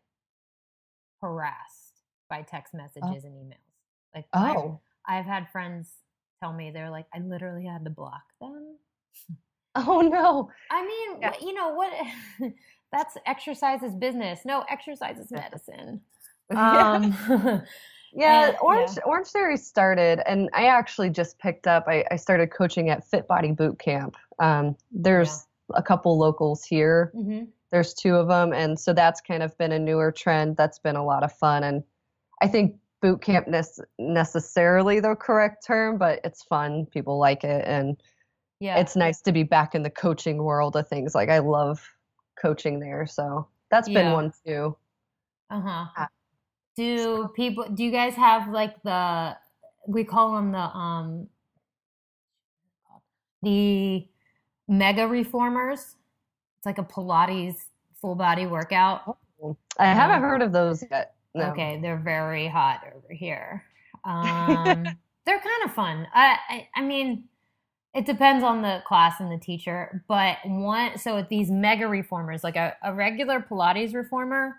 harassed 1.21 2.03
by 2.31 2.43
text 2.43 2.75
oh. 2.75 2.79
messages 2.79 3.25
oh. 3.25 3.29
and 3.29 3.35
emails. 3.35 4.15
Like 4.15 4.27
oh. 4.33 4.81
I've, 5.07 5.21
I've 5.21 5.27
had 5.27 5.51
friends 5.51 5.91
tell 6.43 6.53
me 6.53 6.71
they're 6.71 6.91
like 6.91 7.07
I 7.13 7.19
literally 7.19 7.67
had 7.67 7.85
to 7.85 7.91
block 7.91 8.23
them 8.41 8.77
Oh 9.75 10.01
no. 10.01 10.51
I 10.71 10.85
mean, 10.85 11.21
yeah. 11.21 11.35
you 11.41 11.55
know 11.55 11.71
what? 11.71 11.93
That's 12.93 13.17
exercise 13.27 13.83
is 13.83 13.95
business. 13.95 14.41
No, 14.45 14.65
exercise 14.71 15.19
is 15.19 15.31
medicine. 15.31 16.01
Um, 16.51 17.15
yeah, 18.15 18.49
and, 18.49 18.57
Orange 18.63 18.93
yeah. 18.97 19.03
Orange 19.05 19.27
Theory 19.27 19.59
started, 19.59 20.23
and 20.25 20.49
I 20.55 20.69
actually 20.69 21.11
just 21.11 21.39
picked 21.39 21.67
up. 21.67 21.85
I, 21.87 22.07
I 22.11 22.17
started 22.17 22.51
coaching 22.51 22.89
at 22.89 23.05
Fit 23.07 23.29
Body 23.29 23.53
Boot 23.53 23.79
Camp. 23.79 24.17
Um, 24.39 24.75
there's. 24.91 25.47
A 25.75 25.83
couple 25.83 26.19
locals 26.19 26.65
here. 26.65 27.13
Mm-hmm. 27.15 27.45
There's 27.71 27.95
two 27.95 28.15
of 28.15 28.29
them, 28.29 28.53
and 28.53 28.79
so 28.79 28.93
that's 28.93 29.21
kind 29.21 29.43
of 29.43 29.57
been 29.59 29.73
a 29.73 29.79
newer 29.79 30.11
trend. 30.11 30.57
That's 30.57 30.79
been 30.79 30.97
a 30.97 31.05
lot 31.05 31.23
of 31.23 31.33
fun, 31.33 31.65
and 31.65 31.83
I 32.41 32.49
think 32.49 32.77
boot 33.01 33.21
camp 33.21 33.47
ne- 33.47 33.85
necessarily 33.99 35.01
the 35.01 35.15
correct 35.15 35.65
term, 35.67 35.99
but 35.99 36.21
it's 36.25 36.43
fun. 36.43 36.87
People 36.87 37.19
like 37.19 37.45
it, 37.45 37.65
and 37.67 37.97
yeah 38.61 38.79
it's 38.79 38.97
nice 38.97 39.21
to 39.21 39.33
be 39.33 39.43
back 39.43 39.75
in 39.75 39.83
the 39.83 39.91
coaching 39.91 40.39
world 40.39 40.77
of 40.77 40.89
things 40.89 41.15
like 41.15 41.29
i 41.29 41.39
love 41.39 41.81
coaching 42.41 42.81
there 42.81 43.07
so 43.07 43.47
that's 43.71 43.89
been 43.89 44.07
yeah. 44.07 44.13
one 44.13 44.33
too 44.47 44.77
uh-huh 45.51 45.87
uh, 45.97 46.07
do 46.77 47.29
people 47.35 47.65
do 47.75 47.85
you 47.85 47.91
guys 47.91 48.15
have 48.15 48.49
like 48.49 48.81
the 48.83 49.37
we 49.87 50.05
call 50.05 50.35
them 50.35 50.53
the 50.53 50.59
um 50.59 51.29
the 53.43 54.07
mega 54.69 55.09
reformers. 55.09 55.97
It's 56.59 56.67
like 56.67 56.79
a 56.79 56.85
pilates 56.85 57.57
full 58.01 58.15
body 58.15 58.47
workout. 58.47 59.19
I 59.79 59.87
haven't 59.87 60.17
um, 60.17 60.23
heard 60.23 60.43
of 60.43 60.53
those 60.53 60.85
yet 60.91 61.15
no. 61.35 61.45
okay 61.51 61.79
they're 61.81 61.99
very 61.99 62.49
hot 62.49 62.83
over 62.95 63.13
here. 63.13 63.65
Um 64.05 64.85
they're 65.27 65.41
kind 65.41 65.65
of 65.65 65.73
fun. 65.75 66.07
I, 66.15 66.37
I 66.49 66.69
i 66.77 66.83
mean 66.83 67.25
it 67.95 68.07
depends 68.07 68.45
on 68.45 68.63
the 68.63 68.83
class 68.87 69.19
and 69.19 69.33
the 69.33 69.39
teacher, 69.39 70.05
but 70.09 70.37
one 70.45 70.99
so 70.99 71.17
with 71.17 71.29
these 71.29 71.51
mega 71.51 71.89
reformers, 71.89 72.45
like 72.45 72.57
a, 72.57 72.77
a 72.83 72.93
regular 72.93 73.41
Pilates 73.41 73.95
reformer 73.95 74.57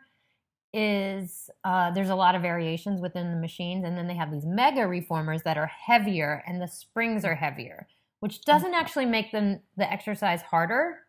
is 0.73 1.49
uh, 1.63 1.91
there's 1.91 2.09
a 2.09 2.15
lot 2.15 2.35
of 2.35 2.41
variations 2.41 3.01
within 3.01 3.31
the 3.31 3.39
machines, 3.39 3.85
and 3.85 3.97
then 3.97 4.07
they 4.07 4.15
have 4.15 4.31
these 4.31 4.45
mega 4.45 4.85
reformers 4.87 5.43
that 5.43 5.57
are 5.57 5.67
heavier 5.67 6.43
and 6.47 6.61
the 6.61 6.67
springs 6.67 7.23
are 7.23 7.35
heavier, 7.35 7.87
which 8.19 8.41
doesn't 8.41 8.73
actually 8.73 9.05
make 9.05 9.31
them 9.31 9.61
the 9.77 9.91
exercise 9.91 10.41
harder 10.41 10.99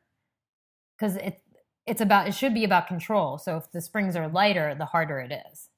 because 0.98 1.16
it 1.16 1.42
it's 1.86 2.00
about 2.00 2.28
it 2.28 2.34
should 2.34 2.54
be 2.54 2.64
about 2.64 2.86
control. 2.86 3.38
So 3.38 3.56
if 3.56 3.70
the 3.72 3.80
springs 3.80 4.16
are 4.16 4.28
lighter, 4.28 4.74
the 4.78 4.86
harder 4.86 5.18
it 5.18 5.32
is. 5.50 5.68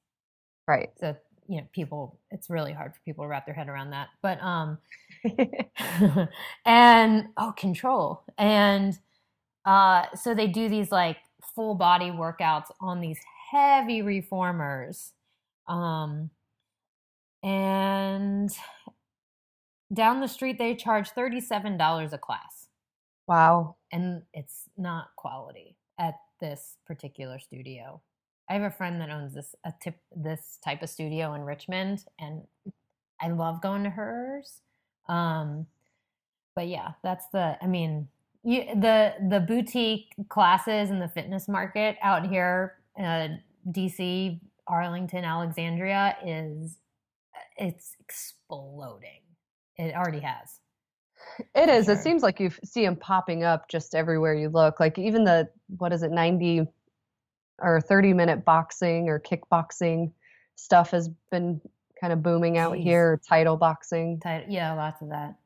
Right. 0.67 0.91
So 1.01 1.17
you 1.49 1.59
know, 1.59 1.67
people 1.73 2.19
it's 2.31 2.51
really 2.51 2.73
hard 2.73 2.95
for 2.95 3.01
people 3.05 3.25
to 3.25 3.29
wrap 3.29 3.47
their 3.47 3.55
head 3.55 3.69
around 3.69 3.91
that. 3.91 4.09
But 4.23 4.43
um 4.43 4.79
and 6.65 7.29
oh, 7.37 7.53
control. 7.57 8.23
And 8.39 8.99
uh, 9.65 10.07
so 10.15 10.35
they 10.35 10.49
do 10.49 10.69
these 10.69 10.91
like 10.91 11.19
full 11.55 11.75
body 11.75 12.11
workouts 12.11 12.71
on 12.81 13.01
these 13.01 13.19
heavy 13.51 14.03
reformers. 14.03 15.13
Um, 15.69 16.31
and 17.43 18.51
down 19.93 20.21
the 20.21 20.29
street, 20.29 20.59
they 20.59 20.75
charge 20.75 21.11
$37 21.11 22.13
a 22.13 22.19
class. 22.19 22.69
Wow. 23.27 23.77
And 23.91 24.23
it's 24.33 24.65
not 24.77 25.11
quality 25.17 25.77
at 25.99 26.15
this 26.41 26.77
particular 26.87 27.39
studio. 27.39 28.01
I 28.49 28.55
have 28.55 28.63
a 28.63 28.71
friend 28.71 29.01
that 29.01 29.11
owns 29.11 29.35
this 29.35 29.55
a 29.65 29.73
tip 29.81 29.97
this 30.15 30.59
type 30.65 30.83
of 30.83 30.91
studio 30.91 31.35
in 31.35 31.43
Richmond 31.43 32.05
and 32.19 32.43
I 33.21 33.29
love 33.29 33.63
going 33.63 33.85
to 33.85 33.91
hers 33.91 34.61
um, 35.09 35.67
but 36.55 36.69
yeah, 36.69 36.93
that's 37.03 37.27
the. 37.33 37.57
I 37.61 37.67
mean, 37.67 38.09
you, 38.45 38.65
the 38.75 39.15
the 39.29 39.41
boutique 39.41 40.15
classes 40.29 40.91
in 40.91 40.99
the 40.99 41.09
fitness 41.09 41.49
market 41.49 41.97
out 42.03 42.27
here, 42.27 42.75
uh, 42.99 43.29
DC, 43.71 44.41
Arlington, 44.67 45.25
Alexandria 45.25 46.17
is 46.25 46.79
it's 47.57 47.97
exploding. 48.01 49.22
It 49.79 49.95
already 49.95 50.21
has. 50.21 50.59
It 51.55 51.69
is. 51.69 51.87
Sure. 51.87 51.95
It 51.95 52.01
seems 52.01 52.23
like 52.23 52.41
you 52.41 52.51
see 52.65 52.85
them 52.85 52.97
popping 52.97 53.45
up 53.45 53.69
just 53.69 53.95
everywhere 53.95 54.35
you 54.35 54.49
look. 54.49 54.81
Like 54.81 54.99
even 54.99 55.25
the 55.25 55.49
what 55.79 55.93
is 55.93 56.03
it, 56.03 56.11
ninety 56.11 56.67
or 57.59 57.81
thirty 57.81 58.13
minute 58.13 58.45
boxing 58.45 59.09
or 59.09 59.21
kickboxing 59.21 60.13
stuff 60.57 60.91
has 60.91 61.09
been 61.31 61.61
kind 62.01 62.13
of 62.13 62.23
booming 62.23 62.59
out 62.59 62.75
Jeez. 62.75 62.83
here. 62.83 63.21
Title 63.29 63.57
boxing. 63.57 64.21
Title, 64.21 64.51
yeah, 64.51 64.73
lots 64.75 65.01
of 65.03 65.11
that. 65.11 65.37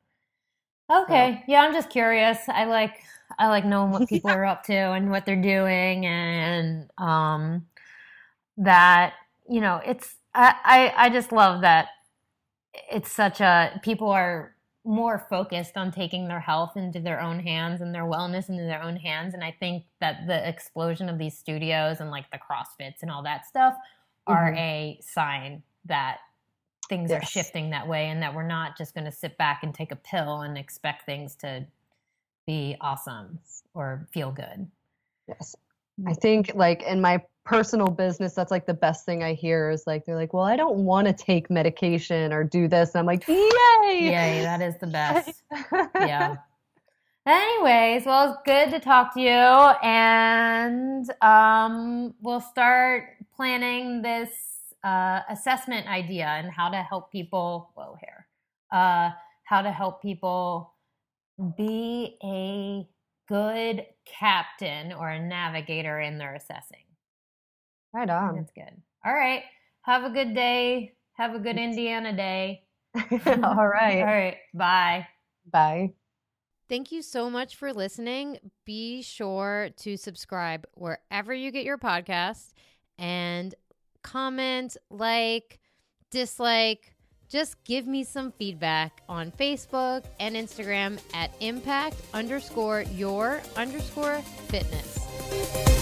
Okay, 0.91 1.43
yeah, 1.49 1.61
I'm 1.61 1.73
just 1.73 1.91
curious. 1.91 2.39
I 2.49 2.65
like 2.65 3.03
I 3.39 3.49
like 3.49 3.65
knowing 3.65 3.91
what 3.91 4.09
people 4.09 4.31
are 4.31 4.45
up 4.45 4.63
to 4.65 4.75
and 4.75 5.11
what 5.11 5.27
they're 5.27 5.41
doing, 5.41 6.07
and 6.07 6.89
um, 6.97 7.67
that 8.57 9.15
you 9.49 9.61
know, 9.61 9.81
it's 9.85 10.17
I, 10.35 10.55
I 10.65 11.07
I 11.07 11.11
just 11.11 11.33
love 11.33 11.63
that 11.63 11.89
it's 12.91 13.11
such 13.11 13.41
a 13.41 13.81
people 13.83 14.11
are 14.11 14.55
more 14.85 15.27
focused 15.29 15.77
on 15.77 15.91
taking 15.91 16.29
their 16.29 16.41
health 16.41 16.77
into 16.77 17.01
their 17.01 17.21
own 17.21 17.41
hands 17.41 17.81
and 17.81 17.93
their 17.93 18.05
wellness 18.05 18.49
into 18.49 18.63
their 18.63 18.83
own 18.83 18.97
hands. 18.97 19.35
And 19.35 19.43
I 19.43 19.51
think 19.51 19.85
that 20.01 20.27
the 20.29 20.49
explosion 20.49 21.09
of 21.09 21.19
these 21.19 21.37
studios 21.37 22.01
and 22.01 22.11
like 22.11 22.31
the 22.31 22.39
CrossFits 22.39 23.03
and 23.03 23.11
all 23.11 23.23
that 23.25 23.47
stuff 23.47 23.75
are 24.29 24.51
mm-hmm. 24.51 24.59
a 24.59 25.01
sign 25.03 25.63
that 25.87 26.19
things 26.89 27.11
yes. 27.11 27.23
are 27.23 27.27
shifting 27.27 27.71
that 27.71 27.89
way 27.89 28.07
and 28.07 28.23
that 28.23 28.33
we're 28.33 28.47
not 28.47 28.79
just 28.79 28.95
going 28.95 29.05
to 29.05 29.13
sit 29.13 29.37
back 29.37 29.65
and 29.65 29.75
take 29.75 29.91
a 29.91 29.97
pill 29.97 30.43
and 30.43 30.57
expect 30.57 31.05
things 31.05 31.35
to 31.37 31.67
be 32.47 32.77
awesome 32.81 33.41
or 33.75 34.07
feel 34.13 34.31
good. 34.31 34.69
Yes. 35.27 35.57
I 36.07 36.15
think 36.15 36.53
like 36.55 36.83
in 36.85 37.01
my 37.01 37.23
personal 37.47 37.87
business, 37.87 38.35
that's 38.35 38.51
like 38.51 38.67
the 38.67 38.75
best 38.75 39.07
thing 39.07 39.23
I 39.23 39.33
hear 39.33 39.71
is 39.71 39.85
like 39.87 40.05
they're 40.05 40.17
like, 40.17 40.35
well, 40.35 40.43
I 40.43 40.57
don't 40.57 40.79
want 40.79 41.07
to 41.07 41.13
take 41.13 41.49
medication 41.49 42.33
or 42.33 42.45
do 42.45 42.69
this. 42.69 42.95
And 42.95 43.01
I'm 43.01 43.07
like, 43.07 43.27
yay! 43.27 43.39
Yay, 43.39 44.43
that 44.43 44.61
is 44.61 44.75
the 44.79 44.87
best. 44.89 45.43
yeah. 45.95 46.37
Anyways, 47.27 48.05
well, 48.05 48.33
it's 48.33 48.41
good 48.45 48.71
to 48.71 48.79
talk 48.79 49.13
to 49.15 49.21
you, 49.21 49.29
and 49.31 51.11
um, 51.23 52.15
we'll 52.21 52.41
start 52.41 53.05
planning 53.35 54.01
this 54.01 54.31
uh, 54.85 55.23
assessment 55.29 55.89
idea 55.89 56.27
and 56.27 56.53
how 56.53 56.69
to 56.69 56.77
help 56.77 57.11
people. 57.11 57.73
Whoa, 57.75 57.97
here, 58.01 58.29
uh, 58.71 59.11
how 59.43 59.63
to 59.63 59.73
help 59.73 60.03
people 60.03 60.73
be 61.57 62.17
a 62.23 62.87
good 63.29 63.85
captain 64.05 64.93
or 64.93 65.11
a 65.11 65.21
navigator 65.21 65.99
in 66.01 66.19
their 66.19 66.37
assessing. 66.37 66.86
Right 67.97 68.11
on. 68.11 68.37
That's 68.37 68.53
good. 68.53 68.83
All 69.07 69.15
right. 69.15 69.43
Have 69.81 70.05
a 70.05 70.11
good 70.11 70.35
day. 70.35 70.93
Have 71.15 71.35
a 71.35 71.39
good 71.39 71.57
Indiana 71.57 72.15
day. 72.15 72.65
All 72.95 73.67
right. 73.67 74.01
All 74.01 74.05
right. 74.05 74.37
Bye. 74.53 75.07
Bye. 75.51 75.95
Thank 76.69 76.93
you 76.93 77.01
so 77.01 77.31
much 77.31 77.57
for 77.57 77.73
listening. 77.73 78.39
Be 78.67 79.01
sure 79.01 79.71
to 79.79 79.97
subscribe 79.97 80.67
wherever 80.75 81.33
you 81.33 81.51
get 81.51 81.65
your 81.65 81.79
podcast 81.79 82.53
and 82.99 83.55
comment, 84.03 84.77
like, 84.91 85.59
dislike. 86.11 86.93
Just 87.31 87.65
give 87.65 87.87
me 87.87 88.05
some 88.05 88.31
feedback 88.33 89.03
on 89.09 89.31
Facebook 89.31 90.05
and 90.21 90.37
Instagram 90.37 91.01
at 91.15 91.31
impact 91.41 91.97
underscore 92.13 92.83
your 92.83 93.41
underscore 93.57 94.21
fitness. 94.49 95.76